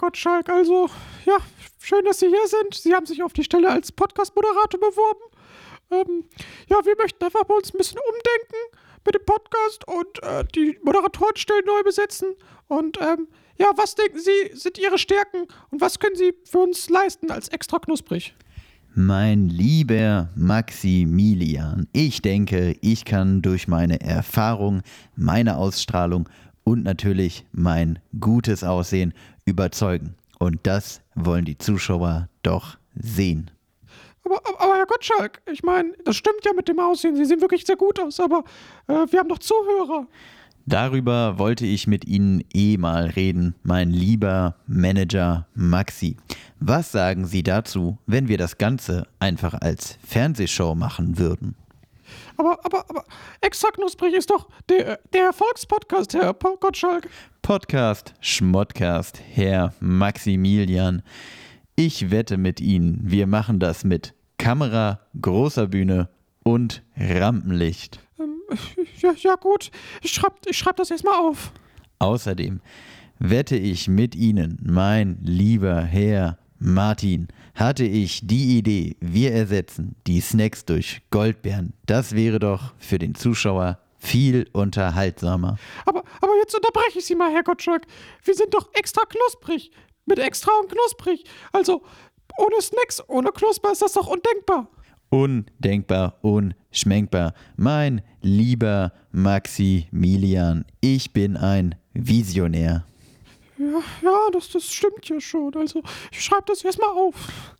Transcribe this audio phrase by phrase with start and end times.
[0.00, 0.48] Gottschalk.
[0.48, 0.88] Also,
[1.26, 1.36] ja,
[1.78, 2.74] schön, dass Sie hier sind.
[2.74, 5.20] Sie haben sich auf die Stelle als Podcast-Moderator beworben.
[5.90, 6.24] Ähm,
[6.68, 10.78] ja, wir möchten einfach bei uns ein bisschen umdenken mit dem Podcast und äh, die
[10.82, 12.28] Moderatorenstellen neu besetzen.
[12.68, 13.28] Und ähm,
[13.58, 17.48] ja, was denken Sie, sind Ihre Stärken und was können Sie für uns leisten als
[17.48, 18.34] extra knusprig?
[18.94, 24.82] Mein lieber Maximilian, ich denke, ich kann durch meine Erfahrung,
[25.14, 26.28] meine Ausstrahlung
[26.70, 29.12] und natürlich mein gutes Aussehen
[29.44, 30.14] überzeugen.
[30.38, 33.50] Und das wollen die Zuschauer doch sehen.
[34.24, 37.16] Aber, aber, Herr Gottschalk, ich meine, das stimmt ja mit dem Aussehen.
[37.16, 38.44] Sie sehen wirklich sehr gut aus, aber
[38.86, 40.06] äh, wir haben doch Zuhörer.
[40.66, 46.16] Darüber wollte ich mit Ihnen eh mal reden, mein lieber Manager Maxi.
[46.60, 51.56] Was sagen Sie dazu, wenn wir das Ganze einfach als Fernsehshow machen würden?
[52.40, 53.04] Aber, aber, aber,
[53.42, 57.06] extra knusprig ist doch der, der Erfolgspodcast, Herr Gottschalk.
[57.42, 61.02] Podcast, Schmottcast, Herr Maximilian.
[61.76, 66.08] Ich wette mit Ihnen, wir machen das mit Kamera, großer Bühne
[66.42, 68.00] und Rampenlicht.
[68.18, 68.40] Ähm,
[68.96, 69.70] ja, ja, gut.
[70.00, 71.52] Ich schreibe ich schreib das erstmal auf.
[71.98, 72.62] Außerdem
[73.18, 80.20] wette ich mit Ihnen, mein lieber Herr Martin, hatte ich die Idee, wir ersetzen die
[80.20, 81.72] Snacks durch Goldbeeren.
[81.86, 85.58] Das wäre doch für den Zuschauer viel unterhaltsamer.
[85.84, 87.86] Aber, aber jetzt unterbreche ich Sie mal, Herr Gottschalk.
[88.24, 89.70] Wir sind doch extra knusprig.
[90.06, 91.24] Mit extra und knusprig.
[91.52, 91.82] Also,
[92.38, 94.68] ohne Snacks, ohne Knusper ist das doch undenkbar.
[95.10, 97.34] Undenkbar, unschmenkbar.
[97.56, 102.86] Mein lieber Maximilian, ich bin ein Visionär.
[103.60, 105.54] Ja, ja, das, das stimmt ja schon.
[105.54, 107.14] Also, ich schreibe das erstmal auf.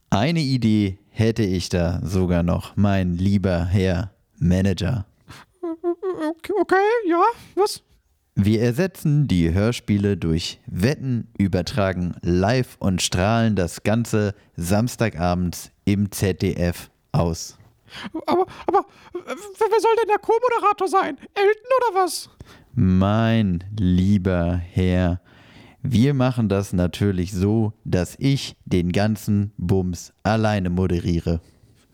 [0.09, 5.05] Eine Idee hätte ich da sogar noch, mein lieber Herr Manager.
[5.61, 6.77] Okay, okay
[7.07, 7.23] ja,
[7.55, 7.83] was?
[8.35, 16.91] Wir ersetzen die Hörspiele durch Wetten, übertragen live und strahlen das Ganze Samstagabends im ZDF
[17.13, 17.59] aus.
[18.25, 21.19] Aber, aber, wer soll denn der Co-Moderator sein?
[21.35, 22.31] Elton oder was?
[22.73, 25.21] Mein lieber Herr,
[25.83, 31.41] wir machen das natürlich so, dass ich den ganzen Bums alleine moderiere.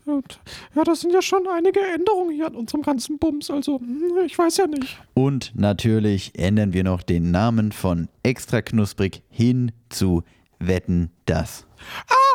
[0.05, 0.39] Und,
[0.73, 4.37] ja, das sind ja schon einige Änderungen hier an unserem ganzen Bums, also hm, ich
[4.37, 4.97] weiß ja nicht.
[5.13, 10.23] Und natürlich ändern wir noch den Namen von Extra Knusprig hin zu
[10.59, 11.67] Wetten das.
[12.07, 12.26] Aha!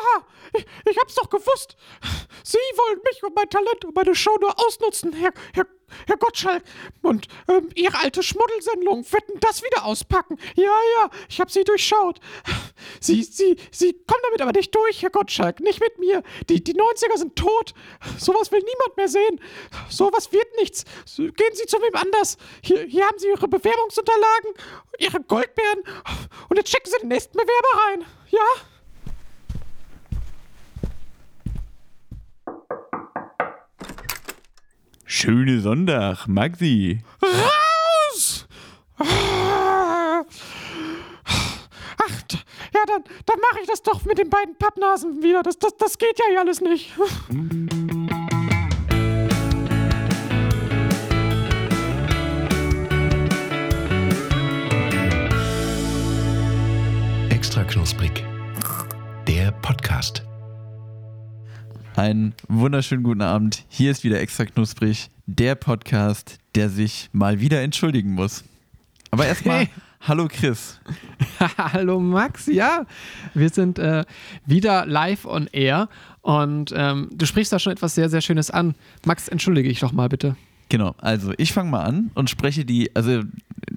[0.54, 1.76] Ich, ich hab's doch gewusst!
[2.44, 5.66] Sie wollen mich und mein Talent und meine Show nur ausnutzen, Herr, Herr,
[6.06, 6.62] Herr Gottschalk.
[7.02, 10.38] Und ähm, Ihre alte Schmuddelsendung wetten das wieder auspacken.
[10.56, 10.64] Ja,
[10.96, 12.20] ja, ich hab Sie durchschaut.
[13.00, 15.60] Sie, Sie, Sie kommen damit aber nicht durch, Herr Gottschalk.
[15.60, 16.22] Nicht mit mir.
[16.48, 17.74] Die, die 90er sind tot.
[18.18, 19.40] Sowas will niemand mehr sehen.
[19.88, 20.84] Sowas wird nichts.
[21.16, 22.36] Gehen Sie zu wem anders.
[22.62, 24.50] Hier, hier haben Sie Ihre Bewerbungsunterlagen,
[24.98, 25.82] Ihre Goldbeeren.
[26.48, 28.04] Und jetzt schicken Sie den nächsten Bewerber rein.
[28.30, 28.71] Ja?
[35.14, 37.00] Schöne Sonntag, Maxi.
[37.22, 38.46] Raus!
[38.96, 39.06] Ach,
[42.72, 45.42] ja, dann, dann mache ich das doch mit den beiden Pappnasen wieder.
[45.42, 46.92] Das, das, das geht ja hier alles nicht.
[57.28, 58.24] Extra knusprig.
[59.28, 60.22] Der Podcast.
[61.96, 63.64] Einen wunderschönen guten Abend.
[63.68, 68.44] Hier ist wieder extra knusprig, der Podcast, der sich mal wieder entschuldigen muss.
[69.10, 69.68] Aber erstmal, Hey.
[70.00, 70.80] hallo Chris.
[71.58, 72.86] Hallo Max, ja,
[73.34, 74.04] wir sind äh,
[74.46, 75.88] wieder live on air
[76.20, 78.74] und ähm, du sprichst da schon etwas sehr, sehr Schönes an.
[79.04, 80.36] Max, entschuldige ich doch mal bitte.
[80.68, 83.22] Genau, also ich fange mal an und spreche die, also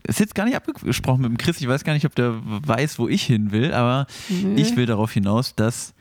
[0.03, 2.35] es ist jetzt gar nicht abgesprochen mit dem Chris, ich weiß gar nicht, ob der
[2.43, 4.05] weiß, wo ich hin will, aber
[4.55, 5.94] ich will darauf hinaus, dass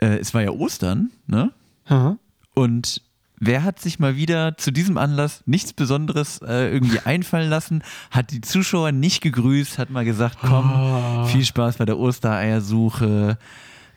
[0.00, 1.52] äh, es war ja Ostern, ne?
[1.86, 2.16] Aha.
[2.54, 3.02] Und
[3.38, 8.30] wer hat sich mal wieder zu diesem Anlass nichts Besonderes äh, irgendwie einfallen lassen, hat
[8.30, 11.24] die Zuschauer nicht gegrüßt, hat mal gesagt, komm, Oh.
[11.26, 13.38] viel Spaß bei der Ostereiersuche,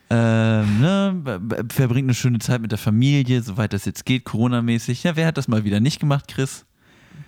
[0.10, 5.04] ähm, ne, verbringt eine schöne Zeit mit der Familie, soweit das jetzt geht, Corona-mäßig.
[5.04, 6.66] Ja, wer hat das mal wieder nicht gemacht, Chris?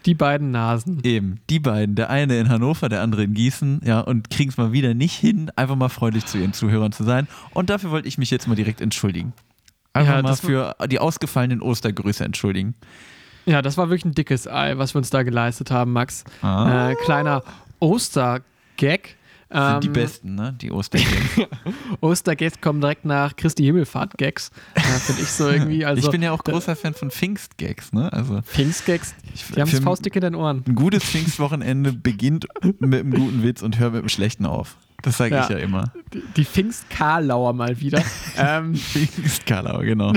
[0.06, 1.02] Die beiden Nasen.
[1.04, 4.58] Eben, die beiden, der eine in Hannover, der andere in Gießen, ja, und kriegen es
[4.58, 7.28] mal wieder nicht hin, einfach mal freundlich zu ihren Zuhörern zu sein.
[7.54, 9.34] Und dafür wollte ich mich jetzt mal direkt entschuldigen.
[9.94, 12.76] Einfach Ja, mal für die ausgefallenen Ostergrüße entschuldigen.
[13.46, 16.24] Ja, das war wirklich ein dickes Ei, was wir uns da geleistet haben, Max.
[16.42, 16.92] Ah.
[16.92, 17.44] Äh, kleiner
[17.80, 19.16] Ostergag.
[19.52, 20.56] Sind Ähm, die besten, ne?
[20.62, 21.10] Die Ostergags.
[22.02, 24.52] Ostergags kommen direkt nach Christi Himmelfahrt-Gags.
[24.76, 25.86] Äh, Finde ich so irgendwie.
[25.90, 28.14] Also, ich bin ja auch großer Fan von Pfingstgags, ne?
[28.14, 29.16] Also Pfingstgags,
[29.56, 30.64] die haben das Faustdick in den Ohren.
[30.68, 32.46] ein gutes Pfingstwochenende beginnt
[32.80, 34.76] mit einem guten Witz und hört mit einem schlechten auf.
[35.02, 35.44] Das sage Ja.
[35.46, 35.94] ich ja immer.
[36.14, 38.04] Die, die Pfingst-Karlauer mal wieder.
[38.38, 40.14] ähm, Pfingstkarlau, genau.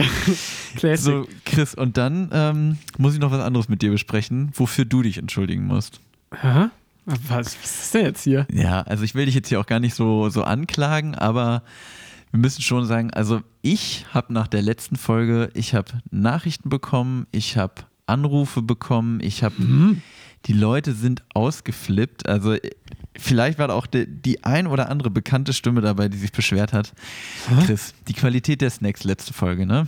[0.77, 0.99] Classic.
[1.05, 5.03] So, Chris, und dann ähm, muss ich noch was anderes mit dir besprechen, wofür du
[5.03, 6.01] dich entschuldigen musst.
[6.35, 6.67] Hä?
[7.05, 8.47] Was, was ist das denn jetzt hier?
[8.53, 11.63] Ja, also ich will dich jetzt hier auch gar nicht so, so anklagen, aber
[12.31, 17.27] wir müssen schon sagen, also ich habe nach der letzten Folge, ich habe Nachrichten bekommen,
[17.33, 17.75] ich habe
[18.07, 19.55] Anrufe bekommen, ich habe,
[20.47, 22.71] die Leute sind ausgeflippt, also äh,
[23.19, 26.73] vielleicht war da auch die, die ein oder andere bekannte Stimme dabei, die sich beschwert
[26.73, 26.93] hat.
[27.65, 29.87] Chris, die Qualität der Snacks letzte Folge, ne?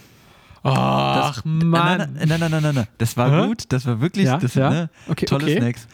[0.64, 2.14] Ach, Mann.
[2.14, 2.86] Nein, nein, nein, nein, nein, nein, nein.
[2.98, 3.46] Das war Hä?
[3.48, 4.70] gut, das war wirklich Ja, das, ja.
[4.70, 5.58] Ne, Okay, tolle okay.
[5.58, 5.86] Snacks.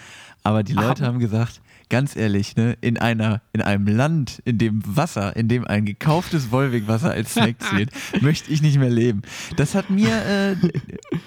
[0.42, 1.60] Aber die Leute Aber- haben gesagt,
[1.90, 6.50] ganz ehrlich, ne, in einer, in einem Land, in dem Wasser, in dem ein gekauftes
[6.52, 7.90] Wolwig-Wasser als Snack zählt,
[8.22, 9.22] möchte ich nicht mehr leben.
[9.56, 10.54] Das hat mir, äh,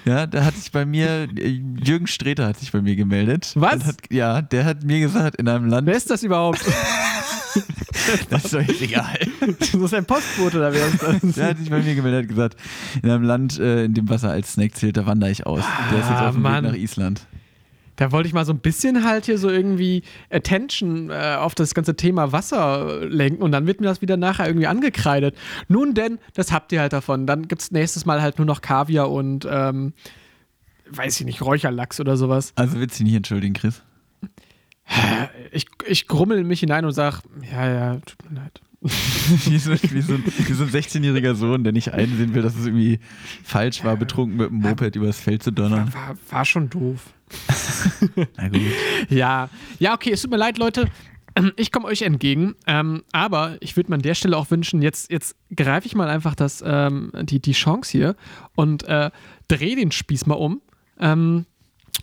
[0.06, 3.52] ja, da hat sich bei mir, äh, Jürgen Streter hat sich bei mir gemeldet.
[3.56, 3.84] Was?
[3.86, 6.62] Hat, ja, der hat mir gesagt, in einem Land, Wer ist das überhaupt?
[8.30, 9.20] das ist doch jetzt egal.
[9.60, 11.36] das ist ein Postbote oder wer ist das?
[11.36, 12.58] Der hat sich bei mir gemeldet und gesagt,
[13.02, 15.64] in einem Land, äh, in dem Wasser als Snack zählt, da wandere ich aus.
[15.92, 16.64] Der ist jetzt Ah, auf dem Mann.
[16.64, 17.22] Weg nach Island.
[17.96, 20.02] Da wollte ich mal so ein bisschen halt hier so irgendwie
[20.32, 24.48] Attention äh, auf das ganze Thema Wasser lenken und dann wird mir das wieder nachher
[24.48, 25.36] irgendwie angekreidet.
[25.68, 27.28] Nun denn, das habt ihr halt davon.
[27.28, 29.94] Dann gibt es nächstes Mal halt nur noch Kaviar und, ähm,
[30.90, 32.52] weiß ich nicht, Räucherlachs oder sowas.
[32.56, 33.82] Also willst du dich nicht entschuldigen, Chris?
[35.52, 38.62] Ich, ich grummel in mich hinein und sag, ja, ja, tut mir leid.
[38.82, 40.24] wie, so, wie, so, ein-
[40.54, 43.00] so ein 16-jähriger Sohn, der nicht einsehen will, dass es irgendwie
[43.44, 45.94] falsch war, betrunken mit dem Moped übers Feld zu donnern.
[45.94, 47.14] War, war schon doof.
[48.38, 48.62] Na gut.
[49.10, 49.50] Ja,
[49.80, 50.90] ja, okay, es tut mir leid, Leute.
[51.56, 55.10] Ich komme euch entgegen, ähm, aber ich würde mir an der Stelle auch wünschen, jetzt,
[55.10, 58.16] jetzt greife ich mal einfach das, ähm, die, die Chance hier
[58.56, 59.10] und äh,
[59.48, 60.62] drehe den Spieß mal um
[61.00, 61.48] ähm,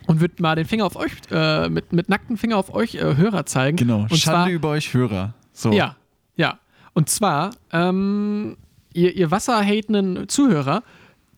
[0.08, 3.16] und würde mal den Finger auf euch, äh, mit, mit nacktem Finger auf euch äh,
[3.16, 3.76] Hörer zeigen.
[3.76, 4.00] Genau.
[4.00, 5.34] Und Schande zwar, über euch Hörer.
[5.52, 5.72] So.
[5.72, 5.96] Ja,
[6.36, 6.58] ja.
[6.92, 8.56] Und zwar, ähm,
[8.92, 10.82] ihr, ihr wasserhatenden Zuhörer,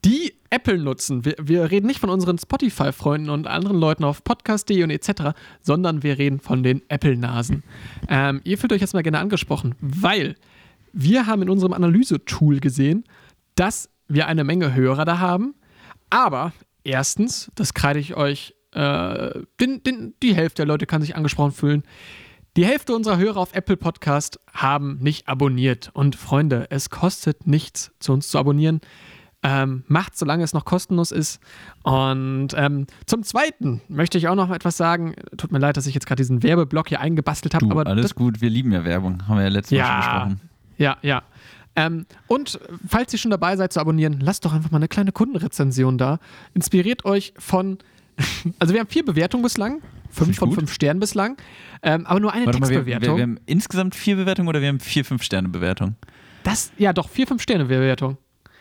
[0.04, 1.25] die Apple nutzen.
[1.25, 6.02] Wir, wir reden nicht von unseren Spotify-Freunden und anderen Leuten auf podcast.de und etc., sondern
[6.02, 7.62] wir reden von den Apple-Nasen.
[8.08, 10.37] Ähm, ihr fühlt euch jetzt mal gerne angesprochen, weil
[10.93, 13.04] wir haben in unserem Analyse-Tool gesehen,
[13.54, 15.54] dass wir eine Menge Hörer da haben,
[16.10, 16.52] aber
[16.84, 21.52] erstens, das kreide ich euch, äh, den, den, die Hälfte der Leute kann sich angesprochen
[21.52, 21.82] fühlen,
[22.56, 25.90] die Hälfte unserer Hörer auf Apple Podcast haben nicht abonniert.
[25.94, 28.82] Und Freunde, es kostet nichts, zu uns zu abonnieren.
[29.44, 31.41] Ähm, macht, solange es noch kostenlos ist.
[31.83, 35.17] Und ähm, zum Zweiten möchte ich auch noch etwas sagen.
[35.37, 38.41] Tut mir leid, dass ich jetzt gerade diesen Werbeblock hier eingebastelt habe, aber alles gut.
[38.41, 39.27] Wir lieben ja Werbung.
[39.27, 40.41] Haben wir ja letztes Mal schon ja, besprochen.
[40.79, 41.23] ja, ja.
[41.75, 45.12] Ähm, und falls ihr schon dabei seid zu abonnieren, lasst doch einfach mal eine kleine
[45.12, 46.19] Kundenrezension da.
[46.55, 47.79] Inspiriert euch von.
[48.59, 49.81] Also, wir haben vier Bewertungen bislang.
[50.11, 50.59] Fünf von gut.
[50.59, 51.38] fünf Sternen bislang.
[51.83, 53.17] Ähm, aber nur eine Warte mal, wir, wir, Textbewertung.
[53.17, 55.97] wir haben insgesamt vier Bewertungen oder wir haben vier Fünf-Sterne-Bewertungen?
[56.45, 58.19] Das, ja, doch, vier, fünf Sterne Bewertung.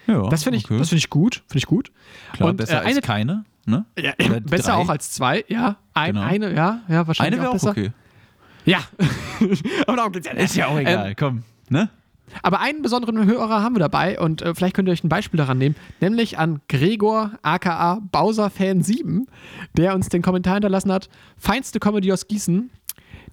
[0.07, 0.77] Ja, Das finde ich, okay.
[0.77, 1.35] das finde ich gut.
[1.47, 1.91] Finde ich gut.
[2.33, 3.45] Klar, und, besser äh, als eine- keine.
[3.65, 3.85] Ne?
[3.97, 4.13] Ja,
[4.43, 4.77] besser drei.
[4.79, 5.77] auch als zwei, ja.
[5.93, 6.25] Ein, Genau.
[6.25, 7.69] Eine, ja, ja, wahrscheinlich Eine wäre auch besser.
[7.71, 7.91] okay.
[8.65, 8.79] Ja.
[9.87, 10.43] aber darum geht's ja nicht.
[10.43, 11.09] Ist ja auch egal.
[11.09, 11.89] Ähm, Komm, ne?
[12.43, 15.37] aber einen besonderen Hörer haben wir dabei und äh, vielleicht könnt ihr euch ein Beispiel
[15.37, 19.25] daran nehmen, nämlich an Gregor aka Bowser-Fan7,
[19.75, 21.09] der uns den Kommentar hinterlassen hat.
[21.37, 22.69] Feinste Comedy aus Gießen.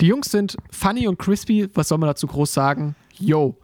[0.00, 2.94] Die Jungs sind funny und crispy, was soll man dazu groß sagen?
[3.18, 3.56] Yo.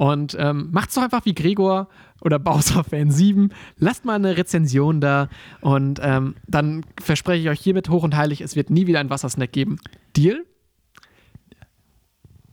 [0.00, 1.90] Und ähm, macht's doch einfach wie Gregor
[2.22, 3.50] oder Bowser-Fan7.
[3.76, 5.28] Lasst mal eine Rezension da
[5.60, 9.10] und ähm, dann verspreche ich euch hiermit hoch und heilig, es wird nie wieder ein
[9.10, 9.76] Wassersnack geben.
[10.16, 10.46] Deal?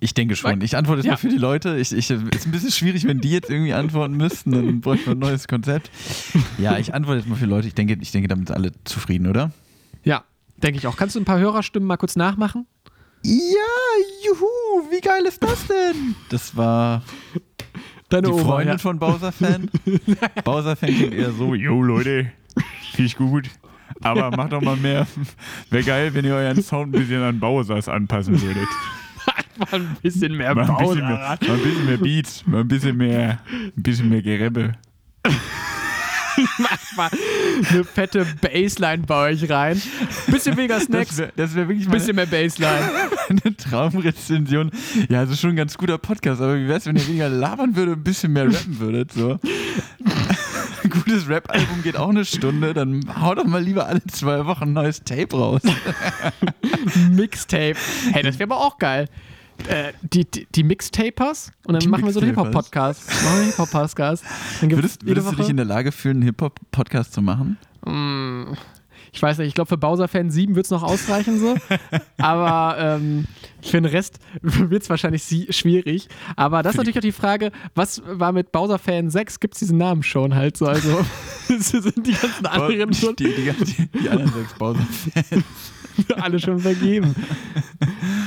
[0.02, 0.60] Ich denke schon.
[0.60, 1.14] Ich antworte jetzt Ja.
[1.14, 1.78] mal für die Leute.
[1.78, 5.14] Ich, ich, ist ein bisschen schwierig, wenn die jetzt irgendwie antworten müssten, dann bräuchten wir
[5.14, 5.90] ein neues Konzept.
[6.58, 7.70] Ja, ich antworte jetzt mal für die Leute.
[7.70, 9.52] Ich denke, ich denke, damit sind alle zufrieden, oder?
[10.04, 10.26] Ja,
[10.58, 10.98] denke ich auch.
[10.98, 12.68] Kannst du ein paar Hörerstimmen mal kurz nachmachen?
[13.24, 16.16] Ja, juhu, wie geil ist das denn?
[16.30, 17.02] Das war
[18.10, 18.78] Deine die Oma, Freundin ja.
[18.78, 19.70] von Bowser-Fan.
[20.46, 22.32] Bowser-Fan klingt eher so, Jo Leute,
[22.92, 23.50] finde ich gut.
[24.02, 25.08] Aber macht doch mal mehr.
[25.70, 28.68] Wäre geil, wenn ihr euren Sound ein bisschen an Bowsers anpassen würdet.
[29.58, 31.02] mal ein bisschen mehr Mal ein bisschen Bowser.
[31.02, 34.74] mehr, mal ein bisschen mehr Beats, mal ein bisschen mehr, ein bisschen mehr Gerebbe.
[36.96, 37.10] mal
[37.70, 39.82] eine fette Bassline bei euch rein.
[40.28, 42.90] Bisschen weniger das Snacks, wäre das wär wirklich mal bisschen mehr Bassline.
[43.30, 44.72] eine Traumrezension.
[45.10, 47.96] Ja, also schon ein ganz guter Podcast, aber wie wär's, wenn ihr weniger labern würdet
[47.96, 49.12] und ein bisschen mehr rappen würdet?
[49.14, 49.40] So.
[50.84, 54.64] Ein gutes Rap-Album geht auch eine Stunde, dann hau doch mal lieber alle zwei Wochen
[54.64, 55.62] ein neues Tape raus.
[57.12, 57.76] Mixtape.
[58.12, 59.10] Hey, das wäre aber auch geil.
[59.68, 62.30] Äh, die, die, die Mixtapers und dann Die machen wir so einen.
[62.30, 63.08] Hip-Hop-Podcast.
[63.08, 64.24] Machen wir Hip-Hop-Podcast.
[64.62, 67.58] Würdest, würdest du dich in der Lage fühlen, einen Hip-Hop-Podcast zu machen?
[67.86, 68.54] Mm,
[69.12, 71.56] Ich weiß nicht, ich glaube, für Bowser-Fan 7 wird es noch ausreichen so.
[72.18, 73.26] Aber ähm,
[73.62, 76.08] für den Rest wird es wahrscheinlich schwierig.
[76.36, 79.40] Aber das ist natürlich auch die Frage, was war mit Bowser-Fan 6?
[79.40, 80.68] Gibt es diesen Namen schon halt so?
[80.68, 81.04] Also
[81.60, 85.44] sind die ganzen anderen schon die, die, die, die anderen sechs Bowser-Fans.
[86.20, 87.16] alle schon vergeben.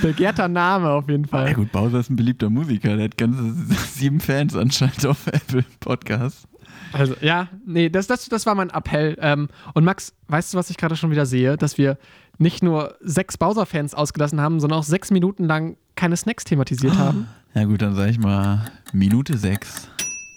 [0.03, 1.55] Begehrter Name auf jeden Ja Fall.
[1.55, 2.97] gut, Bowser ist ein beliebter Musiker.
[2.97, 3.55] Der hat ganze
[3.93, 6.47] sieben Fans anscheinend auf Apple Podcasts.
[6.93, 9.17] Also, ja, nee, das, das, das war mein Appell.
[9.21, 11.57] Ähm, und Max, weißt du, was ich gerade schon wieder sehe?
[11.57, 11.99] Dass wir
[12.39, 17.29] nicht nur sechs Bowser-Fans ausgelassen haben, sondern auch sechs Minuten lang keine Snacks thematisiert haben.
[17.55, 19.89] Ja gut, dann sage ich mal Minute sechs.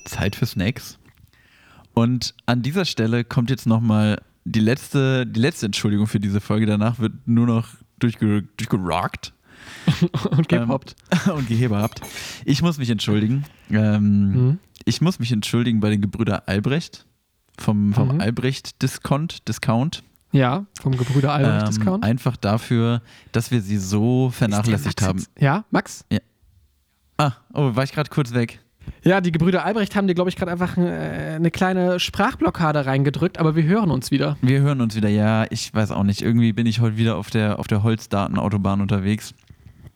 [0.05, 0.99] Zeit für Snacks.
[1.93, 6.65] Und an dieser Stelle kommt jetzt nochmal die letzte, die letzte Entschuldigung für diese Folge.
[6.65, 7.67] Danach wird nur noch
[7.99, 9.33] durchge durchgerockt
[10.31, 10.95] Und gepoppt.
[11.27, 12.01] ähm, und geheberhabt.
[12.45, 13.45] Ich muss mich entschuldigen.
[13.69, 14.59] Ähm, Mhm.
[14.85, 17.05] Ich muss mich entschuldigen bei den Gebrüder Albrecht
[17.57, 18.21] vom, vom Mhm.
[18.21, 19.47] Albrecht-Discount.
[19.47, 20.03] Discount.
[20.33, 22.03] Ja, vom Gebrüder Albrecht Ähm, Discount.
[22.03, 25.23] einfach dafür, dass wir sie so vernachlässigt haben.
[25.39, 26.03] Ja, Max?
[27.17, 28.59] Ah, oh, war ich gerade kurz weg.
[29.03, 33.37] Ja, die Gebrüder Albrecht haben dir, glaube ich, gerade einfach äh, eine kleine Sprachblockade reingedrückt,
[33.37, 34.37] aber wir hören uns wieder.
[34.41, 35.09] Wir hören uns wieder.
[35.09, 36.21] Ja, ich weiß auch nicht.
[36.21, 39.33] Irgendwie bin ich heute wieder auf der, auf der Holzdatenautobahn unterwegs.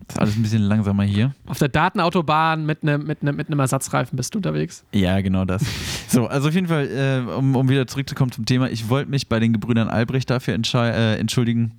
[0.10, 1.34] Ist alles ein bisschen langsamer hier.
[1.46, 4.86] Auf der Datenautobahn mit einem mit einem mit Ersatzreifen bist du unterwegs.
[4.94, 5.64] Ja, genau das.
[6.10, 9.28] So, also auf jeden Fall, äh, um, um wieder zurückzukommen zum Thema, ich wollte mich
[9.28, 11.74] bei den Gebrüdern Albrecht dafür äh, entschuldigen,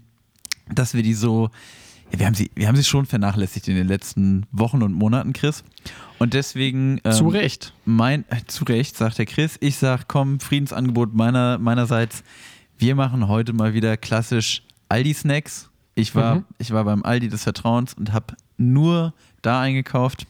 [0.70, 1.48] dass wir die so.
[2.10, 5.62] Wir, haben sie, wir haben sie schon vernachlässigt in den letzten Wochen und Monaten, Chris.
[6.18, 7.00] Und deswegen.
[7.04, 7.72] Ähm, Zu Recht.
[7.84, 9.56] Mein, äh, zu Recht, sagt der Chris.
[9.60, 12.22] Ich sag, komm, Friedensangebot meiner, meinerseits.
[12.78, 15.70] Wir machen heute mal wieder klassisch Aldi-Snacks.
[15.94, 16.44] Ich war, Mhm.
[16.58, 19.12] ich war beim Aldi des Vertrauens und habe nur
[19.42, 20.26] da eingekauft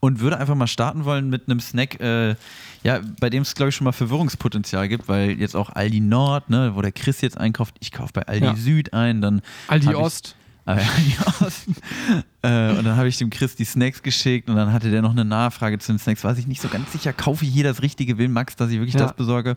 [0.00, 2.36] und würde einfach mal starten wollen mit einem Snack, äh,
[2.82, 6.50] ja, bei dem es, glaube ich, schon mal Verwirrungspotenzial gibt, weil jetzt auch Aldi Nord,
[6.50, 8.54] ne, wo der Chris jetzt einkauft, ich kaufe bei Aldi Ja.
[8.56, 10.36] Süd ein, dann Aldi Ost.
[10.66, 10.76] Ah,
[12.42, 15.00] ja, äh, und dann habe ich dem Chris die Snacks geschickt und dann hatte der
[15.00, 16.24] noch eine Nachfrage zu den Snacks.
[16.24, 18.18] War ich nicht so ganz sicher, kaufe ich hier das Richtige?
[18.18, 19.02] Will Max, dass ich wirklich Ja.
[19.06, 19.56] das besorge?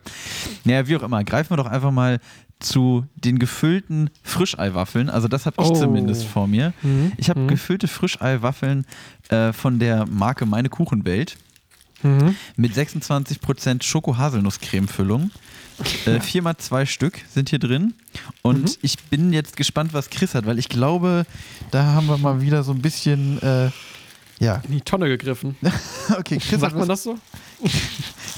[0.66, 2.20] Naja, wie auch immer, greifen wir doch einfach mal
[2.60, 5.10] zu den gefüllten Frischeiwaffeln.
[5.10, 5.74] Also das habe ich Oh.
[5.74, 6.74] zumindest vor mir.
[6.84, 7.12] Mhm.
[7.18, 7.48] Ich habe Mhm.
[7.48, 8.86] gefüllte Frischeiwaffeln
[9.30, 11.38] äh, von der Marke Meine Kuchenwelt
[12.04, 12.36] Mhm.
[12.56, 15.32] mit 26% Schoko-Haselnuss-Creme-Füllung.
[16.06, 17.94] Äh, viermal zwei Stück sind hier drin.
[18.42, 18.76] Und Mhm.
[18.82, 21.26] ich bin jetzt gespannt, was Chris hat, weil ich glaube,
[21.72, 23.42] da haben wir mal wieder so ein bisschen.
[23.42, 23.70] Äh,
[24.40, 25.58] ja, In die Tonne gegriffen.
[26.18, 27.18] okay, Chris Sagt man das so?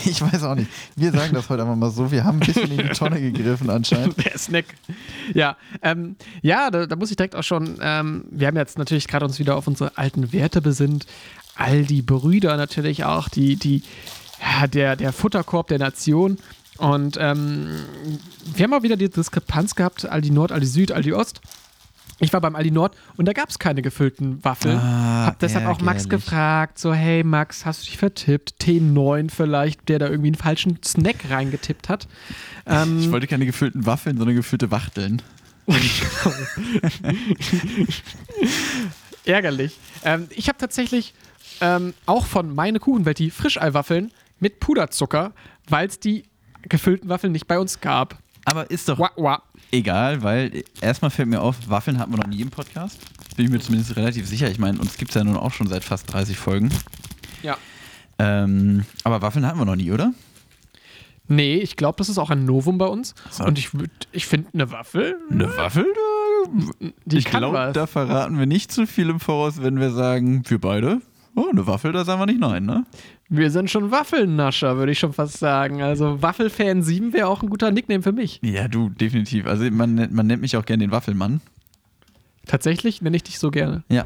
[0.03, 0.67] Ich weiß auch nicht.
[0.95, 2.11] Wir sagen das heute einfach mal so.
[2.11, 4.17] Wir haben ein bisschen in die Tonne gegriffen anscheinend.
[4.25, 4.65] Der Snack.
[5.35, 9.07] Ja, ähm, ja da, da muss ich direkt auch schon, ähm, wir haben jetzt natürlich
[9.07, 11.05] gerade uns wieder auf unsere alten Werte besinnt.
[11.55, 13.83] All die Brüder natürlich auch, die, die,
[14.41, 16.37] ja, der, der Futterkorb der Nation.
[16.81, 17.67] Und ähm,
[18.55, 21.41] wir haben auch wieder die Diskrepanz gehabt, Aldi Nord, Aldi Süd, Aldi Ost.
[22.19, 24.77] Ich war beim Aldi Nord und da gab es keine gefüllten Waffeln.
[24.77, 26.09] Ah, Hab deshalb auch Max ärgerlich.
[26.25, 28.55] gefragt, so, hey Max, hast du dich vertippt?
[28.61, 32.07] T9 vielleicht, der da irgendwie einen falschen Snack reingetippt hat.
[32.67, 35.21] Ähm, Ich wollte keine gefüllten Waffeln, sondern gefüllte Wachteln.
[39.25, 39.77] Ärgerlich.
[40.03, 41.13] Ähm, ich habe tatsächlich
[41.59, 45.33] ähm, auch von meine Kuchenwelt die Frischeiwaffeln mit Puderzucker,
[45.69, 46.23] weil es die
[46.67, 48.17] gefüllten Waffeln nicht bei uns gab.
[48.45, 49.43] Aber ist doch Wah, wah.
[49.71, 52.99] egal, weil erstmal fällt mir auf, Waffeln hatten wir noch nie im Podcast.
[53.35, 54.49] Bin ich mir zumindest relativ sicher.
[54.49, 56.69] Ich meine, uns gibt es ja nun auch schon seit fast 30 Folgen.
[57.43, 57.57] Ja.
[58.19, 60.13] Ähm, aber Waffeln hatten wir noch nie, oder?
[61.27, 63.15] Nee, ich glaube, das ist auch ein Novum bei uns.
[63.29, 63.45] So.
[63.45, 63.69] Und ich,
[64.11, 65.85] ich finde eine Waffel, Eine Waffel?
[67.05, 70.59] die ich glaube, da verraten wir nicht zu viel im Voraus, wenn wir sagen, wir
[70.59, 70.99] beide,
[71.35, 72.85] oh, eine Waffel, da sagen wir nicht nein, ne?
[73.29, 75.81] Wir sind schon Waffelnascher, würde ich schon fast sagen.
[75.81, 78.39] Also Waffelfan 7 wäre auch ein guter Nickname für mich.
[78.43, 79.45] Ja, du, definitiv.
[79.47, 81.39] Also man, nennt- man nennt mich auch gerne den Waffelmann.
[82.47, 83.83] Tatsächlich nenne ich dich so gerne.
[83.89, 84.05] Ja.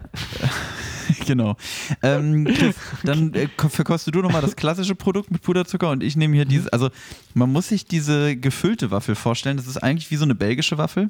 [1.25, 1.55] genau.
[2.03, 6.15] Ähm, Chris, dann äh, ko- verkostest du nochmal das klassische Produkt mit Puderzucker und ich
[6.17, 6.89] nehme hier diese, also
[7.34, 11.10] man muss sich diese gefüllte Waffel vorstellen, das ist eigentlich wie so eine belgische Waffel.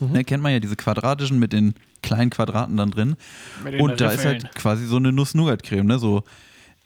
[0.00, 1.74] Ne, kennt man ja diese quadratischen mit den
[2.04, 3.16] kleinen Quadraten dann drin.
[3.80, 5.98] Und da ist halt quasi so eine Nuss-Nougat-Creme, ne?
[5.98, 6.22] so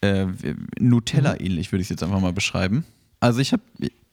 [0.01, 0.25] äh,
[0.79, 2.85] Nutella-ähnlich würde ich es jetzt einfach mal beschreiben.
[3.19, 3.63] Also ich habe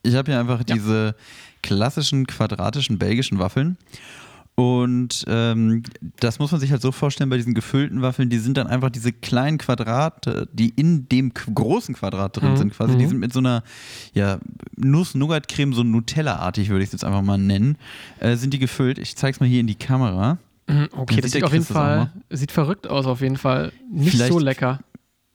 [0.02, 1.14] ich hab hier einfach diese
[1.62, 3.76] klassischen quadratischen belgischen Waffeln.
[4.58, 5.82] Und ähm,
[6.18, 8.88] das muss man sich halt so vorstellen bei diesen gefüllten Waffeln, die sind dann einfach
[8.88, 12.56] diese kleinen Quadrate, die in dem großen Quadrat drin Mhm.
[12.56, 12.96] sind quasi.
[12.96, 13.08] Die Mhm.
[13.10, 13.62] sind mit so einer
[14.14, 14.38] ja,
[14.76, 17.76] Nuss-Nougat-Creme, so Nutella-artig würde ich es jetzt einfach mal nennen,
[18.18, 18.96] äh, sind die gefüllt.
[18.98, 20.38] Ich zeige es mal hier in die Kamera.
[20.68, 23.72] Mhm, Okay, das sieht auf jeden Fall, sieht verrückt aus auf jeden Fall.
[23.90, 24.80] Nicht so Vielleicht- lecker.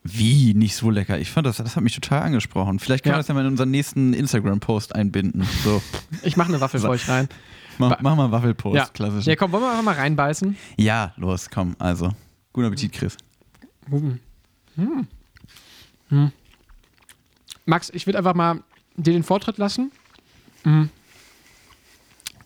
[0.03, 0.55] Wie?
[0.55, 1.19] Nicht so lecker.
[1.19, 2.79] Ich fand das, das hat mich total angesprochen.
[2.79, 3.17] Vielleicht können Ja.
[3.17, 5.43] wir das ja mal in unseren nächsten Instagram-Post einbinden.
[5.63, 5.81] So,
[6.23, 7.29] Ich mache eine Waffel für euch rein.
[7.77, 8.85] mach, mach mal Waffelpost, Ja.
[8.87, 9.25] klassisch.
[9.27, 10.57] ja, komm, wollen wir einfach mal reinbeißen?
[10.77, 12.11] Ja, los, komm, also.
[12.51, 13.15] Guten Appetit, Chris.
[17.65, 18.63] Max, ich würde einfach mal
[18.97, 19.91] dir den Vortritt lassen.
[20.63, 20.89] Mhm.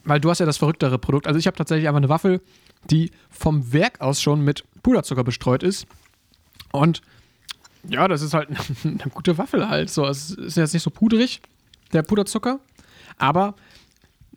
[0.05, 1.27] Weil du hast ja das verrücktere Produkt.
[1.27, 2.41] Also ich habe tatsächlich einfach eine Waffel,
[2.89, 5.87] die vom Werk aus schon mit Puderzucker bestreut ist.
[6.71, 7.01] Und
[7.87, 8.49] ja, das ist halt
[8.83, 9.89] eine gute Waffel halt.
[9.89, 11.41] So, es ist jetzt nicht so pudrig,
[11.93, 12.59] der Puderzucker.
[13.17, 13.55] Aber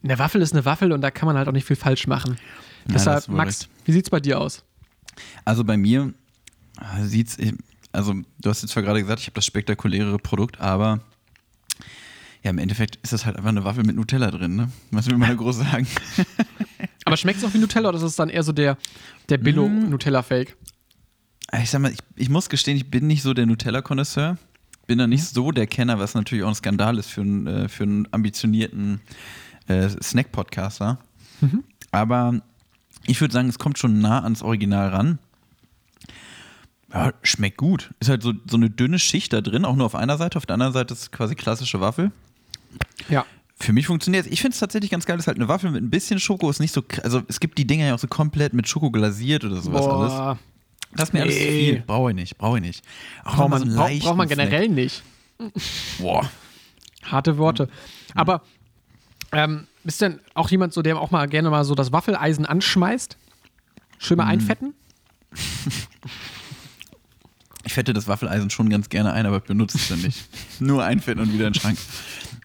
[0.03, 2.39] eine Waffel ist eine Waffel und da kann man halt auch nicht viel falsch machen.
[2.87, 3.71] Ja, Deshalb, Max, recht.
[3.85, 4.65] wie sieht's bei dir aus?
[5.45, 6.15] Also bei mir
[6.81, 7.37] äh, sieht's,
[7.93, 11.01] also du hast jetzt zwar gerade gesagt, ich habe das spektakulärere Produkt, aber
[12.49, 14.71] ja, im Endeffekt ist das halt einfach eine Waffel mit Nutella drin, ne?
[14.91, 15.87] Was will man da groß sagen?
[17.05, 18.79] Aber schmeckt es auch wie Nutella oder ist es dann eher so der,
[19.29, 20.57] der Billo-Nutella-Fake?
[21.61, 24.39] Ich sag mal, ich, ich muss gestehen, ich bin nicht so der Nutella-Konnoisseur.
[24.87, 27.69] Bin da nicht so der Kenner, was natürlich auch ein Skandal ist für einen, äh,
[27.69, 29.03] für einen ambitionierten
[29.67, 30.99] äh, Snack-Podcaster.
[31.91, 32.41] Aber
[33.07, 35.19] ich würde sagen, es kommt schon nah ans Original ran.
[36.95, 37.93] Ja, schmeckt gut.
[38.01, 40.39] Ist halt so, so eine dünne Schicht da drin, auch nur auf einer Seite.
[40.39, 42.11] Auf der anderen Seite ist quasi klassische Waffel.
[43.09, 43.25] Ja.
[43.61, 44.33] Für mich funktioniert es.
[44.33, 45.19] Ich finde es tatsächlich ganz geil.
[45.19, 46.49] Ist halt eine Waffel mit ein bisschen Schoko.
[46.49, 46.83] Ist nicht so.
[47.03, 50.13] Also, es gibt die Dinger ja auch so komplett mit Schoko glasiert oder sowas alles.
[50.13, 50.39] Boah,
[50.95, 51.51] Das ist mir alles zu Nee.
[51.73, 51.81] viel.
[51.87, 52.85] Brauche ich nicht, brauche ich nicht.
[53.25, 54.39] Auch braucht man, so braucht, braucht man Snack.
[54.51, 55.03] generell nicht.
[55.99, 56.31] Boah.
[57.03, 57.69] Harte Worte.
[58.15, 58.43] Aber
[59.33, 63.17] ähm, bist denn auch jemand, so, der auch mal gerne mal so das Waffeleisen anschmeißt?
[63.99, 64.75] Schön mal einfetten?
[67.65, 70.27] Ich fette das Waffeleisen schon ganz gerne ein, aber benutze es dann nicht.
[70.61, 71.79] Nur einfetten und wieder in den Schrank.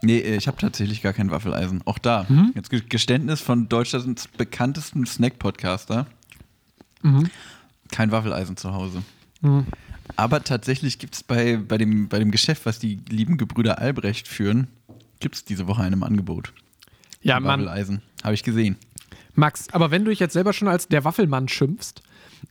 [0.03, 1.81] Nee, äh, ich habe tatsächlich gar kein Waffeleisen.
[1.85, 2.27] Auch da.
[2.55, 6.05] Jetzt Ge- Geständnis von Deutschlands bekanntesten Snack-Podcaster.
[7.91, 9.01] Kein Waffeleisen zu Hause.
[10.15, 14.27] Aber tatsächlich gibt es bei, bei, dem, bei dem Geschäft, was die lieben Gebrüder Albrecht
[14.27, 14.67] führen,
[15.19, 16.53] gibt es diese Woche einem Angebot.
[17.21, 17.61] Ja, Mann.
[17.61, 18.01] Waffeleisen.
[18.23, 18.77] Habe ich gesehen.
[19.35, 22.01] Max, aber wenn du dich jetzt selber schon als der Waffelmann schimpfst,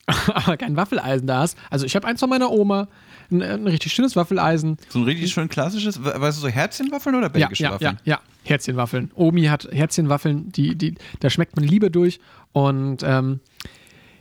[0.34, 2.88] aber kein Waffeleisen da hast, also ich habe eins von meiner Oma,
[3.30, 4.76] ein, ein richtig schönes Waffeleisen.
[4.90, 7.98] So ein richtig schön klassisches, we- weißt du, so Herzchenwaffeln oder Ja, belgische ja, Waffeln?
[8.04, 8.20] ja, ja.
[8.44, 9.10] Herzchenwaffeln.
[9.14, 12.20] Omi hat Herzchenwaffeln, die, die, da schmeckt man Liebe durch.
[12.52, 13.40] Und ähm,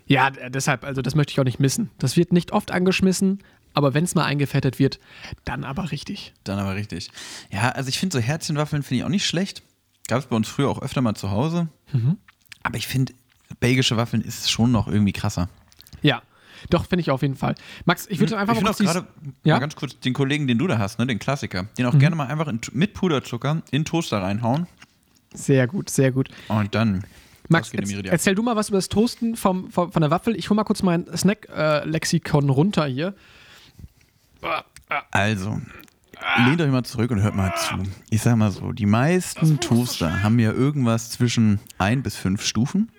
[0.05, 1.89] ja, deshalb, also das möchte ich auch nicht missen.
[1.97, 3.39] Das wird nicht oft angeschmissen,
[3.73, 4.99] aber wenn es mal eingefettet wird,
[5.45, 6.33] dann aber richtig.
[6.43, 7.09] Dann aber richtig.
[7.51, 9.63] Ja, also ich finde so Herzchenwaffeln finde ich auch nicht schlecht.
[10.07, 11.67] Gab es bei uns früher auch öfter mal zu Hause.
[11.93, 12.17] Mhm.
[12.63, 13.13] Aber ich finde,
[13.59, 15.49] belgische Waffeln ist schon noch irgendwie krasser.
[16.01, 16.21] Ja,
[16.69, 17.55] doch, finde ich auf jeden Fall.
[17.85, 19.07] Max, ich würde einfach ich mal kurz gerade,
[19.43, 19.55] Ja?
[19.55, 21.91] mal ganz kurz, den Kollegen, den du da hast, ne, den Klassiker, den Mhm.
[21.91, 24.67] auch gerne mal einfach in, mit Puderzucker in Toaster reinhauen
[25.33, 26.29] Sehr gut, sehr gut.
[26.49, 27.03] und dann.
[27.49, 28.11] Max, das geht in die erz- Miriam.
[28.13, 30.35] erzähl du mal was über das Toasten vom, vom, von der Waffel.
[30.37, 33.13] Ich hole mal kurz mein Snack-Lexikon runter hier.
[35.11, 35.59] Also,
[36.45, 37.75] lehnt euch mal zurück und hört mal zu.
[38.09, 42.91] Ich sag mal so, die meisten Toaster haben ja irgendwas zwischen ein bis fünf Stufen.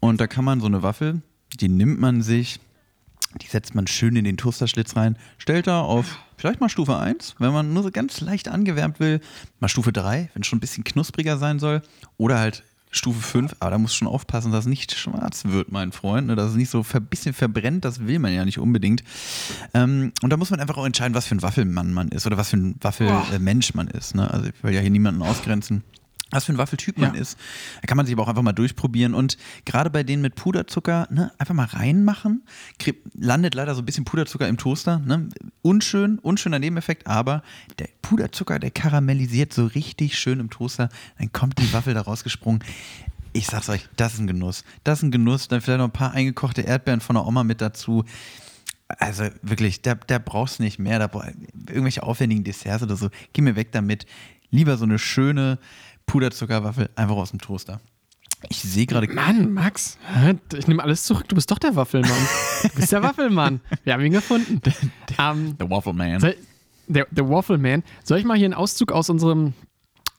[0.00, 1.20] Und da kann man so eine Waffel,
[1.58, 2.60] die nimmt man sich,
[3.40, 7.36] die setzt man schön in den Toasterschlitz rein, stellt da auf vielleicht mal Stufe 1,
[7.38, 9.20] wenn man nur so ganz leicht angewärmt will,
[9.60, 11.82] mal Stufe 3, wenn es schon ein bisschen knuspriger sein soll,
[12.16, 15.92] oder halt Stufe 5, aber da muss schon aufpassen, dass es nicht schwarz wird, mein
[15.92, 19.04] Freund, ne, dass es nicht so ein bisschen verbrennt, das will man ja nicht unbedingt.
[19.74, 22.36] Ähm, und da muss man einfach auch entscheiden, was für ein Waffelmann man ist oder
[22.36, 24.16] was für ein Waffelmensch man ist.
[24.16, 24.28] Ne?
[24.28, 25.84] Also ich will ja hier niemanden ausgrenzen.
[26.30, 27.20] Was für ein Waffeltyp man Ja.
[27.20, 27.38] ist.
[27.82, 29.14] Da kann man sich aber auch einfach mal durchprobieren.
[29.14, 32.42] Und gerade bei denen mit Puderzucker, ne, einfach mal reinmachen.
[33.14, 34.98] Landet leider so ein bisschen Puderzucker im Toaster.
[35.00, 35.28] Ne?
[35.62, 37.42] Unschön, unschöner Nebeneffekt, aber
[37.78, 40.88] der Puderzucker, der karamellisiert so richtig schön im Toaster.
[41.18, 42.62] Dann kommt die Waffel da rausgesprungen.
[43.32, 44.64] Ich sag's euch, das ist ein Genuss.
[44.82, 45.48] Das ist ein Genuss.
[45.48, 48.04] Dann vielleicht noch ein paar eingekochte Erdbeeren von der Oma mit dazu.
[48.98, 50.98] Also wirklich, da, da brauchst du nicht mehr.
[50.98, 51.08] Da
[51.68, 53.08] irgendwelche aufwendigen Desserts oder so.
[53.32, 54.04] Geh mir weg damit.
[54.50, 55.58] Lieber so eine schöne
[56.10, 57.80] Puderzuckerwaffel einfach aus dem Toaster.
[58.48, 59.06] Ich sehe gerade.
[59.12, 59.96] Mann, Max,
[60.54, 61.28] ich nehme alles zurück.
[61.28, 62.10] Du bist doch der Waffelmann.
[62.62, 63.60] Du bist der Waffelmann.
[63.84, 64.60] Wir haben ihn gefunden.
[65.18, 66.18] Ähm, The Waffle Man.
[66.18, 66.36] soll,
[66.88, 67.84] der, der Waffleman.
[68.02, 69.52] Soll ich mal hier einen Auszug aus unserem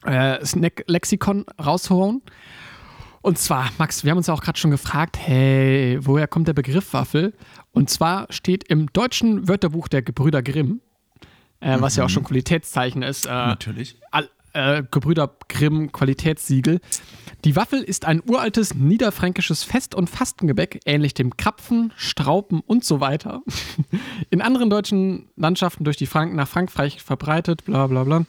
[0.05, 2.21] äh, Snack-Lexikon rausholen?
[3.21, 6.53] Und zwar, Max, wir haben uns ja auch gerade schon gefragt, hey, woher kommt der
[6.53, 7.33] Begriff Waffel?
[7.71, 10.79] Und zwar steht im deutschen Wörterbuch der Gebrüder Grimm,
[11.59, 13.97] äh, was ja auch schon Qualitätszeichen ist, äh, Natürlich.
[14.11, 16.79] All, äh, Gebrüder Grimm Qualitätssiegel.
[17.43, 22.99] Die Waffel ist ein uraltes niederfränkisches Fest- und Fastengebäck, ähnlich dem Krapfen, Straupen und so
[22.99, 23.41] weiter.
[24.29, 28.25] In anderen deutschen Landschaften durch die Franken nach Frankreich verbreitet, bla bla bla.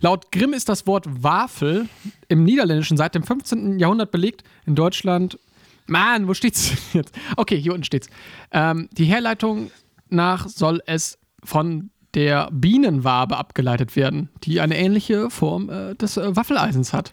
[0.00, 1.88] Laut Grimm ist das Wort Wafel
[2.28, 3.78] im Niederländischen seit dem 15.
[3.78, 4.42] Jahrhundert belegt.
[4.66, 5.38] In Deutschland.
[5.86, 7.14] Mann, wo steht's jetzt?
[7.36, 8.08] Okay, hier unten steht's.
[8.50, 9.70] Ähm, die Herleitung
[10.08, 16.34] nach soll es von der Bienenwabe abgeleitet werden, die eine ähnliche Form äh, des äh,
[16.34, 17.12] Waffeleisens hat.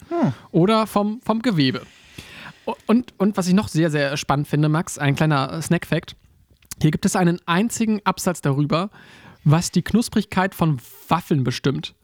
[0.52, 1.82] Oder vom, vom Gewebe.
[2.88, 6.16] Und, und was ich noch sehr, sehr spannend finde, Max, ein kleiner Snack-Fact.
[6.82, 8.90] Hier gibt es einen einzigen Absatz darüber,
[9.44, 10.78] was die Knusprigkeit von
[11.10, 11.96] Waffeln bestimmt.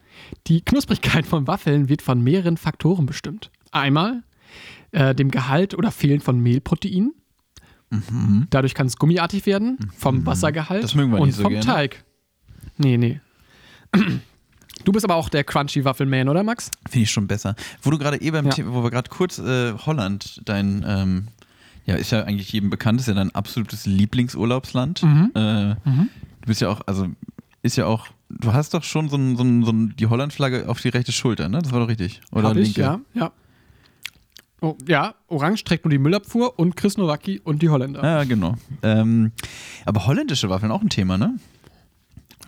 [0.48, 3.50] Die Knusprigkeit von Waffeln wird von mehreren Faktoren bestimmt.
[3.72, 4.24] Einmal
[4.92, 7.14] äh, dem Gehalt oder Fehlen von Mehlprotein.
[8.50, 11.66] Dadurch kann es gummiartig werden, vom Wassergehalt mögen wir und so vom gerne.
[11.66, 12.06] Teig.
[12.78, 13.20] Nee, nee.
[14.86, 16.72] Du bist aber auch der Crunchy Waffelman, oder Max?
[16.90, 17.54] Finde ich schon besser.
[17.82, 18.52] Wo du gerade eben, Ja.
[18.54, 21.28] Thema, wo wir gerade kurz äh, Holland, dein, ähm,
[21.86, 25.04] ja, ist ja eigentlich jedem bekannt, ist ja dein absolutes Lieblingsurlaubsland.
[25.04, 25.32] Mhm.
[25.36, 25.76] Äh,
[26.42, 27.08] Du bist ja auch, also
[27.62, 30.70] ist ja auch, du hast doch schon so, ein, so, ein, so ein, die Holland-Flagge
[30.70, 31.60] auf die rechte Schulter, ne?
[31.62, 32.22] Das war doch richtig.
[32.32, 32.82] Oder Hab ich, linke?
[32.82, 33.00] ja.
[33.14, 33.32] Ja.
[34.62, 38.04] Oh, ja, Orange trägt nur die Müllabfuhr und Chris Nowacki und die Holländer.
[38.04, 38.56] Ja, genau.
[38.82, 39.32] Ähm,
[39.86, 41.38] aber holländische Waffeln auch ein Thema, ne?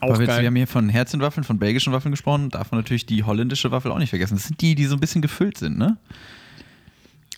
[0.01, 3.23] Aber wir, wir haben hier von Herzchenwaffeln, von belgischen Waffeln gesprochen, darf man natürlich die
[3.23, 4.35] holländische Waffel auch nicht vergessen.
[4.35, 5.97] Das sind die, die so ein bisschen gefüllt sind, ne?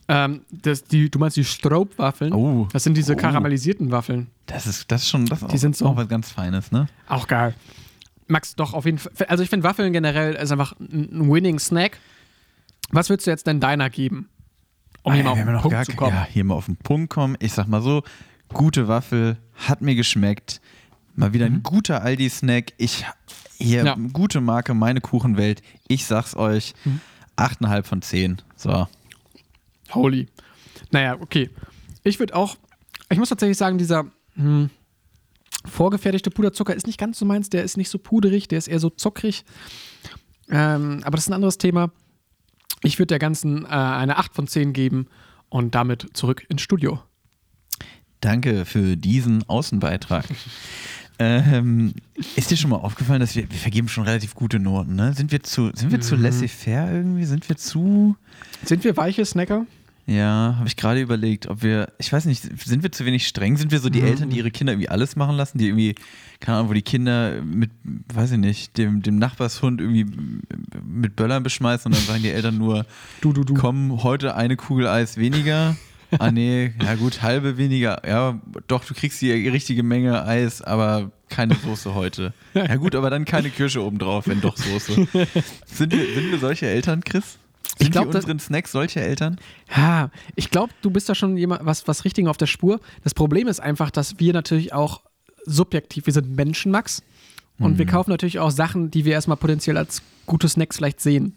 [0.10, 2.34] Ähm, das, die, du meinst die Stroop-Waffeln?
[2.34, 2.68] Oh.
[2.74, 3.18] Das sind diese Oh.
[3.18, 4.28] karamellisierten Waffeln.
[4.48, 6.88] Das ist, das ist schon das Die auch, sind so- auch was ganz Feines, ne?
[7.08, 7.56] Auch geil.
[8.28, 9.12] Max, doch, auf jeden Fall.
[9.28, 12.00] Also ich finde Waffeln generell ist einfach ein winning Snack.
[12.92, 14.30] Was würdest du jetzt denn deiner geben?
[15.04, 16.16] Um hier mal auf den Punkt gar zu kommen.
[16.16, 17.36] Ja, hier mal auf den Punkt kommen.
[17.40, 18.04] Ich sag mal so,
[18.50, 20.62] gute Waffel, hat mir geschmeckt.
[21.16, 22.74] Mal wieder ein guter Aldi-Snack.
[22.78, 23.06] Ich
[23.58, 23.86] hier, Mhm.
[23.88, 23.96] Ja.
[24.14, 25.62] gute Marke, meine Kuchenwelt.
[25.88, 27.00] Ich sag's euch, Mhm.
[27.36, 28.42] 8,5 von 10.
[28.56, 28.88] So.
[29.94, 30.28] Holy.
[30.92, 31.50] Naja, okay.
[32.04, 32.58] Ich würde auch,
[33.10, 34.70] ich muss tatsächlich sagen, dieser hm,
[35.66, 37.50] vorgefertigte Puderzucker ist nicht ganz so meins.
[37.50, 39.46] Der ist nicht so puderig, der ist eher so zuckrig.
[40.50, 41.92] Ähm, aber das ist ein anderes Thema.
[42.82, 45.08] Ich würde der Ganzen äh, eine 8 von 10 geben
[45.50, 47.00] und damit zurück ins Studio.
[48.22, 50.26] Danke für diesen Außenbeitrag.
[51.20, 51.94] ähm,
[52.36, 55.14] ist dir schon mal aufgefallen, dass wir, wir vergeben schon relativ gute Noten, ne?
[55.14, 56.04] Sind wir zu, sind wir Mhm.
[56.04, 57.26] zu laissez-faire irgendwie?
[57.26, 58.16] Sind wir zu.
[58.66, 59.66] Sind wir weiche Snacker?
[60.06, 63.56] Ja, habe ich gerade überlegt, ob wir, ich weiß nicht, sind wir zu wenig streng?
[63.56, 64.08] Sind wir so die Mhm.
[64.08, 65.96] Eltern, die ihre Kinder irgendwie alles machen lassen, die irgendwie,
[66.42, 67.72] keine Ahnung, wo die Kinder mit,
[68.14, 70.06] weiß ich nicht, dem, dem Nachbarshund irgendwie
[70.86, 72.86] mit Böllern beschmeißen und dann sagen die Eltern nur,
[73.22, 73.54] Du, du, du.
[73.54, 75.78] komm, heute eine Kugel Eis weniger.
[76.20, 78.02] Ah nee, ja gut, halbe weniger.
[78.08, 82.34] Ja, doch, du kriegst die richtige Menge Eis, aber keine Soße heute.
[82.54, 84.94] Ja gut, aber dann keine Kirsche obendrauf, wenn doch Soße.
[85.66, 87.38] Sind wir, sind wir solche Eltern, Chris?
[87.78, 89.38] Sind Ich glaub, die das- unseren Snacks solche Eltern?
[89.76, 92.80] Ja, ich glaube, du bist da schon jemand, was, was Richtigen auf der Spur.
[93.04, 95.02] Das Problem ist einfach, dass wir natürlich auch
[95.46, 97.02] subjektiv, wir sind Menschen, Max.
[97.60, 101.36] Und wir kaufen natürlich auch Sachen, die wir erstmal potenziell als gute Snacks vielleicht sehen.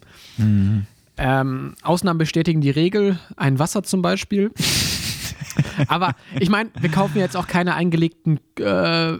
[1.17, 4.51] Ähm, Ausnahmen bestätigen die Regel, ein Wasser zum Beispiel.
[5.87, 9.17] Aber ich meine, wir kaufen jetzt auch keine eingelegten äh,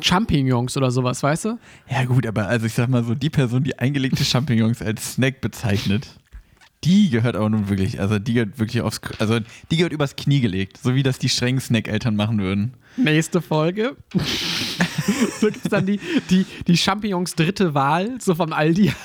[0.00, 1.58] Champignons oder sowas, weißt du?
[1.90, 5.40] Ja gut, aber also ich sag mal so, die Person, die eingelegte Champignons als Snack
[5.40, 6.08] bezeichnet,
[6.84, 9.38] die gehört aber nun wirklich, also die gehört wirklich aufs, also
[9.70, 12.74] die gehört übers Knie gelegt, so wie das die strengen Snack-Eltern machen würden.
[12.96, 13.96] Nächste Folge.
[15.40, 18.92] so gibt es dann die, die, die Champignons dritte Wahl, so vom Aldi.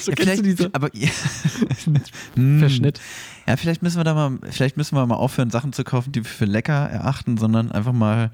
[0.00, 1.08] So kennst du diese aber ja,
[2.58, 3.00] Verschnitt?
[3.46, 6.20] ja, vielleicht müssen wir da mal, vielleicht müssen wir mal aufhören, Sachen zu kaufen, die
[6.20, 8.30] wir für lecker erachten, sondern einfach mal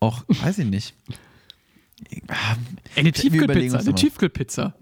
[0.00, 0.94] auch, weiß ich nicht.
[2.96, 3.78] Eine Tiefkühlpizza.
[3.78, 3.94] Eine.
[3.94, 4.74] Tiefkühlpizza.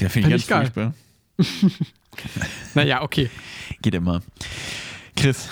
[0.00, 0.94] Ja, finde ich ganz geil.
[1.36, 1.84] furchtbar.
[2.74, 3.30] Naja, okay.
[3.82, 4.22] Geht immer.
[5.14, 5.48] Chris,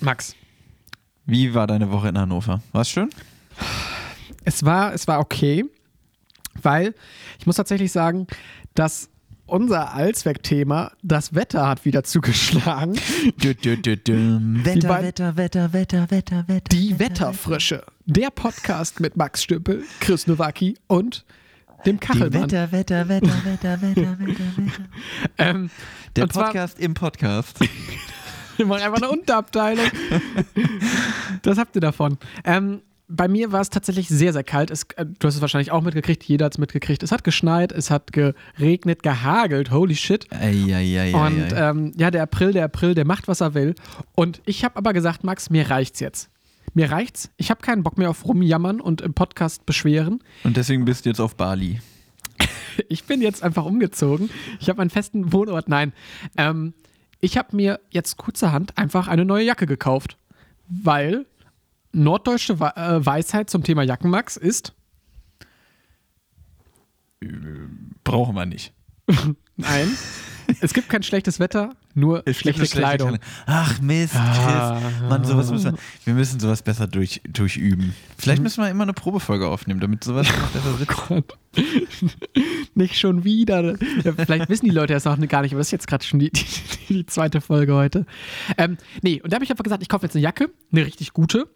[0.00, 0.34] Max.
[1.26, 2.62] wie war deine Woche in Hannover?
[2.72, 3.10] War's schön?
[4.46, 5.64] Es war, es war okay,
[6.62, 6.94] weil
[7.38, 8.28] ich muss tatsächlich sagen,
[8.74, 9.10] dass
[9.46, 12.94] unser Allzweckthema, das Wetter hat wieder zugeschlagen.
[13.38, 14.40] Du, du, du.
[14.64, 16.68] Wetter, Wetter, Wetter, Wetter, Wetter, Wetter.
[16.70, 17.84] Die Wetterfrische.
[18.06, 21.24] Der Podcast mit Max Stüppel, Chris Nowacki und
[21.84, 22.32] dem Die Kachelmann.
[22.44, 24.72] Wetter, Wetter, Wetter, Wetter, Wetter, Wetter, Wetter.
[25.38, 25.70] Ähm,
[26.14, 27.58] Der und zwar- Podcast im Podcast.
[28.56, 29.84] Wir machen einfach eine Unterabteilung.
[31.42, 32.16] das habt ihr davon.
[32.44, 34.70] Ähm, bei mir war es tatsächlich sehr, sehr kalt.
[34.70, 37.02] Es, äh, du hast es wahrscheinlich auch mitgekriegt, jeder hat es mitgekriegt.
[37.02, 40.26] Es hat geschneit, es hat geregnet, gehagelt, holy shit.
[40.32, 41.14] Eieieiei.
[41.14, 43.74] Und ähm, ja, der April, der April, der macht, was er will.
[44.14, 46.30] Und ich habe aber gesagt, Max, mir reicht's jetzt.
[46.74, 47.30] Mir reicht's.
[47.36, 50.22] Ich habe keinen Bock mehr auf rumjammern und im Podcast beschweren.
[50.44, 51.80] Und deswegen bist du jetzt auf Bali.
[52.90, 54.28] Ich bin jetzt einfach umgezogen.
[54.60, 55.66] Ich habe einen festen Wohnort.
[55.66, 55.94] Nein.
[56.36, 56.74] Ähm,
[57.22, 60.18] ich habe mir jetzt kurzerhand einfach eine neue Jacke gekauft.
[60.68, 61.24] Weil
[61.96, 64.74] norddeutsche äh, Weisheit zum Thema Jackenmax ist,
[68.04, 68.72] Brauchen wir nicht.
[69.56, 69.96] nein,
[70.60, 73.18] Es gibt kein schlechtes Wetter, nur schlechte schlechte Kleidung.
[73.46, 74.20] Ach Mist, Chris.
[74.22, 74.80] Ah.
[75.08, 77.94] Mann, sowas müssen wir, wir müssen sowas besser durch, durchüben.
[78.16, 81.08] Vielleicht müssen wir immer eine Probefolge aufnehmen, damit sowas besser sitzt.
[81.08, 81.38] Gott.
[82.74, 83.76] Nicht schon wieder.
[84.04, 86.18] Ja, vielleicht wissen die Leute das noch gar nicht, aber das ist jetzt gerade schon
[86.18, 86.44] die, die,
[86.88, 88.06] die zweite Folge heute.
[88.58, 91.12] Ähm, nee, und da habe ich einfach gesagt, ich kaufe jetzt eine Jacke, eine richtig
[91.12, 91.48] gute.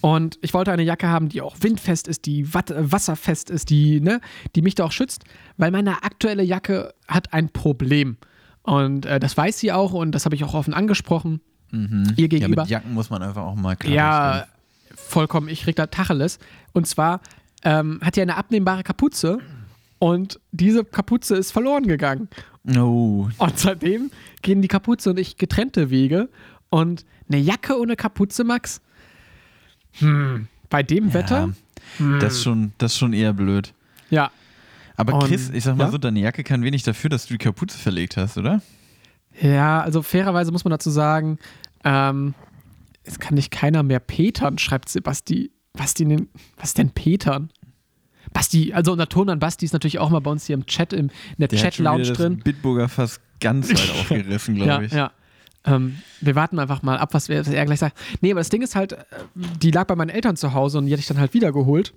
[0.00, 3.70] Und ich wollte eine Jacke haben, die auch windfest ist, die watt, äh, wasserfest ist,
[3.70, 4.20] die, ne,
[4.56, 5.24] die mich da auch schützt,
[5.56, 8.16] weil meine aktuelle Jacke hat ein Problem.
[8.62, 11.40] Und äh, das weiß sie auch und das habe ich auch offen angesprochen.
[11.72, 12.62] Ihr Ja, gegenüber.
[12.62, 14.46] mit Jacken muss man einfach auch mal klar Ja,
[14.94, 15.48] vollkommen.
[15.48, 16.38] Ich krieg da Tacheles.
[16.72, 17.20] Und zwar
[17.64, 19.38] ähm, hat die eine abnehmbare Kapuze
[19.98, 22.28] und diese Kapuze ist verloren gegangen.
[22.64, 22.78] stellen.
[22.80, 24.10] Oh, Und seitdem
[24.42, 26.28] gehen die Kapuze und ich getrennte Wege.
[26.68, 28.80] Und eine Jacke ohne Kapuze, Max?
[29.98, 31.52] Hm, bei dem Wetter?
[32.20, 33.72] das ist schon, das ist schon eher blöd.
[34.10, 34.30] Ja.
[34.96, 35.90] Aber Und- Chris, ich sag mal ja?
[35.90, 38.60] so, deine Jacke kann wenig dafür, dass du die Kapuze verlegt hast, oder?
[39.40, 41.38] Ja, also fairerweise muss man dazu sagen,
[41.84, 42.34] ähm,
[43.04, 45.50] es kann nicht keiner mehr Petern, schreibt Sebasti.
[45.74, 47.50] Basti, nen- was denn Petern?
[48.32, 51.06] Basti, also unser Ton Basti ist natürlich auch mal bei uns hier im Chat, im,
[51.08, 52.38] in der, Chat-Lounge drin.
[52.38, 54.92] Bitburger fast ganz weit aufgerissen, glaube Ja, ich.
[54.92, 55.12] ja.
[55.66, 57.98] Ähm, wir warten einfach mal ab, was, er gleich sagt.
[58.20, 58.96] Nee, aber das Ding ist halt, äh,
[59.34, 61.92] die lag bei meinen Eltern zu Hause und die hatte ich dann halt wiedergeholt.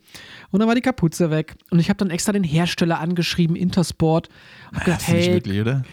[0.51, 1.55] Und dann war die Kapuze weg.
[1.69, 4.29] Und ich habe dann extra den Hersteller angeschrieben, Intersport.
[4.73, 5.83] Hab gedacht, du nicht hey, wirklich, oder?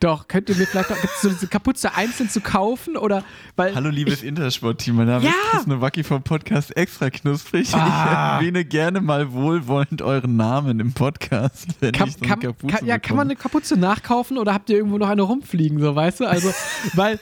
[0.00, 2.96] Doch, könnt ihr mir vielleicht auch so diese Kapuze einzeln zu kaufen?
[2.96, 3.22] Oder,
[3.56, 4.96] weil Hallo, liebes Intersport-Team.
[4.96, 5.30] Mein Name Ja!
[5.30, 7.74] ist Chris Nowacki vom Podcast Extra Knusprig.
[7.74, 8.38] Ah.
[8.40, 12.40] Ich erwähne gerne mal wohlwollend euren Namen im Podcast, wenn kann, ich so eine kann,
[12.40, 15.78] Kapuze kann, ja, kann man eine Kapuze nachkaufen oder habt ihr irgendwo noch eine rumfliegen,
[15.80, 16.24] so weißt du?
[16.24, 16.50] Also,
[16.94, 17.20] weil,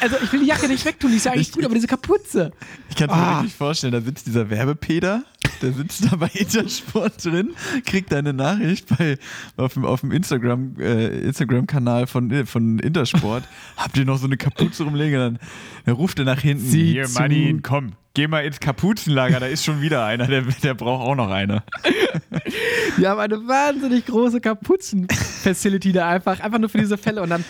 [0.00, 1.86] also ich will die Jacke nicht wegtun, die ist ja eigentlich Ich- gut, aber diese
[1.86, 2.50] Kapuze.
[2.88, 3.36] Ich kann es mir Ah.
[3.38, 5.22] wirklich vorstellen, da sitzt dieser Werbepeder,
[5.62, 7.50] der sitzt da bei Intersport drin,
[7.84, 9.18] kriegt eine Nachricht bei,
[9.56, 13.44] auf dem, auf dem Instagram, äh, Instagram-Kanal von, von Intersport.
[13.76, 15.18] Habt ihr noch so eine Kapuze rumlegen?
[15.18, 15.38] Dann,
[15.84, 16.64] dann ruft er nach hinten.
[16.66, 17.18] Sieh Hier, zu.
[17.20, 21.14] Martin, komm, geh mal ins Kapuzenlager, da ist schon wieder einer, der, der braucht auch
[21.14, 21.62] noch eine.
[22.98, 27.44] Die haben eine wahnsinnig große Kapuzen-Facility da einfach, einfach nur für diese Fälle und dann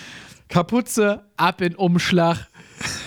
[0.49, 2.47] Kapuze, ab in Umschlag,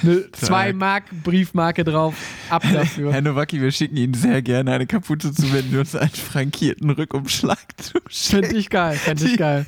[0.03, 2.15] eine 2 Mark Briefmarke drauf,
[2.49, 3.13] ab dafür.
[3.13, 6.89] Herr Nowacki, wir schicken Ihnen sehr gerne eine Kapuze zu, wenn wir uns einen frankierten
[6.89, 8.43] Rückumschlag zuschicken.
[8.43, 9.65] Finde ich geil, finde ich geil.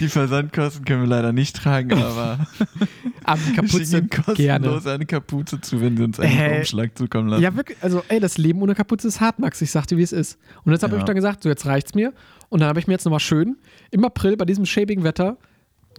[0.00, 2.46] Die Versandkosten können wir leider nicht tragen, aber
[3.24, 4.66] Aber die wir schicken Kapuze Ihnen gerne.
[4.66, 7.42] kostenlos eine Kapuze zu, wenn Sie uns einen Äh, Umschlag zukommen lassen.
[7.42, 9.60] Ja, wirklich, also ey, das Leben ohne Kapuze ist hart, Max.
[9.62, 10.38] Ich sag dir, wie es ist.
[10.64, 11.02] Und deshalb habe Ja.
[11.02, 12.12] ich dann gesagt, so jetzt reicht's mir.
[12.50, 13.56] Und dann habe ich mir jetzt nochmal schön
[13.90, 15.38] im April bei diesem schäbigen Wetter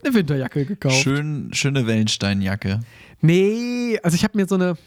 [0.04, 0.96] eine Winterjacke gekauft.
[0.96, 2.80] Schön, schöne Wellensteinjacke.
[3.22, 4.78] Nee, also ich habe mir so eine.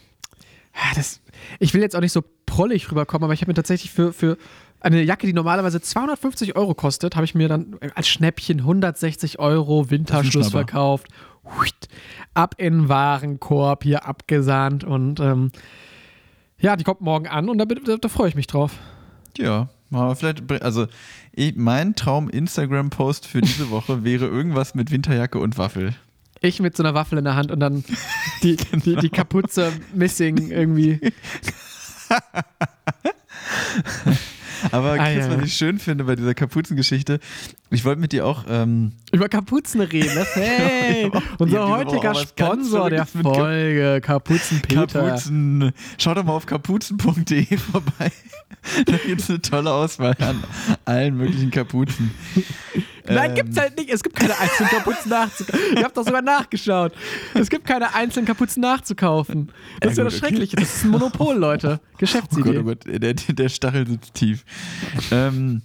[0.95, 1.21] Das,
[1.59, 4.37] ich will jetzt auch nicht so prollig rüberkommen, aber ich habe mir tatsächlich für, für
[4.79, 9.89] eine Jacke, die normalerweise 250 Euro kostet, habe ich mir dann als Schnäppchen 160 Euro
[9.89, 11.07] Winterschluss verkauft.
[12.33, 15.51] Ab in den Warenkorb, hier abgesahnt und ähm,
[16.59, 18.73] ja, die kommt morgen an und da, da, da freue ich mich drauf.
[19.37, 20.87] Ja, aber vielleicht, also
[21.33, 25.95] ich, mein Traum-Instagram-Post für diese Woche wäre irgendwas mit Winterjacke und Waffel.
[26.41, 27.83] Ich mit so einer Waffel in der Hand und dann
[28.43, 30.99] die, die, die Kapuze missing irgendwie.
[34.71, 37.19] Aber Ah, Chris, ja, was ich schön finde bei dieser Kapuzengeschichte,
[37.69, 40.15] ich wollte mit dir auch ähm, Über Kapuzen reden.
[40.15, 44.87] Das, hey, unser heutiger ganz Sponsor der Folge, Kapuzen Peter.
[44.87, 45.71] Kapuzen.
[45.97, 48.11] Schaut doch mal auf kapuzen.de vorbei.
[48.85, 50.43] da gibt es eine tolle Auswahl an
[50.85, 52.11] allen möglichen Kapuzen.
[53.07, 53.89] Nein, Ähm, gibt's halt nicht.
[53.89, 55.77] Es gibt keine einzelnen Kapuzen nachzukaufen.
[55.77, 56.93] Ihr habt doch sogar nachgeschaut.
[57.33, 59.51] Es gibt keine einzelnen Kapuzen nachzukaufen.
[59.79, 60.17] Das ist ja Ja, das.
[60.19, 60.55] Schreckliche.
[60.57, 61.79] Das ist ein Monopol, Leute.
[61.81, 62.41] Oh Geschäftsidee.
[62.53, 64.43] Gott, oh Gott, der, der Stachel sitzt tief.
[65.11, 65.61] ähm,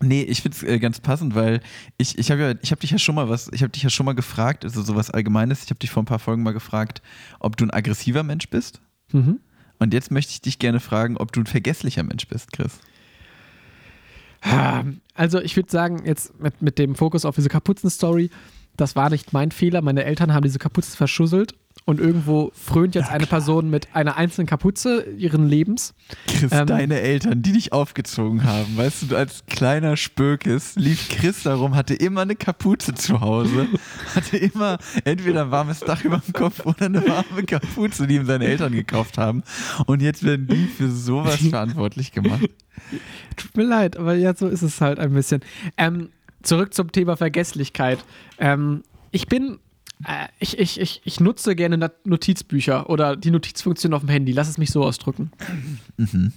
[0.00, 1.60] nee, ich finde es äh, ganz passend, weil
[1.96, 3.90] ich, ich habe ja, ich habe dich ja schon mal was, ich habe dich ja
[3.90, 7.02] schon mal gefragt, also sowas Allgemeines, ich habe dich vor ein paar Folgen mal gefragt,
[7.38, 8.80] ob du ein aggressiver Mensch bist.
[9.12, 9.38] Mhm.
[9.78, 12.78] Und jetzt möchte ich dich gerne fragen, ob du ein vergesslicher Mensch bist, Chris.
[15.14, 18.30] Also ich würde sagen, jetzt mit, mit dem Fokus auf diese Kapuzen-Story,
[18.76, 19.80] das war nicht mein Fehler.
[19.80, 21.54] Meine Eltern haben diese Kapuze verschusselt
[21.86, 25.94] und irgendwo frönt jetzt eine Person mit einer einzelnen Kapuze ihren Lebens.
[26.26, 26.66] Chris, Ähm.
[26.66, 31.94] deine Eltern, die dich aufgezogen haben, weißt du, als kleiner Spökes lief Chris darum, hatte
[31.94, 33.68] immer eine Kapuze zu Hause,
[34.14, 38.24] hatte immer entweder ein warmes Dach über dem Kopf oder eine warme Kapuze, die ihm
[38.26, 39.42] seine Eltern gekauft haben.
[39.86, 42.48] Und jetzt werden die für sowas verantwortlich gemacht.
[43.36, 45.42] Tut mir leid, aber ja, so ist es halt ein bisschen.
[45.76, 46.08] Ähm,
[46.42, 48.04] zurück zum Thema Vergesslichkeit.
[48.38, 49.58] Ähm, ich bin,
[50.38, 54.32] ich, ich, ich, ich nutze gerne Notizbücher oder die Notizfunktion auf dem Handy.
[54.32, 55.30] Lass es mich so ausdrücken.
[55.96, 56.32] Mhm.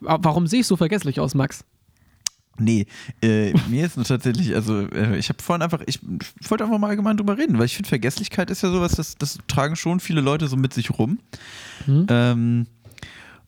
[0.00, 1.64] Wa- Warum sehe ich so vergesslich aus, Max?
[2.58, 2.86] Nee,
[3.22, 6.00] äh, mir ist tatsächlich, also äh, ich habe vorhin einfach, ich
[6.48, 9.38] wollte einfach mal allgemein drüber reden, weil ich finde, Vergesslichkeit ist ja sowas, das, das
[9.46, 11.18] tragen schon viele Leute so mit sich rum.
[11.84, 12.06] Hm?
[12.08, 12.66] Ähm,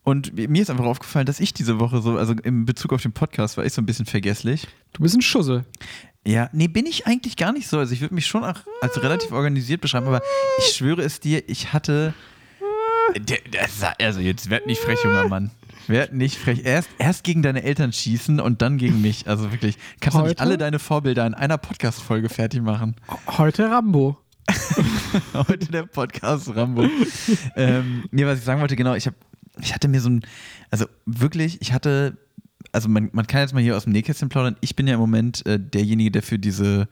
[0.03, 3.11] und mir ist einfach aufgefallen, dass ich diese Woche so, also in Bezug auf den
[3.11, 4.67] Podcast war ich so ein bisschen vergesslich.
[4.93, 5.65] Du bist ein Schussel.
[6.25, 7.79] Ja, nee, bin ich eigentlich gar nicht so.
[7.79, 10.21] Also ich würde mich schon auch als relativ organisiert beschreiben, aber
[10.59, 12.13] ich schwöre es dir, ich hatte.
[13.99, 15.51] Also jetzt werd nicht frech, junger Mann.
[15.87, 16.61] Werd nicht frech.
[16.65, 19.27] Erst, erst gegen deine Eltern schießen und dann gegen mich.
[19.27, 19.77] Also wirklich.
[19.99, 22.95] Kannst du nicht alle deine Vorbilder in einer Podcast-Folge fertig machen.
[23.37, 24.17] Heute Rambo.
[25.33, 26.85] Heute der Podcast Rambo.
[27.55, 29.15] ähm, nee, was ich sagen wollte, genau, ich habe,
[29.61, 30.21] ich hatte mir so ein,
[30.71, 32.17] also wirklich, ich hatte,
[32.71, 34.55] also man, man kann jetzt mal hier aus dem Nähkästchen plaudern.
[34.61, 36.87] Ich bin ja im Moment äh, derjenige, der für diese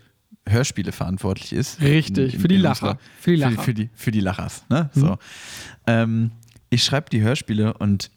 [0.48, 1.82] Hörspiele verantwortlich ist.
[1.82, 2.98] Richtig, für die Lacher.
[3.20, 3.64] Für die Für, Lacher.
[3.64, 4.90] für, die, für die Lachers, ne?
[4.94, 5.00] Mhm.
[5.00, 5.18] So.
[5.86, 6.32] Ähm,
[6.70, 8.12] ich schreibe die Hörspiele und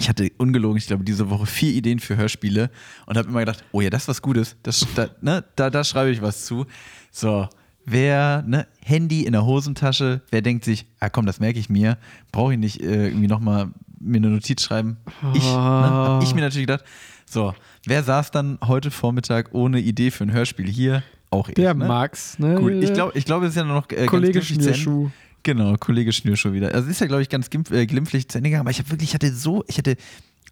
[0.00, 2.70] ich hatte ungelogen, ich glaube, diese Woche vier Ideen für Hörspiele
[3.06, 4.56] und habe immer gedacht, oh ja, das ist was Gutes.
[4.62, 6.66] Das, da, ne, da, da schreibe ich was zu.
[7.10, 7.48] So,
[7.84, 11.98] wer, ne, Handy in der Hosentasche, wer denkt sich, ah komm, das merke ich mir,
[12.32, 14.96] brauche ich nicht äh, irgendwie nochmal mir eine Notiz schreiben.
[15.34, 16.84] Ich, ne, hab ich mir natürlich gedacht,
[17.24, 17.54] so,
[17.86, 21.02] wer saß dann heute Vormittag ohne Idee für ein Hörspiel hier?
[21.30, 21.54] Auch ich.
[21.54, 21.86] Der ne?
[21.86, 22.56] Max, ne?
[22.56, 25.10] Gut, ich glaube, ich glaube, es ist ja noch äh, Kollege Schnürschuh.
[25.44, 26.74] Genau, Kollege Schnürschuh wieder.
[26.74, 28.90] Also es ist ja, glaube ich, ganz äh, glimpflich zu Ende gegangen, aber ich habe
[28.90, 29.96] wirklich, ich hatte so, ich hatte,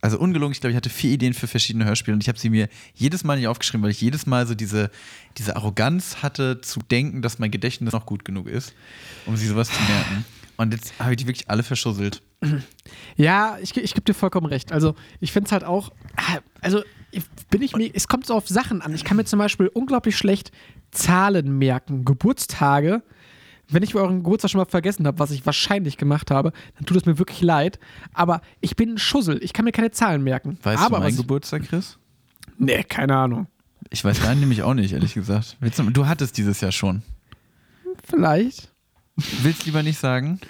[0.00, 2.50] also ungelogen, ich glaube, ich hatte vier Ideen für verschiedene Hörspiele und ich habe sie
[2.50, 4.90] mir jedes Mal nicht aufgeschrieben, weil ich jedes Mal so diese,
[5.36, 8.74] diese Arroganz hatte, zu denken, dass mein Gedächtnis noch gut genug ist,
[9.26, 10.24] um sich sowas zu merken.
[10.56, 12.22] Und jetzt habe ich die wirklich alle verschusselt.
[13.16, 14.72] Ja, ich, ich gebe dir vollkommen recht.
[14.72, 16.82] Also, ich finde es halt auch, ah, also
[17.50, 18.94] bin ich mir, es kommt so auf Sachen an.
[18.94, 20.52] Ich kann mir zum Beispiel unglaublich schlecht
[20.90, 23.02] Zahlen merken, Geburtstage.
[23.72, 26.96] Wenn ich euren Geburtstag schon mal vergessen habe, was ich wahrscheinlich gemacht habe, dann tut
[26.96, 27.78] es mir wirklich leid.
[28.12, 29.42] Aber ich bin ein Schussel.
[29.42, 30.59] Ich kann mir keine Zahlen merken.
[30.62, 31.98] Weißt aber du meinen Geburtstag, Chris?
[32.59, 33.46] Nee, keine Ahnung.
[33.90, 35.56] Ich weiß deinen nämlich auch nicht, ehrlich gesagt.
[35.92, 37.02] Du, hattest dieses Jahr schon.
[38.04, 38.70] Vielleicht.
[39.42, 40.40] Willst lieber nicht sagen?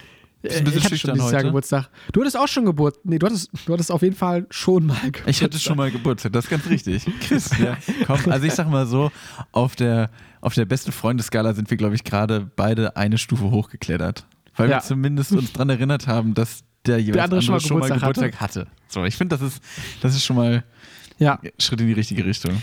[0.42, 1.48] Bist ein Äh, bisschen ich hatte schon dieses Jahr heute?
[1.48, 1.90] Geburtstag.
[2.12, 2.98] Du hattest auch schon Geburt.
[3.04, 5.28] Nee, du hattest, du hattest auf jeden Fall schon mal Geburtstag.
[5.28, 7.06] Ich hatte schon mal Geburtstag, das ist ganz richtig.
[7.20, 7.76] Chris, ja.
[8.06, 9.10] Komm, also ich sag mal so,
[9.52, 14.26] auf der, auf der beste Freundeskala sind wir, glaube ich, gerade beide eine Stufe hochgeklettert.
[14.56, 14.76] Weil Ja.
[14.76, 18.66] wir zumindest uns daran erinnert haben, dass der jeweils andere schon mal Geburtstag Geburtstag hatte.
[18.88, 19.62] So, ich finde, das ist,
[20.00, 20.64] das ist schon mal
[21.18, 21.38] Ja.
[21.42, 22.62] ein Schritt in die richtige Richtung.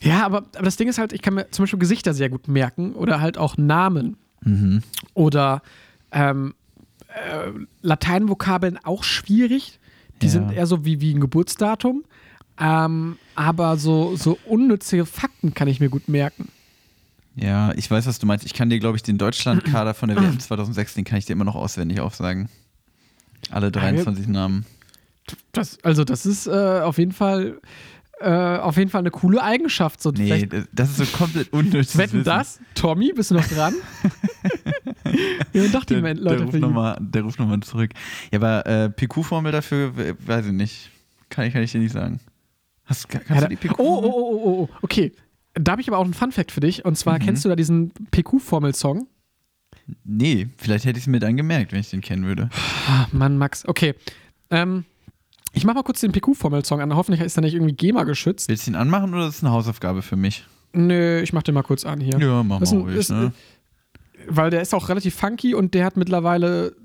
[0.00, 2.48] Ja, aber, aber das Ding ist halt, ich kann mir zum Beispiel Gesichter sehr gut
[2.48, 4.16] merken oder halt auch Namen.
[4.42, 4.82] Mhm.
[5.14, 5.62] Oder
[6.12, 6.54] ähm,
[7.08, 7.50] äh,
[7.82, 9.78] Lateinvokabeln auch schwierig.
[10.22, 10.32] Die Ja.
[10.32, 12.04] sind eher so wie, wie ein Geburtsdatum.
[12.60, 16.48] Ähm, aber so, so unnütze Fakten kann ich mir gut merken.
[17.40, 18.44] Ja, ich weiß, was du meinst.
[18.44, 21.34] Ich kann dir, glaube ich, den Deutschlandkader von der WM 2006, den kann ich dir
[21.34, 22.48] immer noch auswendig aufsagen.
[23.50, 24.66] Alle 23 Namen.
[25.52, 27.60] Das, also, das ist äh, auf jeden Fall
[28.20, 30.02] äh, auf jeden Fall eine coole Eigenschaft.
[30.02, 31.96] So, Nee, das- ist so komplett unnötig.
[31.96, 32.58] Wetten das?
[32.74, 33.74] Tommy, bist du noch dran?
[35.52, 37.90] ja, doch, die Der, Leute ruft nochmal, der ruft nochmal zurück.
[38.32, 40.90] Ja, aber äh, PQ-Formel dafür, we- weiß ich nicht.
[41.30, 42.18] Kann ich, kann ich dir nicht sagen.
[42.86, 43.78] Hast, kannst Ja, du die PQ?
[43.78, 45.12] oh, oh, oh, oh, oh, okay.
[45.60, 46.84] Da habe ich aber auch einen Fun-Fact für dich.
[46.84, 47.24] Und zwar, Mhm.
[47.24, 49.06] kennst du da diesen PQ-Formel-Song?
[50.04, 52.50] Nee, vielleicht hätte ich es mir dann gemerkt, wenn ich den kennen würde.
[52.88, 53.66] Ah, Mann, Max.
[53.66, 53.94] Okay.
[54.50, 54.84] Ähm,
[55.52, 56.94] ich mach mal kurz den PQ-Formel-Song an.
[56.94, 58.48] Hoffentlich ist er nicht irgendwie GEMA geschützt.
[58.48, 60.46] Willst du ihn anmachen oder ist es eine Hausaufgabe für mich?
[60.74, 62.18] Nö, ich mach den mal kurz an hier.
[62.18, 63.32] Ja, mach Das mal ruhig, ist- ne?
[64.26, 66.76] Weil der ist auch relativ funky und der hat mittlerweile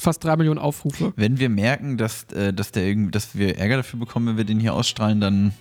[0.00, 1.12] fast drei Millionen Aufrufe.
[1.16, 4.44] Wenn wir merken, dass, äh, dass, der irgendwie, dass wir Ärger dafür bekommen, wenn wir
[4.44, 5.52] den hier ausstrahlen, dann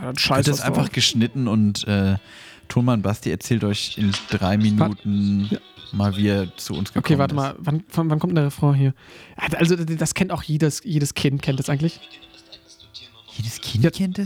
[0.00, 0.92] Ja, dann wird scheiß das einfach drauf.
[0.92, 2.16] geschnitten und äh,
[2.68, 5.58] Tonmann Basti erzählt euch in drei Minuten Ja.
[5.92, 7.36] mal, wie er zu uns gekommen Okay, warte ist.
[7.36, 7.54] mal.
[7.58, 8.94] Wann, wann, wann kommt denn der Refrain hier?
[9.36, 12.00] Also, das kennt auch jedes, jedes Kind, kennt das eigentlich.
[13.36, 13.90] Jedes Kind Ja.
[13.90, 14.18] kennt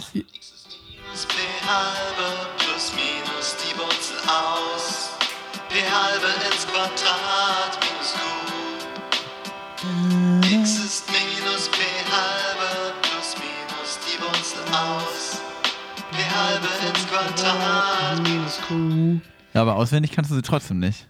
[5.90, 8.14] halbe ins Quadrat minus
[10.50, 10.54] q.
[10.62, 11.04] x ist
[16.44, 19.20] halbe ins Quadrat minus q.
[19.54, 21.08] Ja, aber auswendig kannst du sie trotzdem nicht.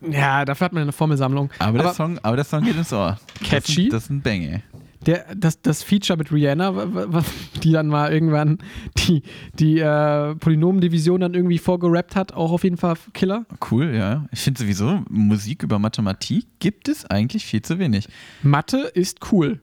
[0.00, 1.50] Ja, dafür hat man eine Formelsammlung.
[1.58, 3.18] Aber, der, Song, aber der Song geht ins Ohr.
[3.42, 3.50] Catchy.
[3.50, 4.62] Das ist ein, das ist ein Bang, ey.
[5.06, 7.24] Der, das, das Feature mit Rihanna, was,
[7.62, 8.58] die dann mal irgendwann
[8.96, 9.22] die,
[9.54, 13.46] die äh, Polynomdivision dann irgendwie vorgerappt hat, auch auf jeden Fall Killer.
[13.70, 14.26] Cool, ja.
[14.32, 18.08] Ich finde sowieso, Musik über Mathematik gibt es eigentlich viel zu wenig.
[18.42, 19.60] Mathe ist cool.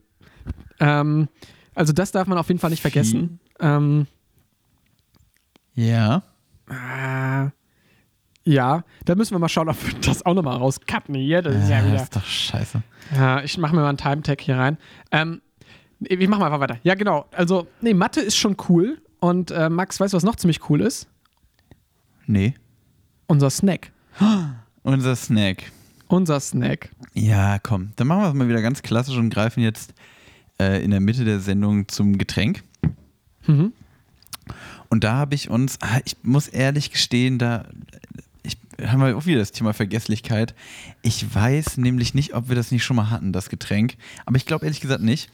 [0.79, 1.27] Ähm,
[1.73, 3.39] also das darf man auf jeden Fall nicht vergessen.
[3.59, 4.07] Ähm,
[5.75, 6.23] Ja.
[6.69, 7.49] äh,
[8.47, 11.41] ja, da müssen wir mal schauen, ob wir das auch nochmal rauscutten hier.
[11.41, 12.03] Das ist ja das wieder.
[12.03, 12.81] ist doch scheiße.
[13.15, 14.77] Ja, ich mache mir mal einen Time-Tag hier rein.
[15.11, 15.41] Ähm,
[15.99, 16.77] wir machen einfach weiter.
[16.83, 17.25] Ja, genau.
[17.31, 19.01] Also, nee, Mathe ist schon cool.
[19.19, 21.07] Und äh, Max, weißt du, was noch ziemlich cool ist?
[22.27, 22.53] Nee.
[23.27, 23.91] Unser Snack.
[24.83, 25.71] Unser Snack.
[26.07, 26.91] Unser Snack.
[27.13, 27.91] Ja, komm.
[27.95, 29.93] Dann machen wir es mal wieder ganz klassisch und greifen jetzt
[30.59, 32.63] äh, in der Mitte der Sendung zum Getränk.
[33.47, 33.73] Mhm.
[34.95, 37.65] Und da habe ich uns, ah, ich muss ehrlich gestehen, da
[38.43, 40.55] ich, haben wir auch wieder das Thema Vergesslichkeit.
[41.01, 43.97] Ich weiß nämlich nicht, ob wir das nicht schon mal hatten, das Getränk.
[44.25, 45.29] Aber ich glaube ehrlich gesagt nicht.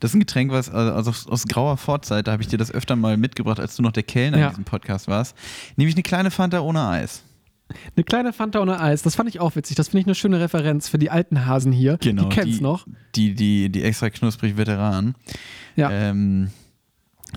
[0.00, 2.70] Das ist ein Getränk, was also aus, aus grauer Vorzeit, da habe ich dir das
[2.72, 4.44] öfter mal mitgebracht, als du noch der Kellner Ja.
[4.46, 5.36] in diesem Podcast warst.
[5.76, 7.22] Nämlich eine kleine Fanta ohne Eis.
[7.94, 9.02] Eine kleine Fanta ohne Eis.
[9.02, 9.76] Das fand ich auch witzig.
[9.76, 11.98] Das finde ich eine schöne Referenz für die alten Hasen hier.
[11.98, 12.86] die kennen's Genau, die, noch.
[13.14, 15.14] Die, die, die extra knusprig Veteranen.
[15.76, 15.90] Ja.
[15.90, 16.50] Ähm,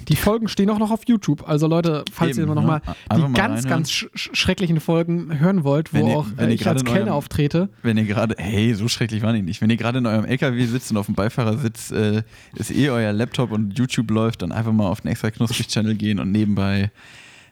[0.10, 1.48] Die Folgen stehen auch noch auf YouTube.
[1.48, 2.82] Also Leute, falls Eben, ihr immer noch ne?
[2.86, 3.70] mal die mal ganz, reinhören.
[3.70, 7.02] ganz sch sch- schrecklichen Folgen hören wollt, wo ihr- auch wenn äh, ich als Kellner
[7.02, 7.70] eurem- auftrete.
[7.82, 9.62] Wenn ihr gerade, hey, so schrecklich waren die nicht.
[9.62, 12.24] Wenn ihr gerade in eurem LKW sitzt und auf dem Beifahrersitz äh,
[12.56, 15.96] ist eh euer Laptop und YouTube läuft, dann einfach mal auf den extra knusprig Channel
[15.96, 16.92] gehen und nebenbei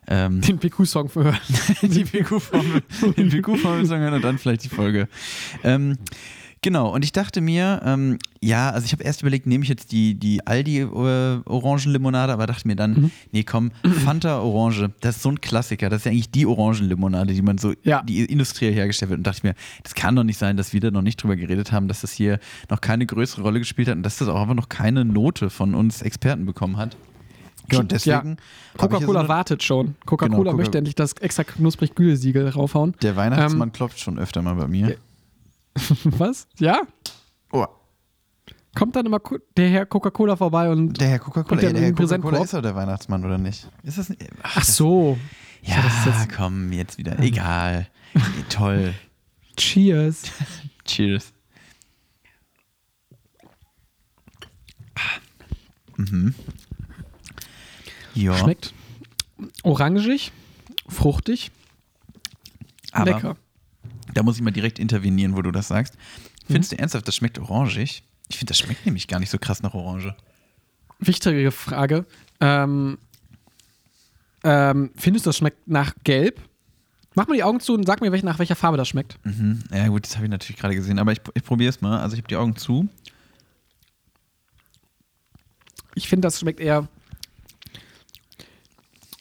[0.08, 1.38] ähm, Den PQ-Song hören.
[1.82, 2.82] die PQ-Formel
[3.18, 5.08] den PQ-Formel hören und dann vielleicht die Folge.
[5.64, 5.98] Ähm,
[6.64, 9.92] genau, und ich dachte mir, ähm, ja, also ich habe erst überlegt, nehme ich jetzt
[9.92, 13.12] die, die Aldi-Orangenlimonade, aber dachte mir dann, Mhm.
[13.32, 13.72] nee, komm,
[14.04, 17.58] Fanta Orange, das ist so ein Klassiker, das ist ja eigentlich die Orangenlimonade, die man
[17.58, 18.02] so, Ja.
[18.02, 19.20] die industriell hergestellt wird.
[19.20, 19.54] Und dachte mir,
[19.84, 22.12] das kann doch nicht sein, dass wir da noch nicht drüber geredet haben, dass das
[22.12, 22.40] hier
[22.70, 25.76] noch keine größere Rolle gespielt hat und dass das auch einfach noch keine Note von
[25.76, 26.98] uns Experten bekommen hat.
[27.72, 28.30] Ja, und deswegen.
[28.32, 28.78] Ja.
[28.78, 29.96] Coca-Cola so wartet schon.
[30.06, 32.94] Coca-Cola Genau, Coca- möchte endlich das extra knusprig Gütesiegel raufhauen.
[33.02, 34.98] Der Weihnachtsmann Ähm, klopft schon öfter mal bei mir.
[36.04, 36.48] Was?
[36.60, 36.82] Ja?
[37.52, 37.66] Oh.
[38.76, 39.20] Kommt dann immer
[39.56, 41.00] der Herr Coca-Cola vorbei und.
[41.00, 41.94] Der Herr Coca-Cola, ja, der Herr?
[41.94, 43.68] Coca-Cola ist doch der Weihnachtsmann, oder nicht?
[43.84, 44.22] Ist das nicht?
[44.42, 45.18] Ach, Ach so.
[45.62, 47.20] ja, das ist jetzt- komm, jetzt wieder.
[47.20, 47.88] Egal.
[48.50, 48.94] Toll.
[49.58, 50.24] Cheers.
[50.86, 51.34] Cheers.
[55.98, 56.34] Mhm.
[58.16, 58.74] Ja, Schmeckt
[59.64, 60.32] orangig,
[60.88, 61.52] fruchtig,
[62.92, 63.38] aber lecker.
[64.14, 65.96] Da muss ich mal direkt intervenieren, wo du das sagst.
[66.48, 66.78] Findest Mhm.
[66.78, 68.04] du ernsthaft, das schmeckt orangig?
[68.30, 70.16] Ich finde, das schmeckt nämlich gar nicht so krass nach Orange.
[71.00, 72.06] Wichtige Frage.
[72.40, 72.98] Ähm,
[74.44, 76.40] ähm, findest du, das schmeckt nach Gelb?
[77.16, 79.18] Mach mal die Augen zu und sag mir, welch, nach welcher Farbe das schmeckt.
[79.26, 79.64] Mhm.
[79.72, 82.00] Ja, gut, das habe ich natürlich gerade gesehen, aber ich, ich probiere es mal.
[82.02, 82.88] Also, ich habe die Augen zu.
[85.96, 86.88] Ich finde, das schmeckt eher.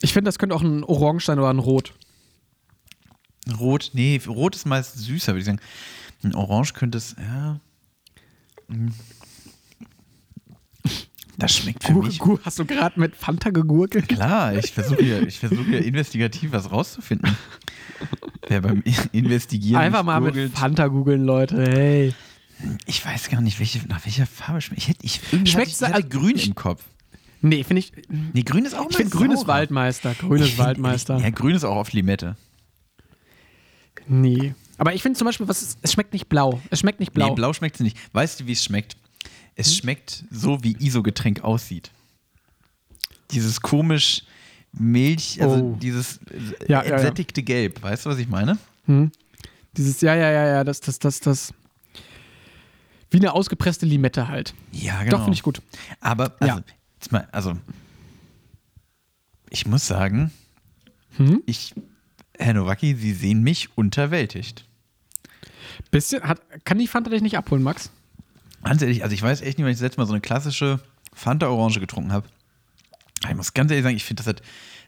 [0.01, 1.93] Ich finde, das könnte auch ein Orange sein oder ein Rot.
[3.59, 5.59] Rot, nee, Rot ist meist süßer, würde ich sagen.
[6.23, 7.59] Ein Orange könnte es, ja.
[8.69, 8.89] Mm.
[11.37, 12.19] Das schmeckt für mich.
[12.43, 14.07] Hast du gerade mit Fanta gegurkelt?
[14.07, 17.35] Klar, ich versuche ja, ich versuche ja investigativ was rauszufinden.
[18.47, 20.51] Wer beim Investigieren Einfach mal gurgelt.
[20.51, 21.57] mit Fanta googeln, Leute.
[21.59, 22.13] Hey.
[22.85, 24.83] Ich weiß gar nicht, welche, nach welcher Farbe schmeckt.
[24.83, 26.83] Ich hätte, ich, hatte ich, ich hatte da- grün im Kopf.
[27.41, 27.91] Nee, finde ich.
[28.33, 29.47] Nee, grün ist auch Ich finde, grün ist.
[29.47, 30.13] Waldmeister.
[30.13, 31.17] Grün ist Waldmeister.
[31.17, 32.37] Ja, grün ist auch oft Limette.
[34.07, 34.53] Nee.
[34.77, 36.61] Aber ich finde zum Beispiel, was ist, es schmeckt nicht blau.
[36.69, 37.29] Es schmeckt nicht blau.
[37.29, 37.97] Nee, blau schmeckt es nicht.
[38.13, 38.97] Weißt du, wie es schmeckt?
[39.55, 39.73] Es Hm?
[39.75, 41.91] schmeckt so, wie ISO-Getränk aussieht.
[43.31, 44.23] Dieses komisch
[44.71, 45.77] Milch, also Oh.
[45.79, 46.19] dieses
[46.67, 46.91] Ja, ja, ja.
[46.95, 47.81] entsättigte Gelb.
[47.83, 48.57] Weißt du, was ich meine?
[48.87, 49.11] Hm?
[49.77, 51.53] Dieses, ja, ja, ja, ja, das, das, das, das.
[53.11, 54.55] Wie eine ausgepresste Limette halt.
[54.71, 55.61] Ja, Doch, finde ich gut.
[55.99, 56.63] Aber, also, Ja.
[56.99, 57.55] jetzt mal, also,
[59.51, 60.31] ich muss sagen,
[61.17, 61.43] Hm?
[61.45, 61.75] ich,
[62.37, 64.65] Herr Nowacki, Sie sehen mich unterwältigt.
[65.91, 67.91] Bisschen, hat, kann die Fanta dich nicht abholen, Max?
[68.63, 70.79] Ganz ehrlich, also ich weiß echt nicht, wann ich das letzte Mal so eine klassische
[71.13, 72.27] Fanta Orange getrunken habe.
[73.29, 74.41] Ich muss ganz ehrlich sagen, ich finde, das hat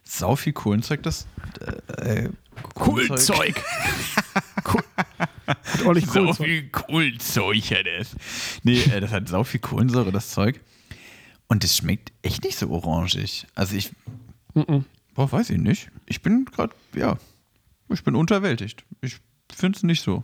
[0.03, 1.27] sau viel Kohlenzeug, das
[1.97, 2.29] äh,
[2.73, 3.61] Kohlenzeug.
[5.47, 8.15] Hat ordentlich Sau viel Kohlenzeug hat es.
[8.63, 10.59] Nee, äh, das hat sau viel Kohlensäure, das Zeug.
[11.47, 13.45] Und es schmeckt echt nicht so orangig.
[13.55, 13.91] Also ich,
[14.53, 14.85] Mhm.
[15.13, 15.89] boah, weiß ich nicht.
[16.05, 17.17] Ich bin gerade, ja,
[17.89, 18.85] ich bin unterwältigt.
[19.01, 19.17] Ich
[19.53, 20.23] finde es nicht so.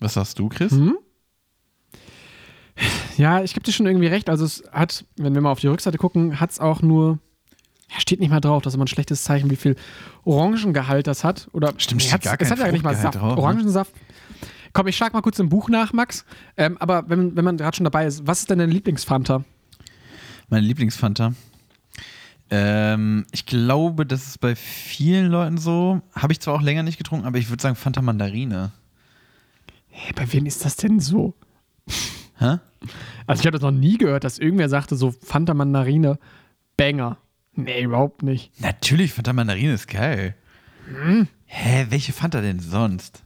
[0.00, 0.72] Was sagst du, Chris?
[0.72, 0.96] Hm?
[3.16, 4.28] Ja, ich gebe dir schon irgendwie recht.
[4.28, 7.20] Also es hat, wenn wir mal auf die Rückseite gucken, hat es auch nur,
[7.90, 9.76] ja, steht nicht mal drauf, das ist immer ein schlechtes Zeichen, wie viel
[10.24, 11.48] Orangengehalt das hat.
[11.52, 13.14] Oder Stimmt, steht gar es hat ja nicht mal Saft.
[13.14, 13.42] drauf, ne?
[13.42, 13.92] Orangensaft.
[14.72, 16.24] Komm, ich schlag mal kurz im Buch nach, Max.
[16.56, 19.44] Ähm, aber wenn, wenn man gerade schon dabei ist, was ist denn deine Lieblingsfanta?
[20.48, 21.34] Meine Lieblingsfanta.
[22.50, 26.02] Ähm, ich glaube, das ist bei vielen Leuten so.
[26.14, 28.72] Habe ich zwar auch länger nicht getrunken, aber ich würde sagen Fanta Mandarine.
[29.88, 31.34] Hey, bei wem ist das denn so?
[32.38, 32.58] Hä?
[33.26, 36.18] Also ich habe das noch nie gehört, dass irgendwer sagte, so Fanta Mandarine,
[36.76, 37.16] Banger.
[37.54, 38.60] Nee, überhaupt nicht.
[38.60, 40.34] Natürlich, Fanta Mandarine ist geil.
[40.88, 41.28] Hm?
[41.46, 43.22] Hä, welche Fanta denn sonst?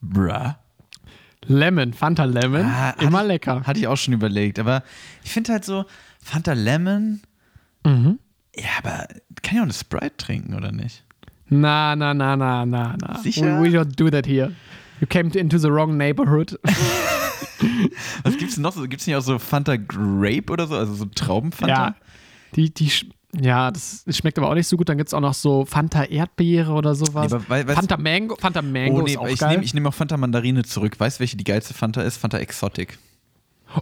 [0.00, 0.54] Bruh.
[1.44, 3.62] Lemon, Fanta Lemon, Ah, immer ich- lecker.
[3.64, 4.82] Hatte ich auch schon überlegt, aber
[5.22, 5.84] ich finde halt so,
[6.20, 7.20] Fanta Lemon
[7.84, 8.18] Mhm.
[8.56, 9.06] Ja, aber
[9.42, 11.04] kann ja auch eine Sprite trinken, oder nicht?
[11.48, 13.18] Na, na, na, na, na, na.
[13.18, 13.60] Sicher?
[13.62, 14.52] We, we don't do that here.
[15.00, 16.58] You came into the wrong neighborhood.
[18.24, 18.82] Was gibt's denn noch so?
[18.88, 20.76] Gibt's nicht auch so Fanta Grape oder so?
[20.76, 21.72] Also so Traubenfanta?
[21.88, 21.94] ja.
[22.56, 22.90] Die, die,
[23.40, 24.88] ja, das schmeckt aber auch nicht so gut.
[24.88, 27.30] Dann gibt es auch noch so Fanta Erdbeere oder sowas.
[27.30, 29.50] Nee, aber wei- weißt- Fanta Mango, Fanta Mango Oh nee, ist auch ich geil.
[29.52, 30.98] nehme ich nehm auch Fanta Mandarine zurück.
[31.00, 32.18] Weißt du, welche die geilste Fanta ist?
[32.18, 32.98] Fanta Exotic.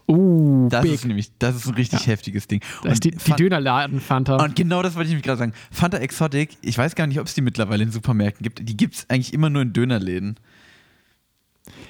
[0.08, 0.92] Uh, Das big.
[0.94, 2.60] ist nämlich, das ist ein richtig heftiges Ding.
[2.82, 4.36] das ist die, die Dönerladen Fanta.
[4.42, 5.52] Und genau das wollte ich nämlich gerade sagen.
[5.70, 8.66] Fanta Exotic, ich weiß gar nicht, ob es die mittlerweile in Supermärkten gibt.
[8.68, 10.36] Die gibt es eigentlich immer nur in Dönerläden.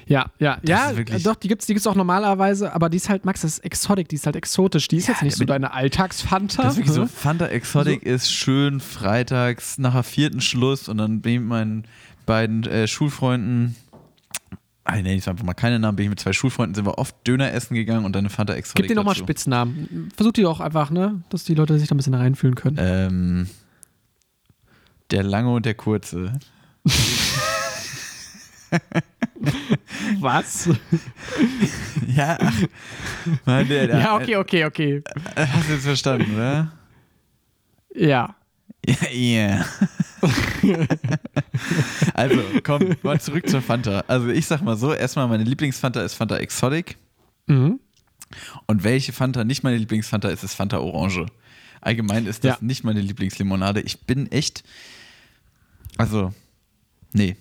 [0.06, 3.08] Ja, ja, ja, ist wirklich- doch, die gibt's, die gibt's auch normalerweise, aber die ist
[3.08, 4.88] halt, Max, das ist Exotic, die ist halt exotisch.
[4.88, 6.62] Die ist Ja, jetzt nicht so deine Alltagsfanta.
[6.64, 7.08] Das ist wirklich so, ne?
[7.08, 11.84] Fanta Exotic ist schön freitags nach der vierten Schluss und dann bin ich mit meinen
[12.26, 13.76] beiden äh, Schulfreunden,
[14.84, 17.14] ah, ich sag einfach mal keine Namen, bin ich mit zwei Schulfreunden, sind wir oft
[17.26, 19.14] Döner essen gegangen und dann eine Fanta Exotic Gib dir nochmal.
[19.14, 20.10] Spitznamen.
[20.16, 22.76] Versuch die doch einfach, ne, dass die Leute sich da ein bisschen reinfühlen können.
[22.78, 23.48] Ähm,
[25.10, 26.32] der Lange und der Kurze.
[30.20, 30.68] Was?
[32.06, 32.54] Ja, ach,
[33.44, 35.02] Mann, der, der, Ja, okay, okay, okay.
[35.36, 36.72] Hast du jetzt verstanden, oder?
[37.94, 38.34] Ja.
[38.86, 39.66] Ja, yeah.
[42.14, 44.04] also, komm, mal zurück zur Fanta.
[44.06, 46.96] Also, ich sag mal so: erstmal, meine Lieblingsfanta ist Fanta Exotic.
[47.46, 47.78] Mhm.
[48.66, 51.26] Und welche Fanta nicht meine Lieblingsfanta ist, ist Fanta Orange.
[51.80, 52.64] Allgemein ist das Ja.
[52.64, 53.80] nicht meine Lieblingslimonade.
[53.80, 54.62] Ich bin echt.
[55.96, 56.32] Also,
[57.12, 57.36] nee.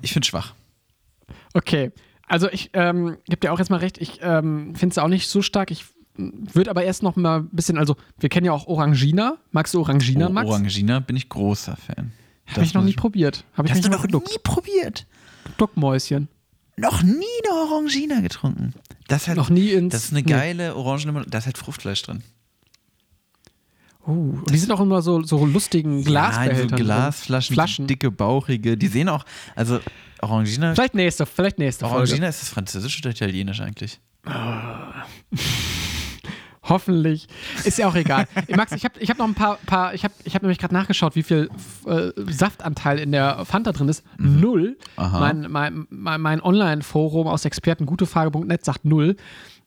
[0.00, 0.54] Ich finde schwach.
[1.54, 1.90] Okay.
[2.28, 5.28] Also ich ähm, gebe dir auch jetzt mal recht, ich ähm, finde es auch nicht
[5.28, 5.70] so stark.
[5.70, 5.84] Ich
[6.16, 9.38] würde aber erst noch mal ein bisschen, also wir kennen ja auch Orangina.
[9.50, 10.48] Magst du Orangina, Max?
[10.48, 12.12] Orangina bin ich großer Fan.
[12.46, 13.44] Habe ich noch nie probiert.
[13.54, 14.28] Habe ich Hast du noch geduckt.
[14.30, 15.06] nie probiert?
[15.56, 16.28] Duckmäuschen.
[16.76, 18.74] Noch nie eine Orangina getrunken.
[19.08, 20.30] Das, hat, Noch nie ins- das ist eine nee.
[20.30, 21.30] geile Orangenlimonade.
[21.30, 22.22] Da ist halt Fruchtfleisch drin.
[24.06, 26.70] Oh, und die sind auch immer so, so lustigen Glasbehältern.
[26.70, 26.84] Ja, so.
[26.84, 27.86] Glasflaschen, Flaschen.
[27.86, 28.76] dicke, bauchige.
[28.76, 29.80] Die sehen auch, also
[30.20, 31.98] Orangina, Vielleicht nächste, vielleicht nächste Folge.
[31.98, 34.00] Orangina ist das französisch oder italienisch eigentlich?
[36.64, 37.26] Hoffentlich.
[37.64, 38.28] Ist ja auch egal.
[38.54, 40.74] Max, ich habe ich hab noch ein paar, paar ich habe ich hab nämlich gerade
[40.74, 41.50] nachgeschaut, wie viel
[41.86, 44.04] äh, Saftanteil in der Fanta drin ist.
[44.16, 44.76] Null.
[44.96, 45.02] Mhm.
[45.02, 45.20] Aha.
[45.20, 49.16] Mein, mein, mein, mein Online-Forum aus expertengutefrage.net sagt null.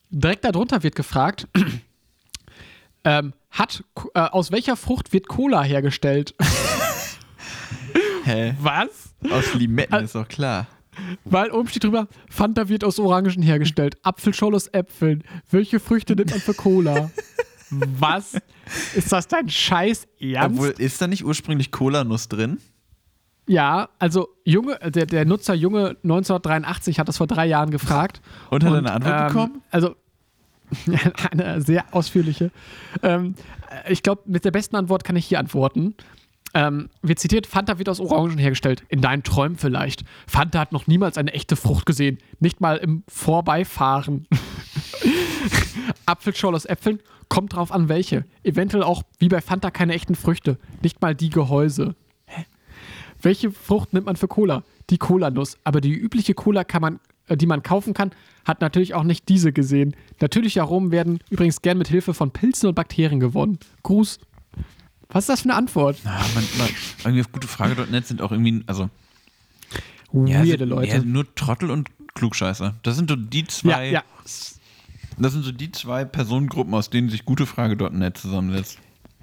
[0.10, 1.48] Direkt darunter wird gefragt,
[3.04, 3.84] ähm, hat,
[4.14, 6.34] äh, aus welcher Frucht wird Cola hergestellt?
[8.24, 8.56] Hä?
[8.62, 9.14] Was?
[9.30, 10.68] Aus Limetten ist doch klar.
[11.24, 15.24] Weil oben steht drüber, Fanta wird aus Orangen hergestellt, Apfelschorle aus Äpfeln.
[15.50, 17.12] Welche Früchte nimmt man für Cola?
[17.70, 18.38] Was?
[18.96, 20.60] Ist das dein Scheiß Ernst?
[20.60, 22.60] Obwohl, ist da nicht ursprünglich Cola-Nuss drin?
[23.48, 28.22] ja, also Junge, der, der Nutzer Junge 1983 hat das vor drei Jahren gefragt.
[28.50, 29.62] Und hat er eine Antwort bekommen?
[29.70, 29.96] Also
[31.32, 32.52] eine sehr ausführliche.
[33.04, 33.36] Ähm,
[33.88, 35.96] ich glaube, mit der besten Antwort kann ich hier antworten.
[36.56, 38.86] Ähm, wird zitiert, Fanta wird aus Orangen hergestellt.
[38.88, 40.06] In deinen Träumen vielleicht.
[40.26, 42.18] Fanta hat noch niemals eine echte Frucht gesehen.
[42.40, 44.26] Nicht mal im Vorbeifahren.
[46.06, 47.02] Apfelschorle aus Äpfeln.
[47.28, 48.24] Kommt drauf an, welche.
[48.44, 50.58] Eventuell auch, wie bei Fanta, keine echten Früchte.
[50.82, 51.94] Nicht mal die Gehäuse.
[52.26, 52.46] Hä?
[53.22, 54.64] Welche Frucht nimmt man für Cola?
[54.90, 55.58] Die Cola-Nuss.
[55.66, 58.12] Aber die übliche Cola, kann man, äh, die man kaufen kann,
[58.46, 59.94] hat natürlich auch nicht diese gesehen.
[60.22, 63.60] Natürliche Aromen werden übrigens gern mit Hilfe von Pilzen und Bakterien gewonnen.
[63.84, 64.20] Gruß.
[65.10, 65.98] Was ist das für eine Antwort?
[66.06, 66.68] Ah, man, man,
[67.04, 68.90] irgendwie auf gutefrage.net sind auch irgendwie, also
[70.12, 70.98] Weirde so- Leute.
[70.98, 72.76] Ja, nur Trottel und Klugscheißer.
[72.84, 74.04] Das sind so die Ja, zwei, ja.
[74.24, 78.80] das sind so die zwei Personengruppen, aus denen sich gutefrage.net zusammensetzt.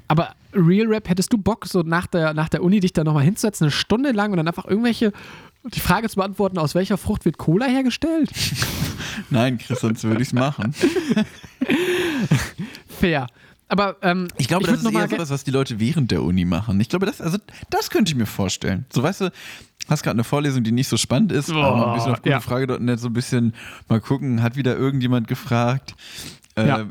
[0.09, 3.24] Aber Real Rap, hättest du Bock, so nach der, nach der Uni dich da nochmal
[3.24, 5.12] hinzusetzen, eine Stunde lang und dann einfach irgendwelche,
[5.64, 8.30] die Frage zu beantworten, aus welcher Frucht wird Cola hergestellt?
[9.30, 10.74] Nein, Chris, sonst würde ich es machen.
[12.89, 13.26] Fair.
[13.73, 16.45] Aber ähm, Ich glaube, würd das ist eher sowas, was die Leute während der Uni
[16.45, 16.79] machen.
[16.83, 17.39] Ich glaube, das, also,
[17.70, 18.85] das könnte ich mir vorstellen.
[18.93, 19.33] So, weißt du,
[19.89, 22.37] hast gerade eine Vorlesung, die nicht so spannend ist, aber mal ein bisschen auf ja.
[22.37, 23.55] gutefrage.net so ein bisschen
[23.89, 25.95] mal gucken, hat wieder irgendjemand gefragt.
[26.55, 26.85] Äh, Ja.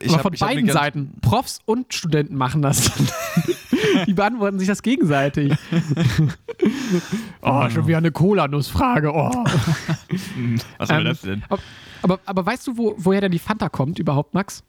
[0.00, 1.12] ich aber hab- von ich beiden Seiten.
[1.22, 2.92] Profs und Studenten machen das.
[4.06, 5.54] die beantworten sich das gegenseitig.
[7.40, 9.12] oh, schon wieder eine Cola-Nuss-Frage.
[9.14, 9.30] Oh.
[10.78, 11.42] Was war Ähm, das denn?
[11.48, 11.62] Aber,
[12.02, 14.62] aber, aber weißt du, wo, woher denn die Fanta kommt überhaupt, Max?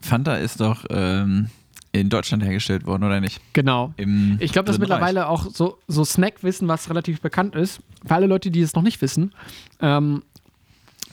[0.00, 1.50] Fanta ist doch ähm,
[1.92, 3.40] in Deutschland hergestellt worden, oder nicht?
[3.52, 3.92] Genau.
[3.96, 5.00] Im Ich glaube, das ist Dritten Reich.
[5.00, 7.80] mittlerweile auch so, so Snack-Wissen, was relativ bekannt ist.
[8.04, 9.32] Für alle Leute, die es noch nicht wissen.
[9.80, 10.22] Ähm,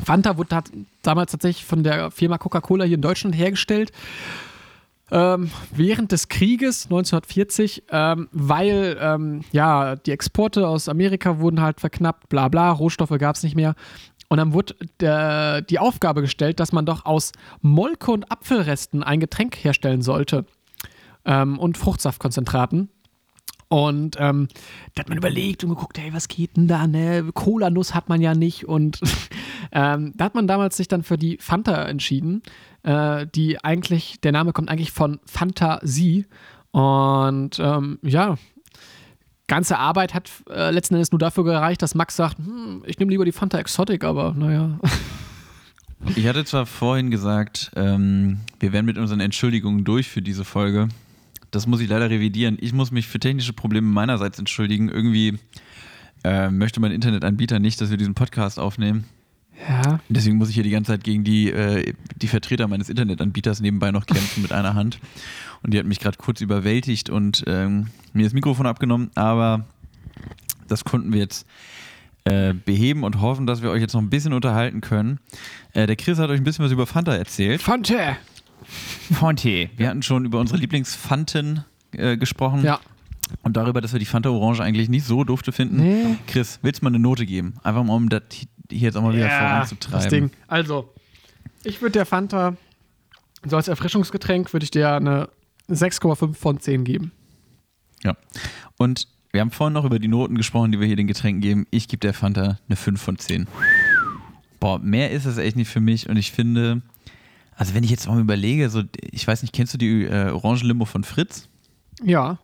[0.04, 0.64] Fanta wurde
[1.02, 3.92] damals tatsächlich von der Firma Coca-Cola hier in Deutschland hergestellt.
[5.12, 11.80] Ähm, während des Krieges 1940, ähm, weil ähm, ja die Exporte aus Amerika wurden halt
[11.80, 13.76] verknappt, bla bla, Rohstoffe gab es nicht mehr.
[14.30, 19.20] Und dann wurde der, die Aufgabe gestellt, dass man doch aus Molke und Apfelresten ein
[19.20, 20.46] Getränk herstellen sollte.
[21.26, 22.90] Ähm, und Fruchtsaftkonzentraten.
[23.74, 24.50] Und ähm,
[24.94, 26.86] da hat man überlegt und geguckt, hey, was geht denn da?
[26.86, 27.32] Ne?
[27.34, 28.68] Cola-Nuss hat man ja nicht.
[28.68, 29.00] Und
[29.72, 32.44] ähm, da hat man damals sich dann für die Fanta entschieden.
[32.84, 36.28] Äh, die eigentlich, der Name kommt eigentlich von Fantasie.
[36.70, 38.36] Und ähm, ja,
[39.48, 43.12] ganze Arbeit hat äh, letzten Endes nur dafür gereicht, dass Max sagt, hm, ich nehme
[43.12, 44.80] lieber die Fanta Exotic, aber naja.
[46.16, 50.90] Ich hatte zwar vorhin gesagt, ähm, wir wären mit unseren Entschuldigungen durch für diese Folge.
[51.52, 52.58] Das muss ich leider revidieren.
[52.60, 54.90] Ich muss mich für technische Probleme meinerseits entschuldigen.
[54.90, 55.40] Irgendwie
[56.24, 59.06] äh, möchte mein Internetanbieter nicht, dass wir diesen Podcast aufnehmen.
[59.68, 60.00] Ja.
[60.10, 63.92] Deswegen muss ich hier die ganze Zeit gegen die, äh, die Vertreter meines Internetanbieters nebenbei
[63.92, 65.00] noch kämpfen mit einer Hand.
[65.62, 69.12] Und die hat mich gerade kurz überwältigt und ähm, mir das Mikrofon abgenommen.
[69.16, 69.66] Aber
[70.68, 71.48] das konnten wir jetzt
[72.26, 75.20] äh, beheben und hoffen, dass wir euch jetzt noch ein bisschen unterhalten können.
[75.74, 77.62] Äh, der Chris hat euch ein bisschen was über Fanta erzählt.
[77.62, 78.18] Fanta!
[79.14, 79.70] Fonte.
[79.76, 82.64] Wir hatten schon über unsere Lieblingsfanten äh, gesprochen.
[82.64, 82.80] Ja.
[83.42, 85.78] Und darüber, dass wir die Fanta Orange eigentlich nicht so dufte finden.
[85.78, 86.16] Nee.
[86.28, 87.56] Chris, willst du mal eine Note geben?
[87.64, 88.24] Einfach mal, um das
[88.70, 90.10] hier jetzt auch mal wieder das voranzutreiben.
[90.10, 90.32] Ding.
[90.48, 90.94] Also,
[91.64, 92.56] ich würde der Fanta,
[93.46, 95.30] so als Erfrischungsgetränk, würde ich dir eine
[95.70, 97.12] 6,5 von 10 geben.
[98.04, 98.16] Ja.
[98.78, 101.68] Und wir haben vorhin noch über die Noten gesprochen, die wir hier den Getränken geben.
[101.72, 103.48] Ich gebe der Fanta eine 5 von 10.
[104.60, 106.08] Boah, mehr ist es echt nicht für mich.
[106.08, 106.82] Und ich finde,
[107.56, 110.86] also wenn ich jetzt mal überlege, so, ich weiß nicht, kennst du die äh, Orangenlimo
[110.86, 111.50] von Fritz?
[112.04, 112.38] Ja.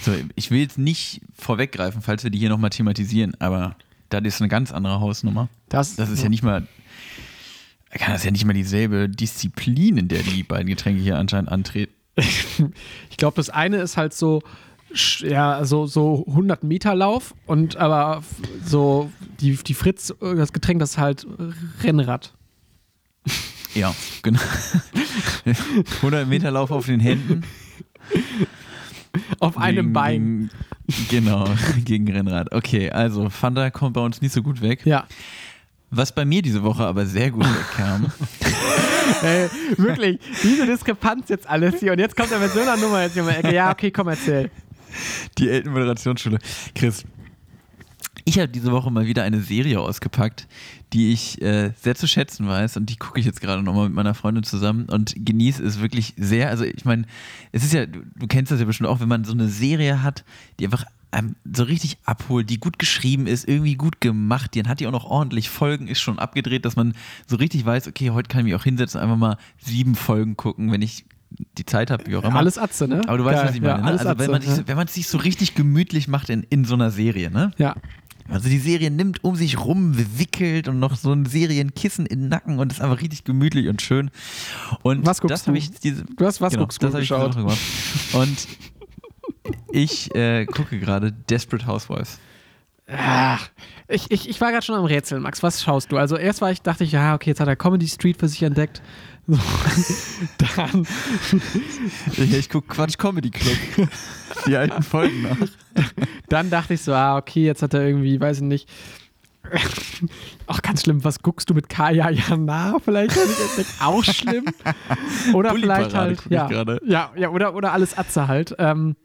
[0.00, 3.76] So, ich will jetzt nicht vorweggreifen, falls wir die hier nochmal thematisieren, aber
[4.10, 5.48] das ist eine ganz andere Hausnummer.
[5.68, 6.66] Das, Das ist ja nicht mal,
[7.90, 11.92] kann das ja nicht mal dieselbe Disziplin, in der die beiden Getränke hier anscheinend antreten.
[13.10, 14.42] Ich glaube, das eine ist halt so,
[15.20, 18.22] ja, so, so 100 Meter Lauf und aber
[18.64, 21.26] so die, die Fritz, äh, das Getränk, das ist halt
[21.82, 22.34] Rennrad.
[23.74, 24.40] Ja, genau.
[25.96, 27.42] 100 Meter Lauf auf den Händen.
[29.40, 30.50] Auf einem Gegen- Bein.
[31.08, 31.48] Genau,
[31.84, 32.52] gegen Rennrad.
[32.52, 34.84] Okay, also Fanta kommt bei uns nicht so gut weg.
[34.84, 35.04] Ja.
[35.90, 38.10] Was bei mir diese Woche aber sehr gut wegkam,
[39.22, 43.02] Ey, wirklich, diese Diskrepanz jetzt alles hier und jetzt kommt er mit so einer Nummer
[43.02, 43.54] jetzt hier um die Ecke.
[43.54, 44.50] Ja, okay, komm, erzähl.
[45.38, 46.38] die Elten-Moderationsschule.
[46.74, 47.04] Chris,
[48.24, 50.48] ich habe diese Woche mal wieder eine Serie ausgepackt,
[50.92, 53.94] die ich äh, sehr zu schätzen weiß und die gucke ich jetzt gerade nochmal mit
[53.94, 56.48] meiner Freundin zusammen und genieße es wirklich sehr.
[56.48, 57.04] Also ich meine,
[57.52, 60.02] es ist ja, du, du kennst das ja bestimmt auch, wenn man so eine Serie
[60.02, 60.24] hat,
[60.58, 64.80] die einfach einem so richtig abholt, die gut geschrieben ist, irgendwie gut gemacht, dann hat
[64.80, 66.94] die auch noch ordentlich Folgen, ist schon abgedreht, dass man
[67.26, 70.36] so richtig weiß, okay, heute kann ich mich auch hinsetzen und einfach mal sieben Folgen
[70.36, 71.04] gucken, wenn ich
[71.58, 72.36] die Zeit habe, wie auch immer.
[72.36, 73.02] Alles Atze, ne?
[73.06, 73.78] Aber du weißt, was ich meine.
[73.78, 73.98] Ja, ne?
[73.98, 76.74] Also wenn man, sich, wenn man es sich so richtig gemütlich macht in, in so
[76.74, 77.50] einer Serie, ne?
[77.58, 77.74] Ja.
[78.28, 82.28] Also die Serie nimmt um sich rum, wickelt und noch so ein Serienkissen in den
[82.30, 84.10] Nacken und ist einfach richtig gemütlich und schön.
[84.82, 85.62] Und Was guckst das habe du?
[85.62, 87.36] ich diese, Du hast was genau, guckst du das habe ich geschaut?
[87.36, 87.58] Gemacht.
[88.14, 88.48] Und
[89.72, 92.18] ich äh, gucke gerade Desperate Housewives.
[92.86, 93.48] Ach,
[93.88, 95.42] ich, ich, ich war gerade schon am Rätseln, Max.
[95.42, 95.96] Was schaust du?
[95.96, 98.42] Also erst war ich, dachte ich, ja, okay, jetzt hat er Comedy Street für sich
[98.42, 98.82] entdeckt.
[99.26, 99.38] So.
[100.56, 100.86] Dann,
[102.16, 103.88] ich gucke Quatsch Comedy Club.
[104.46, 105.36] Die alten Folgen nach.
[106.28, 108.68] dann dachte ich so, ah, okay, jetzt hat er irgendwie, weiß ich nicht.
[110.46, 112.76] Auch ganz schlimm, was guckst du mit Kaya Jana?
[112.84, 113.18] Vielleicht
[113.80, 114.44] auch schlimm.
[115.32, 116.48] Oder vielleicht halt, ja,
[116.84, 118.54] ja, ja, oder, oder alles Atze halt.
[118.58, 118.96] Ähm,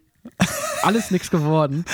[0.84, 1.86] alles nix geworden.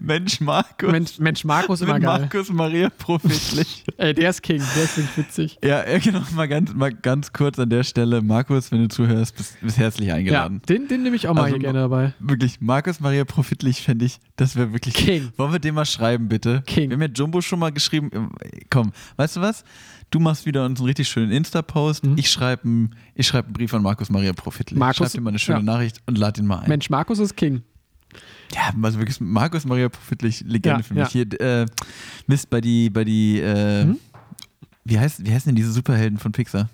[0.00, 0.90] Mensch, Markus.
[0.90, 2.20] Mensch, Mensch Markus immer geil.
[2.20, 3.84] Markus Maria Profitlich.
[3.98, 5.58] Ey, der ist King, der ist wirklich witzig.
[5.62, 8.22] Ja, ja, genau, mal ganz, mal ganz kurz an der Stelle.
[8.22, 10.62] Markus, wenn du zuhörst, bist, bist herzlich Ja, eingeladen.
[10.68, 12.14] den, den nehme ich auch mal Also hier gerne dabei.
[12.18, 14.94] Wirklich, Markus Maria Profitlich fände ich, das wäre wirklich.
[14.94, 15.32] King.
[15.36, 16.62] Wollen wir den mal schreiben, bitte?
[16.66, 16.90] King.
[16.90, 18.32] Wir haben ja Jumbo schon mal geschrieben.
[18.70, 19.64] Komm, weißt du was?
[20.12, 22.04] Du machst wieder uns einen richtig schönen Insta-Post.
[22.16, 24.78] Ich schreibe einen, ich schreib einen Brief an Markus Maria Profitlich.
[24.78, 25.64] Markus- Schreib dir mal eine schöne ja.
[25.64, 26.68] Nachricht und lad ihn mal ein.
[26.68, 27.62] Mensch, Markus ist King.
[28.54, 31.02] Ja, also wirklich Markus Maria Profitlich, Legende Ja, für mich.
[31.04, 31.08] ja.
[31.08, 31.66] Hier, äh,
[32.26, 33.98] Mist, bei die, bei die, äh, Hm?
[34.84, 36.68] wie, heißt, wie heißen denn diese Superhelden von Pixar?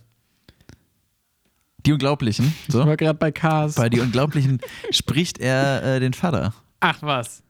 [1.86, 2.52] Die Unglaublichen.
[2.66, 2.84] Ich So.
[2.84, 3.76] war gerade bei Cars.
[3.76, 4.58] Bei die Unglaublichen
[4.90, 6.52] spricht er äh, den Vater.
[6.80, 7.44] Ach was.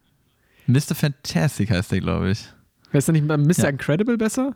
[0.67, 0.95] Mr.
[0.95, 2.45] Fantastic heißt der, glaube ich.
[2.91, 3.53] Wäre es nicht bei Mr.
[3.57, 3.69] Ja.
[3.71, 4.55] Incredible besser?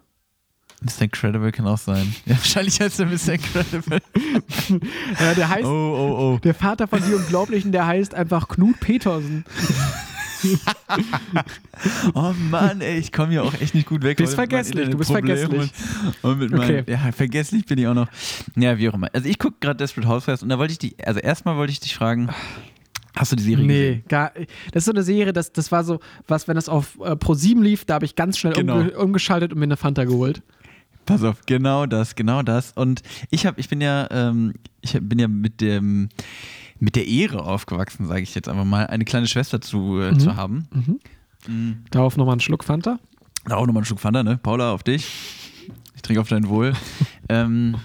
[0.85, 1.03] Mr.
[1.03, 2.15] Incredible kann auch sein.
[2.27, 3.33] Ja, wahrscheinlich heißt er Mr.
[3.35, 3.99] Incredible.
[5.21, 6.39] Ja, der heißt, Oh, oh, oh.
[6.43, 9.45] der Vater von Die Unglaublichen, der heißt einfach Knut Petersen.
[12.15, 14.17] Oh Mann, ey, ich komme hier auch echt nicht gut weg.
[14.19, 15.71] Bist mit meinen vergesslich, du bist vergesslich.
[16.23, 16.85] Und, mit meinen, Okay.
[16.93, 18.09] ja, vergesslich bin ich auch noch.
[18.57, 19.09] Ja, wie auch immer.
[19.13, 21.81] Also ich gucke gerade Desperate Housewives und da wollte ich dich, also erstmal wollte ich
[21.81, 22.29] dich fragen,
[23.15, 24.05] Hast du die Serie Nee, gesehen?
[24.09, 24.33] gar,
[24.73, 27.35] das ist so eine Serie, das, das war so, was, wenn das auf äh, Pro
[27.35, 28.79] 7 lief, da habe ich ganz schnell Genau.
[28.79, 30.43] umge umgeschaltet und mir eine Fanta geholt.
[31.13, 32.73] Pass auf, genau das, genau das.
[32.73, 36.09] Und ich habe, ich bin ja, ähm, ich bin ja mit dem,
[36.79, 40.37] mit der Ehre aufgewachsen, sage ich jetzt einfach mal, eine kleine Schwester zu, äh, zu
[40.37, 40.69] haben.
[41.91, 42.99] Darauf nochmal einen Schluck Fanta.
[43.45, 44.39] Da auch nochmal einen Schluck Fanta, ne?
[44.39, 45.07] Paula, auf dich.
[45.95, 46.73] Ich trinke auf dein Wohl.
[47.29, 47.77] ähm,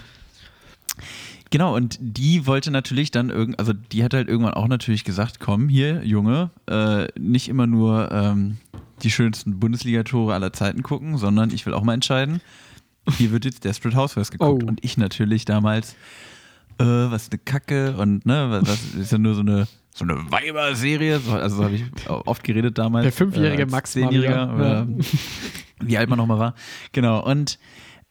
[1.50, 5.40] genau, und die wollte natürlich dann irgend, also die hat halt irgendwann auch natürlich gesagt,
[5.40, 8.58] komm hier, Junge, äh, nicht immer nur ähm,
[9.02, 12.40] die schönsten Bundesliga-Tore aller Zeiten gucken, sondern ich will auch mal entscheiden.
[13.16, 14.62] Hier wird jetzt Desperate Housewives geguckt.
[14.62, 14.66] Oh.
[14.66, 15.94] Und ich natürlich damals,
[16.78, 20.30] äh, was ist eine Kacke und ne, was, ist ja nur so eine so eine
[20.30, 23.02] Weiber-Serie, so, also so habe ich oft geredet damals.
[23.02, 24.86] Der fünfjährige als Max Zehnjähriger oder
[25.80, 26.54] wie alt man nochmal war.
[26.92, 27.24] Genau.
[27.24, 27.58] Und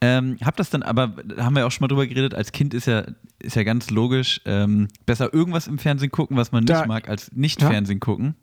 [0.02, 2.86] ähm, hab das dann, aber haben wir auch schon mal drüber geredet, als Kind ist
[2.86, 3.04] ja,
[3.38, 7.08] ist ja ganz logisch, ähm, besser irgendwas im Fernsehen gucken, was man nicht Da- mag,
[7.08, 7.70] als nicht Ja.
[7.70, 8.34] Fernsehen gucken.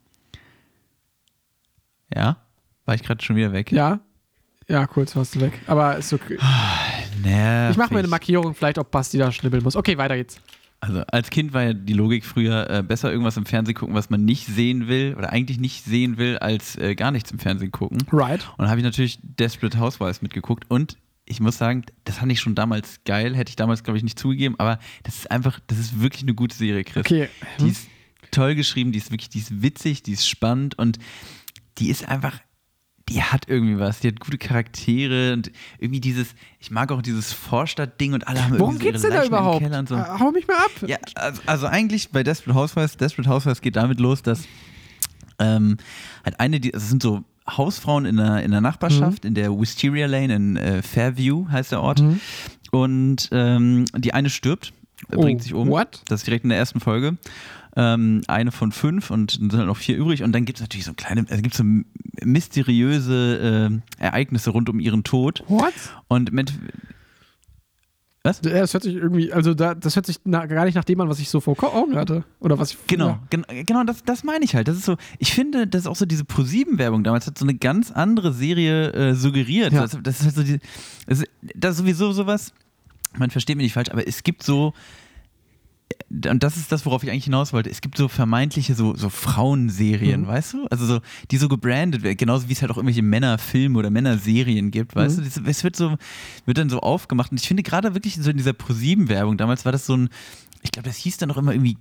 [2.13, 2.37] Ja?
[2.85, 3.71] War ich gerade schon wieder weg?
[3.71, 3.99] Ja.
[4.67, 5.61] Ja, kurz warst du weg.
[5.67, 6.37] Aber ist okay.
[7.23, 7.71] Nervig.
[7.71, 9.75] Ich mache mir eine Markierung, vielleicht ob Basti da schnibbeln muss.
[9.75, 10.41] Okay, weiter geht's.
[10.81, 14.09] Also als Kind war ja die Logik früher, äh, besser irgendwas im Fernsehen gucken, was
[14.09, 17.71] man nicht sehen will oder eigentlich nicht sehen will, als äh, gar nichts im Fernsehen
[17.71, 17.99] gucken.
[18.11, 18.47] Right.
[18.51, 22.39] Und dann habe ich natürlich Desperate Housewives mitgeguckt und ich muss sagen, das fand ich
[22.39, 25.79] schon damals geil, hätte ich damals, glaube ich, nicht zugegeben, aber das ist einfach, das
[25.79, 27.05] ist wirklich eine gute Serie, Chris.
[27.05, 27.29] Okay.
[27.59, 27.87] Die ist
[28.29, 30.99] toll geschrieben, die ist wirklich, die ist witzig, die ist spannend und
[31.79, 32.39] die ist einfach,
[33.09, 37.31] die hat irgendwie was, die hat gute Charaktere und irgendwie dieses, ich mag auch dieses
[37.33, 39.59] Vorstadt-Ding und alle haben Worum irgendwie so ihre denn da Leichen im überhaupt?
[39.61, 39.95] Keller und so.
[39.95, 40.71] Äh, hau mich mal ab.
[40.87, 44.41] Ja, also, also eigentlich bei Desperate Housewives, Desperate Housewives geht damit los, dass
[45.39, 45.77] ähm,
[46.23, 49.27] halt eine, die, also es sind so Hausfrauen in der, in der Nachbarschaft, Mhm.
[49.27, 52.01] in der Wisteria Lane in äh, Fairview heißt der Ort.
[52.71, 54.73] Und ähm, die eine stirbt,
[55.11, 55.67] äh, Oh, bringt sich um.
[55.69, 56.01] what?
[56.07, 57.17] Das ist direkt in der ersten Folge.
[57.77, 60.23] Ähm, eine von fünf und dann sind halt noch vier übrig.
[60.23, 61.63] Und dann gibt es natürlich so kleine, also gibt so
[62.23, 65.43] mysteriöse äh, Ereignisse rund um ihren Tod.
[65.47, 65.73] What?
[66.07, 66.53] Und mit,
[68.23, 70.99] Ja, das hört sich irgendwie, also da, das hört sich na, gar nicht nach dem
[71.01, 72.23] an, was ich so vor Augen hatte.
[72.39, 72.77] Oder was ich.
[72.87, 73.19] Genau, Ja.
[73.29, 74.67] gen genau das, das meine ich halt.
[74.67, 77.53] Das ist so, ich finde, das ist auch so diese ProSieben-Werbung damals hat so eine
[77.55, 79.73] ganz andere Serie äh, suggeriert.
[79.73, 79.81] Ja.
[79.81, 80.59] Das, das ist halt so die,
[81.05, 82.51] das, ist- das ist sowieso sowas,
[83.17, 84.73] man versteht mich nicht falsch, aber es gibt so,
[86.09, 87.69] und das ist das, worauf ich eigentlich hinaus wollte.
[87.69, 90.27] Es gibt so vermeintliche so, so Frauenserien, Mhm.
[90.27, 90.67] weißt du?
[90.67, 90.99] Also so,
[91.31, 95.19] die so gebrandet werden, genauso wie es halt auch irgendwelche Männerfilme oder Männerserien gibt, weißt
[95.19, 95.43] Mhm.
[95.43, 95.49] du?
[95.49, 95.95] Es wird so,
[96.45, 97.31] wird dann so aufgemacht.
[97.31, 100.09] Und ich finde gerade wirklich so in dieser ProSieben-Werbung, damals war das so ein,
[100.63, 101.77] ich glaube, das hieß dann auch immer irgendwie,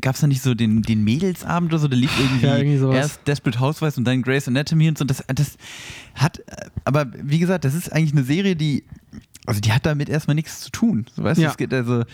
[0.00, 2.96] gab es da nicht so den, den Mädelsabend oder so, da lief irgendwie, Ja, irgendwie
[2.96, 5.04] erst Desperate Housewives und dann Grey's Anatomy und so.
[5.04, 5.56] Das, das
[6.14, 6.40] hat,
[6.84, 8.84] aber wie gesagt, das ist eigentlich eine Serie, die,
[9.48, 11.06] also die hat damit erstmal nichts zu tun.
[11.14, 11.50] So, weißt du, Ja.
[11.50, 12.04] es geht also,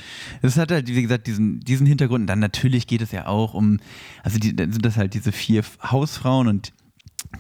[0.43, 2.23] es hat halt, wie gesagt, diesen, diesen Hintergrund.
[2.23, 3.81] Und dann natürlich geht es ja auch um,
[4.23, 6.73] also die, dann sind das halt diese vier Hausfrauen und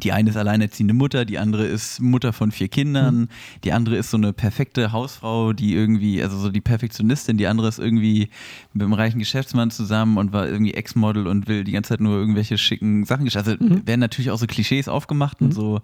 [0.03, 3.28] die eine ist alleinerziehende Mutter, die andere ist Mutter von vier Kindern,
[3.62, 7.68] die andere ist so eine perfekte Hausfrau, die irgendwie, also so die Perfektionistin, die andere
[7.68, 8.30] ist irgendwie
[8.72, 12.16] mit einem reichen Geschäftsmann zusammen und war irgendwie Ex-Model und will die ganze Zeit nur
[12.18, 13.51] irgendwelche schicken Sachen gestalten.
[13.70, 15.80] Also werden natürlich auch so Klischees aufgemacht und so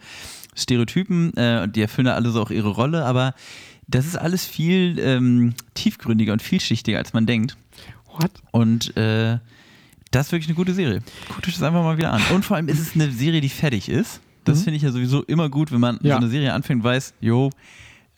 [0.57, 3.35] Stereotypen, äh, und die erfüllen da alle so auch ihre Rolle, aber
[3.91, 7.57] das ist alles viel ähm, tiefgründiger und vielschichtiger, als man denkt.
[8.19, 8.31] What?
[8.53, 9.39] Und äh,
[10.11, 11.01] das ist wirklich eine gute Serie.
[11.29, 12.23] Guckt euch das einfach mal wieder an.
[12.35, 14.21] Und vor allem ist es eine Serie, die fertig ist.
[14.45, 16.15] Das finde ich ja sowieso immer gut, wenn man Ja.
[16.17, 17.51] so eine Serie anfängt, weiß, jo,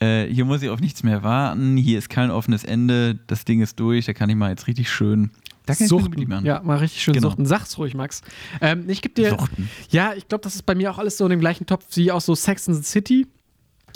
[0.01, 3.61] äh, hier muss ich auf nichts mehr warten, hier ist kein offenes Ende, das Ding
[3.61, 5.31] ist durch, da kann ich mal jetzt richtig schön.
[5.67, 6.15] Da kann ich Suchten.
[6.15, 6.47] gut machen.
[6.47, 7.29] Ja, mal richtig schön Genau.
[7.29, 7.45] suchten.
[7.47, 8.23] Sag's ruhig, Max.
[8.61, 9.31] Ähm, ich geb dir.
[9.31, 9.69] Suchten.
[9.91, 12.11] Ja, ich glaube, das ist bei mir auch alles so in dem gleichen Topf wie
[12.11, 13.27] auch so Sex and the City.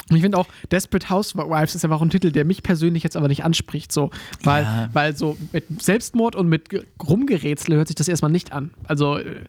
[0.08, 3.16] Und ich finde auch, Desperate Housewives ist einfach auch ein Titel, der mich persönlich jetzt
[3.16, 3.90] aber nicht anspricht.
[3.92, 4.10] So,
[4.44, 4.88] weil, Ja.
[4.92, 8.70] weil so mit Selbstmord und mit Ge- Rumgerätsel hört sich das erstmal nicht an.
[8.86, 9.40] Also äh,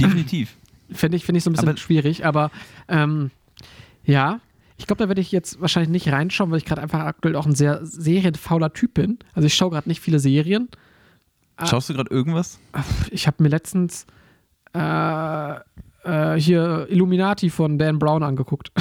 [0.00, 0.56] Definitiv.
[0.92, 2.24] finde ich, finde ich so ein bisschen Aber- schwierig.
[2.24, 2.50] Aber
[2.88, 3.30] ähm,
[4.04, 4.40] ja,
[4.78, 7.44] ich glaube, da werde ich jetzt wahrscheinlich nicht reinschauen, weil ich gerade einfach aktuell auch
[7.46, 9.18] ein sehr serienfauler Typ bin.
[9.34, 10.68] Also ich schaue gerade nicht viele Serien.
[11.56, 11.66] Ah.
[11.66, 12.60] Schaust du gerade irgendwas?
[13.10, 14.06] Ich habe mir letztens
[14.74, 15.54] äh,
[16.04, 18.70] äh, hier Illuminati von Dan Brown angeguckt.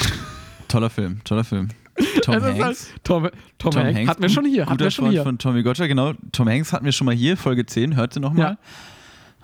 [0.68, 1.70] Toller Film, toller Film.
[2.22, 2.62] Tom Also Hanks.
[2.64, 4.08] halt- Tom, Tom, Hanks.
[4.10, 4.66] Hatten wir schon hier.
[4.68, 5.24] Hatten wir schon Freund hier.
[5.24, 6.14] von Tommy Gottschalk, genau.
[6.32, 8.52] Tom Hanks hatten wir schon mal hier, Folge 10, hört sie nochmal.
[8.52, 8.58] Ja.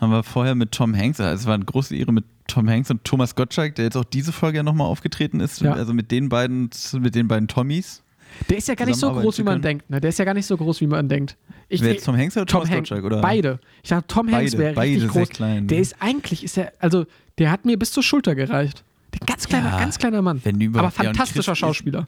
[0.01, 2.91] Haben wir vorher mit Tom Hanks, also es war eine große Ehre mit Tom Hanks
[2.91, 5.73] und Thomas Gottschalk, der jetzt auch diese Folge ja nochmal aufgetreten ist, Ja.
[5.73, 6.69] also mit den beiden,
[6.99, 8.03] mit den beiden Tommys.
[8.49, 9.89] Der ist ja gar nicht so groß, wie man denkt.
[9.89, 10.01] Ne?
[10.01, 11.37] Der ist ja gar nicht so groß, wie man denkt.
[11.69, 13.05] Ich, Wer jetzt Tom Hanks oder Tom Thomas Hanks, Gottschalk?
[13.05, 13.21] Oder?
[13.21, 13.59] Beide.
[13.83, 15.29] Ich dachte, Tom Hanks Beide, wäre beide richtig sehr groß.
[15.29, 15.67] klein.
[15.67, 17.05] Der ist eigentlich, ist der, also
[17.37, 18.83] der hat mir bis zur Schulter gereicht.
[19.25, 20.41] Ganz kleiner, Ja, ganz kleiner Mann.
[20.45, 22.07] Aber Ja, fantastischer ist- Schauspieler.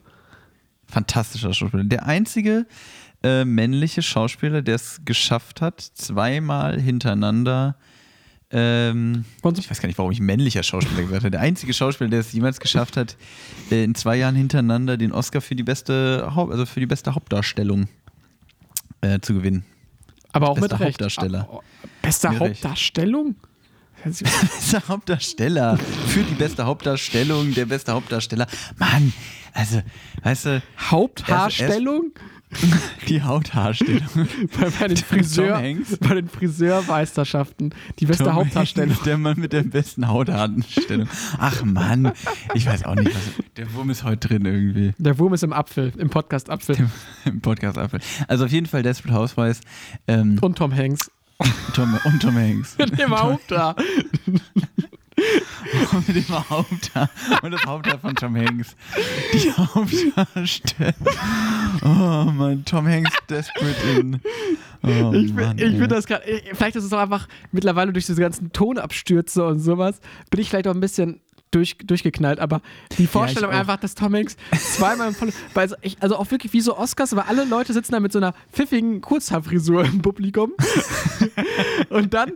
[0.86, 1.84] Fantastischer Schauspieler.
[1.84, 2.66] Der einzige
[3.22, 7.76] äh, männliche Schauspieler, der es geschafft hat, zweimal hintereinander
[8.52, 11.32] Ähm, ich weiß gar nicht, warum ich männlicher Schauspieler gesagt habe.
[11.32, 13.16] Der einzige Schauspieler, der es jemals geschafft hat,
[13.72, 17.16] äh, in zwei Jahren hintereinander den Oscar für die beste, Haupt, also für die beste
[17.16, 17.88] Hauptdarstellung
[19.00, 19.64] äh, zu gewinnen.
[20.32, 20.88] Aber auch Bester mit Recht.
[21.02, 21.48] Hauptdarsteller.
[21.50, 21.62] Ah, oh,
[22.02, 22.62] Beste Mit Recht.
[24.04, 25.78] Bester Hauptdarsteller.
[26.08, 28.46] Für die beste Hauptdarstellung, der beste Hauptdarsteller.
[28.78, 29.12] Mann,
[29.52, 29.82] also,
[30.22, 32.12] weißt du, Haupthaarstellung?
[33.08, 34.06] die Hauthaarstellung.
[34.60, 35.60] bei, bei, den Friseur,
[36.00, 37.74] bei den Friseurmeisterschaften.
[37.98, 38.90] Die beste Tom Hauptdarstellung.
[38.90, 41.08] Hanks, Der Mann mit der besten Hauthaarstellung.
[41.38, 42.12] Ach Mann,
[42.54, 43.44] ich weiß auch nicht, was.
[43.56, 44.94] Der Wurm ist heute drin irgendwie.
[44.98, 46.76] Der Wurm ist im Apfel, im Podcast Apfel.
[47.24, 48.00] Im Podcast Apfel.
[48.28, 49.60] Also auf jeden Fall Desperate Housewives.
[50.06, 51.10] Ähm, Und Tom Hanks.
[51.74, 52.76] Tom, und Tom Hanks.
[52.78, 53.76] Mit dem Haupthaar.
[55.92, 57.10] Und mit dem Haupthaar.
[57.42, 58.76] Und das Haupthaar von Tom Hanks.
[59.32, 60.94] Die Hauptdarstellung.
[61.82, 64.20] Oh Mann, Tom Hanks desperate in.
[64.82, 66.22] Oh, Ich, bin das gerade.
[66.52, 70.68] Vielleicht ist es auch einfach mittlerweile durch diese ganzen Tonabstürze und sowas, bin ich vielleicht
[70.68, 71.20] auch ein bisschen
[71.50, 72.60] durch, durchgeknallt, aber
[72.98, 73.54] die Vorstellung auch.
[73.56, 74.36] einfach, dass Tom Hanks
[74.76, 77.72] zweimal im Voll, weil so- ich, also auch wirklich wie so Oscars, aber alle Leute
[77.72, 80.52] sitzen da mit so einer pfiffigen Kurzhaarfrisur im Publikum
[81.90, 82.32] und dann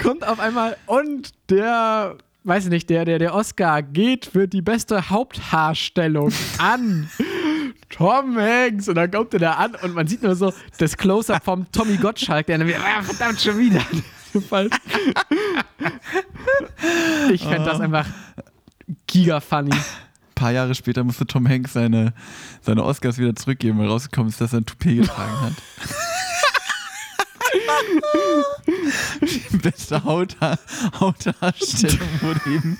[0.00, 4.62] kommt auf einmal und der weiß ich nicht, der, der, der Oscar geht für die
[4.62, 7.08] beste Haupthaarstellung an.
[7.90, 11.44] Tom Hanks und dann kommt er da an und man sieht nur so das Close-Up
[11.44, 13.82] vom Tommy Gottschalk, der dann wieder, ah, verdammt schon wieder.
[14.48, 14.76] Falsch.
[17.32, 18.06] ich fände das einfach
[19.06, 19.72] giga funny.
[19.72, 19.82] Ein
[20.34, 22.14] paar Jahre später musste Tom Hanks seine,
[22.62, 25.54] seine Oscars wieder zurückgeben, weil rausgekommen ist, dass er ein Toupet getragen hat.
[29.22, 30.58] Die beste Hauthaar,
[30.98, 32.78] Hauthaarstellung wurde ihm,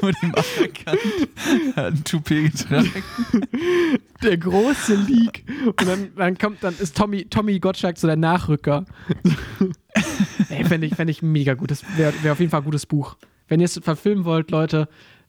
[0.00, 1.00] wurde ihm aberkannt.
[1.76, 2.92] Er hat ein Toupet getragen.
[4.22, 5.44] Der große Leak.
[5.66, 8.84] Und dann, dann kommt, dann ist Tommy, Tommy Gottschalk so der Nachrücker.
[10.50, 11.70] Ey, fände ich, fänd ich mega gut.
[11.70, 13.16] Das wäre wär auf jeden Fall ein gutes Buch.
[13.48, 14.88] Wenn ihr es verfilmen wollt, Leute,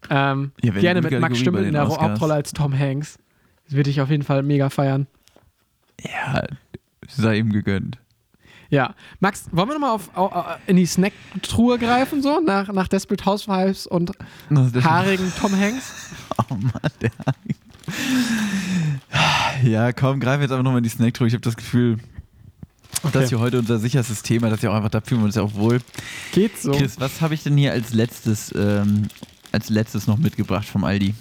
[0.10, 1.88] ähm, Ja, gerne mit Max Stimmel in der.
[1.88, 3.18] Hauptrolle als Tom Hanks.
[3.66, 5.08] Das würde ich auf jeden Fall mega feiern.
[6.04, 6.44] Ja,
[7.08, 7.98] sei ihm gegönnt.
[8.72, 8.94] Ja.
[9.20, 13.26] Max, wollen wir nochmal auf, au- au- in die Snacktruhe greifen, so, nach, nach Desperate
[13.26, 14.12] Housewives und
[14.84, 16.12] haarigen Tom Hanks?
[16.52, 17.12] Oh Mann, der
[19.64, 21.28] Ja, komm, greifen wir jetzt einfach nochmal in die Snack-Truhe.
[21.28, 21.98] Ich habe das Gefühl,
[23.12, 25.36] das ist hier heute unser sicherstes Thema, dass wir auch einfach da fühlen wir uns
[25.36, 25.80] ja auch wohl.
[26.32, 26.72] Geht so.
[26.72, 29.08] Chris, was habe ich denn hier als letztes, ähm,
[29.52, 31.14] als letztes noch mitgebracht vom Aldi?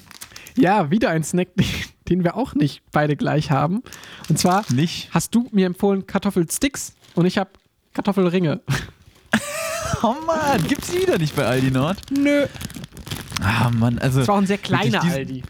[0.57, 1.49] Ja, wieder ein Snack,
[2.09, 3.83] den wir auch nicht beide gleich haben.
[4.29, 5.09] Und zwar Nicht?
[5.13, 7.51] hast du mir empfohlen Kartoffelsticks und ich habe
[7.95, 8.61] Kartoffelringe.
[10.03, 11.99] Oh Mann, gibt's die wieder nicht bei Aldi Nord?
[12.11, 12.47] Nö.
[13.41, 15.43] Ah Mann, also Das war auch ein sehr kleiner Wirklich, die- Aldi.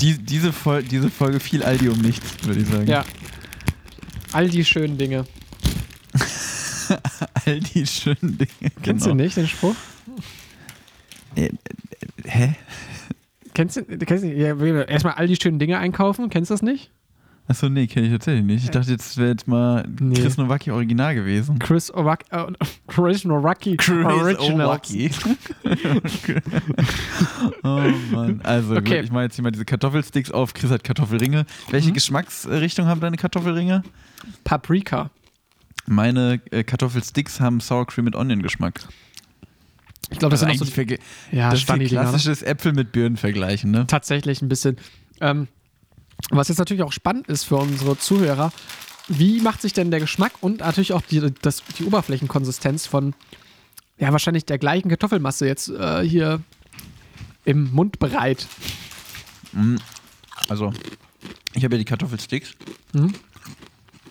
[0.00, 2.86] die, diese, Fol diese Folge viel Aldi um nichts, würde ich sagen.
[2.88, 3.04] Ja.
[4.32, 5.26] All die schönen Dinge.
[7.46, 8.72] Aldi schönen Dinge.
[8.82, 9.74] Kennst du nicht den Spruch?
[11.34, 11.50] Äh, äh,
[12.24, 12.54] hä?
[13.54, 16.30] Kennst du, kennst du ja, erstmal all die schönen Dinge einkaufen?
[16.30, 16.90] Kennst du das nicht?
[17.48, 18.64] Achso, nee, kenne ich tatsächlich nicht.
[18.64, 20.20] Ich dachte, jetzt wäre jetzt mal Nee.
[20.20, 21.58] Chris Nowacki Original gewesen.
[21.58, 22.44] Chris Owak, äh,
[22.88, 24.60] Chris Noraki Originals.
[24.60, 25.10] Owacki.
[27.62, 27.80] oh
[28.12, 28.40] Mann.
[28.44, 28.96] Also, Okay.
[28.96, 30.52] gut, ich mache jetzt hier mal diese Kartoffelsticks auf.
[30.52, 31.46] Chris hat Kartoffelringe.
[31.70, 33.82] Welche Geschmacksrichtung haben deine Kartoffelringe?
[34.44, 35.10] Paprika.
[35.88, 38.80] Meine äh, Kartoffelsticks haben Sour Cream mit Onion Geschmack.
[40.10, 40.98] Ich glaube, das Also sind auch so verge-
[41.32, 41.88] ja, das ist Dinger, ne?
[41.88, 43.86] klassisches Äpfel mit Birnen vergleichen, ne?
[43.86, 44.76] tatsächlich ein bisschen.
[45.20, 45.48] Ähm,
[46.30, 48.52] was jetzt natürlich auch spannend ist für unsere Zuhörer,
[49.08, 53.14] wie macht sich denn der Geschmack und natürlich auch die, das, die Oberflächenkonsistenz von
[53.98, 56.40] ja wahrscheinlich der gleichen Kartoffelmasse jetzt äh, hier
[57.44, 58.46] im Mund bereit?
[60.48, 60.72] Also,
[61.54, 62.52] ich habe ja die Kartoffelsticks.
[62.92, 63.14] Mhm.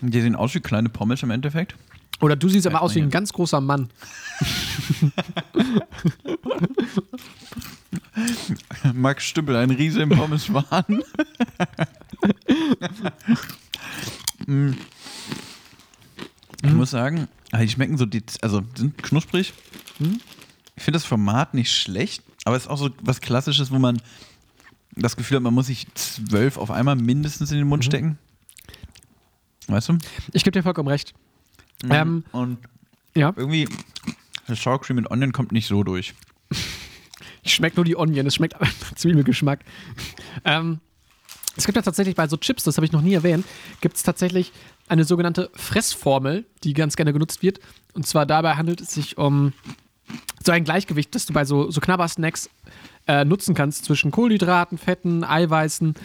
[0.02, 1.76] Die sehen aus wie kleine Pommes im Endeffekt.
[2.20, 3.90] Oder du siehst aber aus wie ein ganz großer Mann.
[8.94, 11.04] Max Stüppel, ein Riese im Pommeswahn.
[14.48, 14.72] Mm.
[16.64, 18.06] ich muss sagen, also die schmecken so,
[18.42, 19.54] also sind knusprig.
[20.76, 24.02] Ich finde das Format nicht schlecht, aber es ist auch so was Klassisches, wo man
[24.96, 28.18] das Gefühl hat, man muss sich zwölf auf einmal mindestens in den Mund stecken.
[29.68, 29.98] Weißt du?
[30.34, 31.14] Ich gebe dir vollkommen recht.
[31.90, 32.58] Ähm, Und
[33.16, 33.68] ja, irgendwie,
[34.48, 36.14] das Sour Cream mit Onion kommt nicht so durch.
[37.44, 39.60] ich schmecke nur die Onion, es schmeckt aber Zwiebelgeschmack.
[40.46, 40.80] Ähm,
[41.56, 43.46] es gibt ja tatsächlich bei so Chips, das habe ich noch nie erwähnt,
[43.82, 44.52] gibt es tatsächlich
[44.88, 47.60] eine sogenannte Fressformel, die ganz gerne genutzt wird.
[47.94, 49.54] Und zwar dabei handelt es sich um
[50.46, 52.50] so ein Gleichgewicht, das du bei so, so Knabbersnacks
[53.08, 55.96] äh, nutzen kannst zwischen Kohlenhydraten, Fetten, Eiweißen,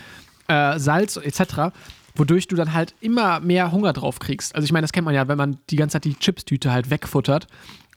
[0.49, 1.73] äh, Salz etc.,
[2.15, 4.55] wodurch du dann halt immer mehr Hunger drauf kriegst.
[4.55, 6.91] Also ich meine, das kennt man ja, wenn man die ganze Zeit die Chipstüte halt
[6.91, 7.47] wegfuttert.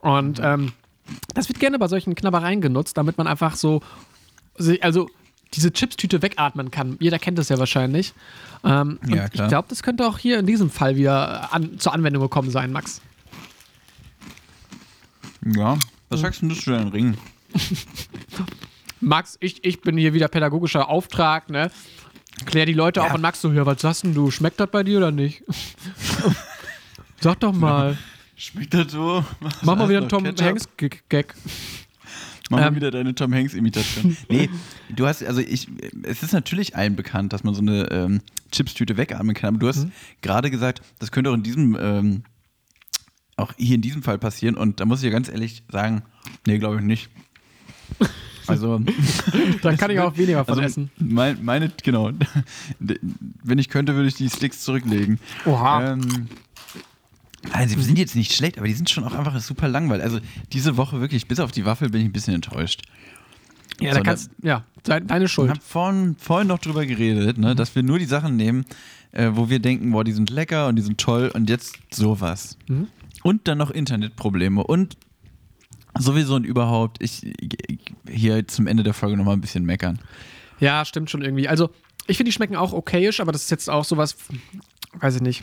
[0.00, 0.72] Und ähm,
[1.34, 3.82] das wird gerne bei solchen Knabbereien genutzt, damit man einfach so,
[4.80, 5.08] also
[5.54, 6.96] diese Chipstüte wegatmen kann.
[7.00, 8.14] Jeder kennt das ja wahrscheinlich.
[8.64, 9.46] Ähm, Ja, und klar.
[9.46, 12.72] Ich glaube, das könnte auch hier in diesem Fall wieder an, zur Anwendung gekommen sein,
[12.72, 13.00] Max.
[15.44, 15.78] Ja.
[16.08, 17.16] Was sagst du zu deinen Ringen?
[19.00, 21.70] Max, ich, ich bin hier wieder pädagogischer Auftrag, ne?
[22.44, 24.30] Klär die Leute auf und Max so, ja, was sagst denn du?
[24.30, 25.42] Schmeckt das bei dir oder nicht?
[27.20, 27.96] Sag doch mal.
[28.36, 29.24] Schmeckt das so?
[29.62, 30.24] Mach mal wieder einen Tom?
[30.26, 31.34] Hanks-Gag.
[32.50, 32.76] Mach mal Ähm.
[32.76, 34.16] wieder deine Tom Hanks-Imitation.
[34.28, 34.50] nee,
[34.90, 35.68] du hast, also ich,
[36.02, 38.20] es ist natürlich allen bekannt, dass man so eine ähm,
[38.52, 39.88] Chipstüte wegatmen kann, aber du hast
[40.20, 42.22] gerade gesagt, das könnte auch in diesem, ähm,
[43.36, 46.02] auch hier in diesem Fall passieren und da muss ich ja ganz ehrlich sagen,
[46.46, 47.08] nee, glaube ich nicht.
[48.48, 48.80] Also,
[49.62, 50.90] Dann kann ich auch weniger von also essen.
[50.98, 52.10] Mein, meine, genau.
[53.42, 55.18] Wenn ich könnte, würde ich die Sticks zurücklegen.
[55.44, 55.92] Oha.
[55.92, 56.28] Ähm,
[57.52, 60.04] also, sie sind jetzt nicht schlecht, aber die sind schon auch einfach super langweilig.
[60.04, 60.18] Also,
[60.52, 62.82] diese Woche wirklich, bis auf die Waffel, bin ich ein bisschen enttäuscht.
[63.80, 65.50] ja, da so, kannst, ja, de- deine Ich Schuld.
[65.50, 68.64] habe vorhin, vorhin noch drüber geredet, ne, dass wir nur die Sachen nehmen,
[69.12, 72.56] äh, wo wir denken, boah, die sind lecker und die sind toll und jetzt sowas.
[72.68, 72.88] Mhm.
[73.22, 74.96] Und dann noch Internetprobleme und
[75.98, 77.78] sowieso und überhaupt, ich, ich
[78.10, 79.98] hier zum Ende der Folge nochmal ein bisschen meckern.
[80.60, 81.48] Ja, stimmt schon irgendwie.
[81.48, 81.70] Also,
[82.06, 84.16] ich finde, die schmecken auch okayisch, aber das ist jetzt auch sowas,
[84.94, 85.42] weiß ich nicht.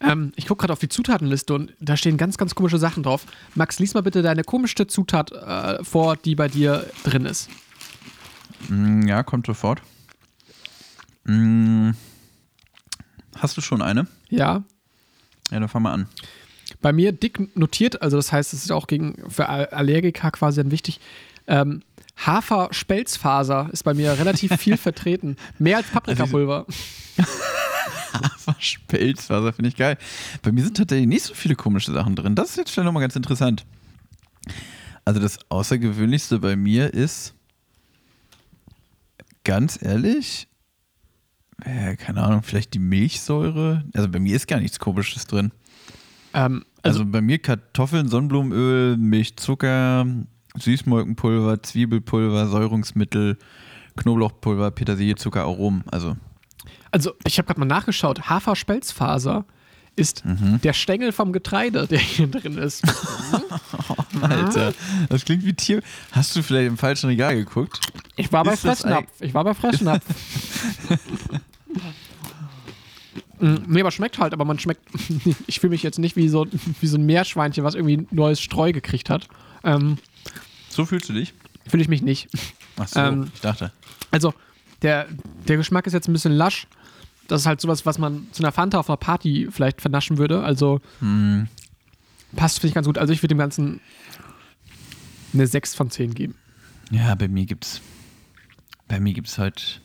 [0.00, 3.24] Ähm, ich gucke gerade auf die Zutatenliste und da stehen ganz, ganz komische Sachen drauf.
[3.54, 7.48] Max, lies mal bitte deine komischste Zutat äh, vor, die bei dir drin ist.
[8.68, 9.80] Mm, Ja, kommt sofort.
[11.24, 11.90] Mm,
[13.36, 14.06] Hast du schon eine?
[14.28, 14.62] Ja,
[15.50, 16.06] Ja, dann fang mal an.
[16.82, 20.62] bei mir dick notiert, also das heißt, es ist auch gegen, für Al- Allergiker quasi
[20.62, 21.00] dann wichtig.
[21.46, 21.82] Ähm,
[22.16, 25.36] Hafer-Spelzfaser ist bei mir relativ viel vertreten.
[25.58, 26.66] Mehr als Paprikapulver.
[28.58, 29.98] Spelzwasser finde ich geil.
[30.42, 32.34] Bei mir sind tatsächlich nicht so viele komische Sachen drin.
[32.34, 33.64] Das ist jetzt schon nochmal ganz interessant.
[35.04, 37.34] Also das Außergewöhnlichste bei mir ist,
[39.42, 40.48] ganz ehrlich,
[41.62, 43.84] äh, keine Ahnung, vielleicht die Milchsäure.
[43.94, 45.52] Also bei mir ist gar nichts Komisches drin.
[46.32, 50.06] Ähm, also, Also bei mir Kartoffeln, Sonnenblumenöl, Milchzucker,
[50.58, 53.38] Süßmolkenpulver, Zwiebelpulver, Säurungsmittel,
[53.96, 55.84] Knoblauchpulver, Petersiliezucker, Aromen.
[55.90, 56.16] Also
[56.90, 58.28] also ich habe gerade mal nachgeschaut.
[58.30, 59.44] Hafer-Spelzfaser
[59.96, 60.60] ist Mhm.
[60.62, 62.82] der Stängel vom Getreide, der hier drin ist.
[64.20, 64.72] Alter,
[65.08, 65.82] das klingt wie Tier.
[66.12, 67.80] Hast du vielleicht im falschen Regal geguckt?
[68.16, 69.06] Ich war bei Fressnapf.
[69.20, 70.04] Ich war bei Fressnapf.
[73.40, 74.82] Mm, nee, aber schmeckt halt, aber man schmeckt.
[75.48, 76.46] ich fühle mich jetzt nicht wie so,
[76.80, 79.26] wie so ein Meerschweinchen, was irgendwie neues Streu gekriegt hat.
[79.64, 79.98] Ähm,
[80.74, 81.34] So fühlst du dich?
[81.66, 82.28] fühle ich mich nicht.
[82.76, 83.72] Ach so, Ähm, ich dachte.
[84.10, 84.34] Also,
[84.82, 85.06] der,
[85.48, 86.66] der Geschmack ist jetzt ein bisschen lasch.
[87.28, 90.42] Das ist halt sowas, was man zu einer Fanta auf einer Party vielleicht vernaschen würde.
[90.44, 91.48] Also, Hm.
[92.36, 92.98] passt, finde ich ganz gut.
[92.98, 93.80] Also, ich würde dem Ganzen
[95.32, 96.34] eine 6 von 10 geben.
[96.90, 97.80] Ja, bei mir gibt's.
[98.88, 99.80] Bei mir gibt's halt.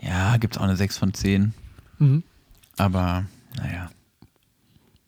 [0.00, 1.54] Ja, gibt's auch eine 6 von 10.
[1.98, 2.22] Mhm.
[2.76, 3.24] Aber,
[3.56, 3.90] naja.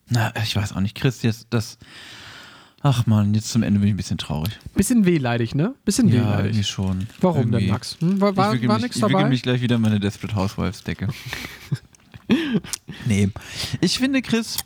[0.08, 0.94] Na, ich weiß auch nicht.
[0.96, 1.78] Chris, jetzt das.
[2.80, 4.56] Ach man, jetzt zum Ende bin ich ein bisschen traurig.
[4.74, 5.74] Bisschen wehleidig, ne?
[5.84, 6.68] Bisschen Ja, irgendwie wehleidig.
[6.68, 7.06] schon.
[7.20, 7.58] Warum irgendwie.
[7.64, 7.96] denn, Max?
[8.00, 9.28] Hm, war war, ich war mich, nichts ich wickel dabei?
[9.28, 11.08] mich gleich wieder in meine Desperate Housewives Decke.
[13.06, 13.28] nee.
[13.80, 14.58] Ich finde, Chris,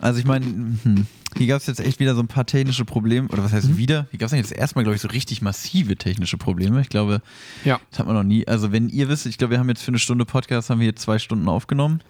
[0.00, 1.06] also ich meine, hm,
[1.36, 3.28] hier gab es jetzt echt wieder so ein paar technische Probleme.
[3.28, 3.76] Oder was heißt Mhm.
[3.78, 4.06] wieder?
[4.10, 6.80] Hier gab es jetzt erstmal, glaube ich, so richtig massive technische Probleme.
[6.80, 7.22] Ich glaube,
[7.64, 7.80] Ja.
[7.90, 8.46] das hat man noch nie.
[8.46, 10.86] Also wenn ihr wisst, ich glaube, wir haben jetzt für eine Stunde Podcast, haben wir
[10.86, 12.02] jetzt zwei Stunden aufgenommen.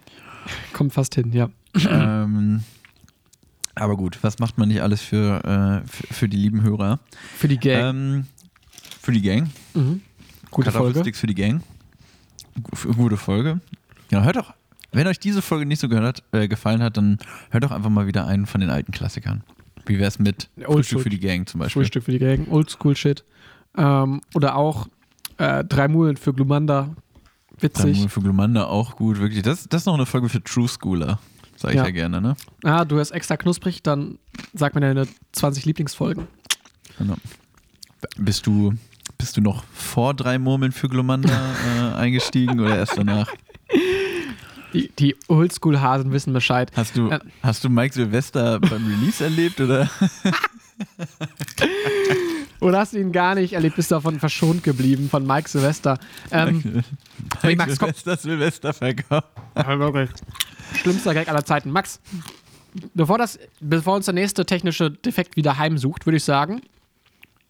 [0.72, 1.48] Kommt fast hin, ja.
[1.88, 2.64] ähm,
[3.74, 5.44] aber gut, was macht man nicht alles für,
[5.84, 7.00] äh, für, für die lieben Hörer?
[7.36, 7.96] Für die Gang.
[7.96, 8.26] Ähm,
[9.00, 9.48] für die Gang.
[9.74, 10.00] mhm.
[10.50, 11.12] Gute Folge.
[11.14, 11.62] Für die Gang.
[12.62, 13.60] Gu- Gute Folge.
[14.08, 14.54] Genau, hört doch,
[14.92, 17.18] wenn euch diese Folge nicht so gehört, äh, gefallen hat, dann
[17.50, 19.42] hört doch einfach mal wieder einen von den alten Klassikern.
[19.86, 21.02] Wie wär's mit Old Frühstück School.
[21.02, 21.82] für die Gang zum Beispiel?
[21.82, 22.46] Frühstück für die Gang.
[22.50, 23.24] Oldschool-Shit.
[23.76, 24.86] Ähm, oder auch
[25.38, 26.94] äh, Drei Mulen für Glumanda.
[27.60, 27.98] Witzig.
[28.00, 29.42] Dann für Glumanda auch gut, wirklich.
[29.42, 31.18] Das, das ist noch eine Folge für True Schooler.
[31.56, 31.84] Sag ich Ja.
[31.84, 32.36] ja, gerne, ne?
[32.62, 34.18] Ah, du hast extra knusprig, dann
[34.52, 36.26] sag mir deine 20 Lieblingsfolgen.
[36.98, 37.16] Genau.
[38.18, 38.74] Bist du,
[39.18, 43.30] bist du noch vor drei Murmeln für Glumanda äh, eingestiegen oder erst danach?
[44.72, 46.70] Die, die Oldschool-Hasen wissen Bescheid.
[46.74, 47.20] Hast du, Äh.
[47.42, 49.88] hast du Mike Silvester beim Release erlebt oder?
[52.60, 55.98] Oder hast du ihn gar nicht erlebt, bist davon verschont geblieben, von Mike Silvester.
[56.30, 56.82] Ähm,
[57.42, 57.88] Mike Max, komm.
[57.92, 59.28] Silvester Silvester verkauft.
[60.74, 61.70] Schlimmster Gag aller Zeiten.
[61.70, 62.00] Max,
[62.94, 66.62] bevor, das, bevor uns der nächste technische Defekt wieder heimsucht, würde ich sagen,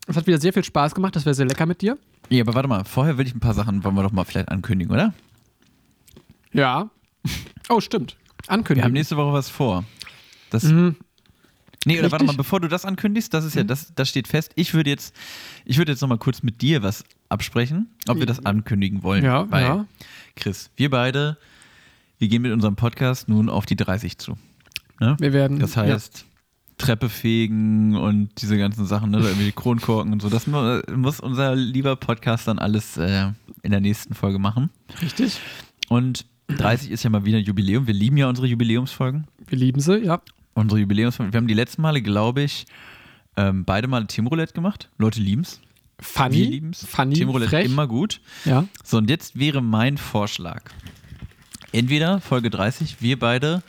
[0.07, 1.97] es hat wieder sehr viel Spaß gemacht, das wäre sehr lecker mit dir.
[2.29, 4.49] Ja, aber warte mal, vorher will ich ein paar Sachen, wollen wir doch mal vielleicht
[4.49, 5.15] ankündigen, oder?
[6.53, 6.91] Ja.
[7.69, 8.17] Oh, stimmt.
[8.49, 9.85] Wir haben nächste Woche was vor.
[10.51, 10.97] Das, Mhm.
[11.87, 12.39] Nee, oder warte mal, Richtig?
[12.47, 14.53] bevor du das ankündigst, das ist ja, das, das steht fest.
[14.55, 15.15] Ich würde jetzt,
[15.67, 19.23] ich würde jetzt nochmal kurz mit dir was absprechen, ob wir das ankündigen wollen.
[19.23, 19.87] Ja, Weil, ja.
[20.35, 21.37] Chris, wir beide,
[22.25, 24.39] wir gehen mit unserem Podcast nun auf die 30 zu.
[24.99, 25.14] Ne?
[25.20, 25.59] Wir werden.
[25.59, 26.25] Das heißt,
[26.79, 29.18] Treppe fegen und diese ganzen Sachen, ne?
[29.18, 30.31] irgendwie die Kronkorken und so.
[30.31, 33.27] Das mu- muss unser lieber Podcast dann alles äh,
[33.62, 34.70] in der nächsten Folge machen.
[34.95, 35.39] ja, richtig.
[35.91, 37.87] Und 30 ist ja mal wieder ein Jubiläum.
[37.87, 39.27] Wir lieben ja unsere Jubiläumsfolgen.
[39.47, 40.22] Wir lieben sie, ja.
[40.55, 41.35] Unsere Jubiläumsfolgen.
[41.35, 42.64] Wir haben die letzten Male, glaube ich,
[43.37, 44.89] ähm, beide Male Teamroulette gemacht.
[44.97, 45.61] Leute lieben's.
[46.01, 46.37] Funny.
[46.37, 46.87] Wir lieben's.
[46.87, 47.16] Funny.
[47.16, 47.66] Teamroulette frech.
[47.66, 48.22] immer gut.
[48.47, 48.64] Ja.
[48.83, 50.62] So, und jetzt wäre mein Vorschlag.
[51.75, 53.62] Entweder Folge 30, wir beide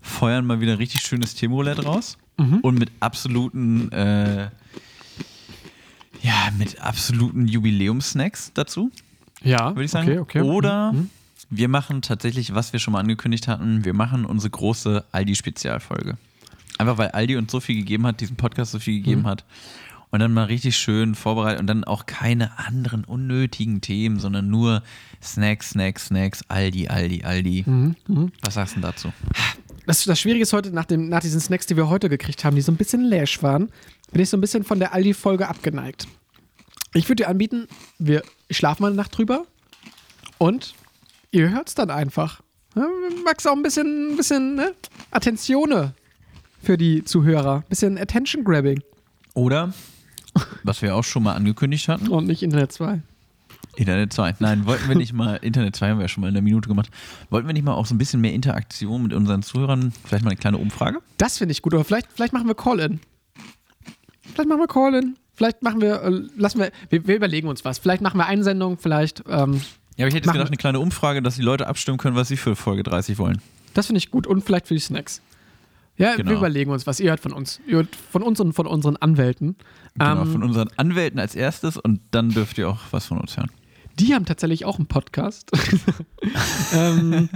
[0.00, 2.60] feuern mal wieder richtig schönes Teamroulette raus Mhm.
[2.62, 4.48] und mit absoluten, äh,
[6.22, 8.90] ja, mit absoluten Jubiläumsnacks dazu,
[9.42, 9.70] Ja.
[9.74, 10.08] würde ich sagen.
[10.08, 10.40] Okay, okay.
[10.42, 11.10] Oder Mhm.
[11.50, 16.16] wir machen tatsächlich, was wir schon mal angekündigt hatten, wir machen unsere große Aldi-Spezialfolge.
[16.78, 19.26] Einfach weil Aldi uns so viel gegeben hat, diesen Podcast so viel gegeben Mhm.
[19.26, 19.44] hat.
[20.10, 24.82] Und dann mal richtig schön vorbereitet und dann auch keine anderen unnötigen Themen, sondern nur
[25.22, 27.64] Snacks, Snacks, Snacks, Aldi, Aldi, Aldi.
[27.66, 27.96] Mhm.
[28.42, 29.12] Was sagst du denn dazu?
[29.86, 32.56] Das, das Schwierige ist heute, nach, dem, nach diesen Snacks, die wir heute gekriegt haben,
[32.56, 33.70] die so ein bisschen lash waren,
[34.12, 36.06] bin ich so ein bisschen von der Aldi-Folge abgeneigt.
[36.94, 37.66] Ich würde dir anbieten,
[37.98, 39.44] wir schlafen mal eine Nacht drüber
[40.38, 40.74] und
[41.30, 42.40] ihr hört es dann einfach.
[43.24, 44.74] Max auch ein bisschen, ein bisschen ne?
[45.10, 45.94] Attentione
[46.62, 47.58] für die Zuhörer.
[47.58, 48.82] Ein bisschen Attention-Grabbing
[49.34, 49.72] Oder,
[50.62, 53.02] was wir auch schon mal angekündigt hatten, und nicht Internet 2.
[53.76, 54.36] Internet 2.
[54.38, 56.68] Nein, wollten wir nicht mal, Internet 2 haben wir ja schon mal in der Minute
[56.68, 56.90] gemacht,
[57.30, 60.30] wollten wir nicht mal auch so ein bisschen mehr Interaktion mit unseren Zuhörern, vielleicht mal
[60.30, 60.98] eine kleine Umfrage?
[61.18, 63.00] Das finde ich gut, aber vielleicht, vielleicht machen wir Call-In.
[64.34, 65.16] Vielleicht machen wir Call-In.
[65.34, 67.78] Vielleicht machen wir, äh, lassen wir, wir, wir überlegen uns was.
[67.78, 69.60] Vielleicht machen wir eine Sendung, vielleicht, ähm,
[69.96, 72.28] Ja, aber ich hätte jetzt gedacht, eine kleine Umfrage, dass die Leute abstimmen können, was
[72.28, 73.42] sie für Folge 30 wollen.
[73.74, 75.20] Das finde ich gut und vielleicht für die Snacks.
[75.98, 76.30] Ja, Genau.
[76.30, 77.00] wir überlegen uns was.
[77.00, 77.60] Ihr hört von uns.
[77.66, 79.56] Ihr hört von uns und von unseren Anwälten.
[79.98, 83.36] Genau, Ähm, von unseren Anwälten als erstes und dann dürft ihr auch was von uns
[83.36, 83.50] hören.
[83.98, 85.50] die haben tatsächlich auch einen Podcast.
[86.74, 87.28] ähm,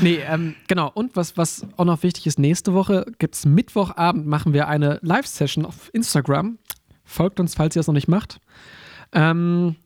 [0.00, 0.90] nee, ähm, genau.
[0.94, 4.98] Und was, was auch noch wichtig ist, nächste Woche gibt es Mittwochabend, machen wir eine
[5.02, 6.58] Live-Session auf Instagram.
[7.04, 8.40] Folgt uns, falls ihr das noch nicht macht.
[9.12, 9.76] Ähm,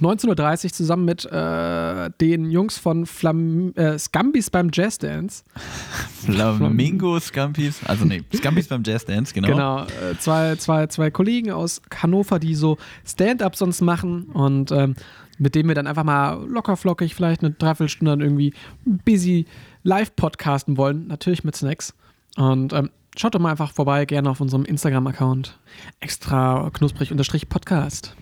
[0.00, 5.44] 19.30 Uhr zusammen mit äh, den Jungs von Flam äh, Scambis beim Jazz Dance.
[6.24, 9.48] Flamingo, Scampis, also nee, Scampis beim Jazz Dance, genau.
[9.48, 14.94] Genau, äh, zwei, zwei, zwei Kollegen aus Hannover, die so Stand-up sonst machen und ähm,
[15.38, 18.52] mit denen wir dann einfach mal lockerflockig vielleicht eine Dreiviertelstunde dann irgendwie
[18.84, 19.46] busy
[19.84, 21.94] live podcasten wollen, natürlich mit Snacks.
[22.36, 25.58] Und ähm, schaut doch mal einfach vorbei, gerne auf unserem Instagram-Account.
[26.00, 28.16] Extra knusprig unterstrich Podcast.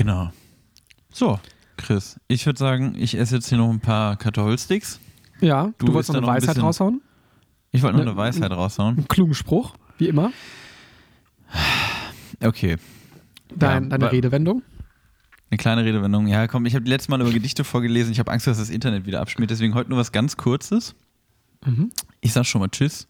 [0.00, 0.32] Genau.
[1.12, 1.38] So,
[1.76, 4.98] Chris, ich würde sagen, ich esse jetzt hier noch ein paar Kartoffelsticks.
[5.42, 7.02] Ja, du, Du wolltest noch eine noch ein Weisheit bisschen- raushauen?
[7.70, 8.96] Ich wollte noch Ne- eine Weisheit raushauen.
[8.96, 10.32] Einen klugen Spruch, wie immer.
[12.42, 12.76] Okay,
[13.54, 14.62] Dein, Ja, deine Redewendung.
[15.50, 16.28] eine kleine Redewendung.
[16.28, 18.10] Ja, komm, ich habe letztes Mal über Gedichte vorgelesen.
[18.12, 19.50] Ich habe Angst, dass das Internet wieder abschmiert.
[19.50, 20.94] Deswegen heute nur was ganz Kurzes.
[21.66, 21.90] Mhm.
[22.22, 23.06] Ich sag schon mal Tschüss.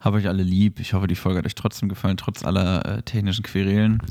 [0.00, 0.80] Hab euch alle lieb.
[0.80, 4.02] Ich hoffe, die Folge hat euch trotzdem gefallen, trotz aller äh, technischen Querelen.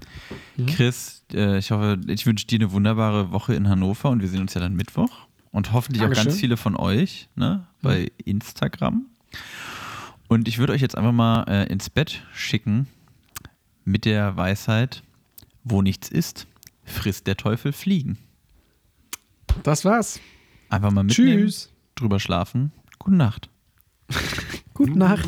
[0.55, 0.67] Mhm.
[0.67, 4.41] Chris, äh, ich hoffe, ich wünsche dir eine wunderbare Woche in Hannover und wir sehen
[4.41, 5.09] uns ja dann Mittwoch.
[5.51, 6.27] Und hoffentlich auch Dankeschön.
[6.27, 9.07] ganz viele von euch ne, bei Instagram.
[10.27, 12.87] Und ich würde euch jetzt einfach mal äh, ins Bett schicken
[13.83, 15.01] mit der Weisheit,
[15.63, 16.45] wo nichts ist,
[16.83, 18.19] frisst der Teufel Fliegen.
[19.63, 20.19] Das war's.
[20.69, 21.71] Einfach mal mitnehmen, Tschüss.
[21.95, 22.71] drüber schlafen.
[22.99, 23.49] Gute Nacht.
[24.73, 25.27] Gute Nacht.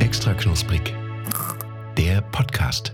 [0.00, 0.94] Extra knusprig.
[1.96, 2.92] Der Podcast.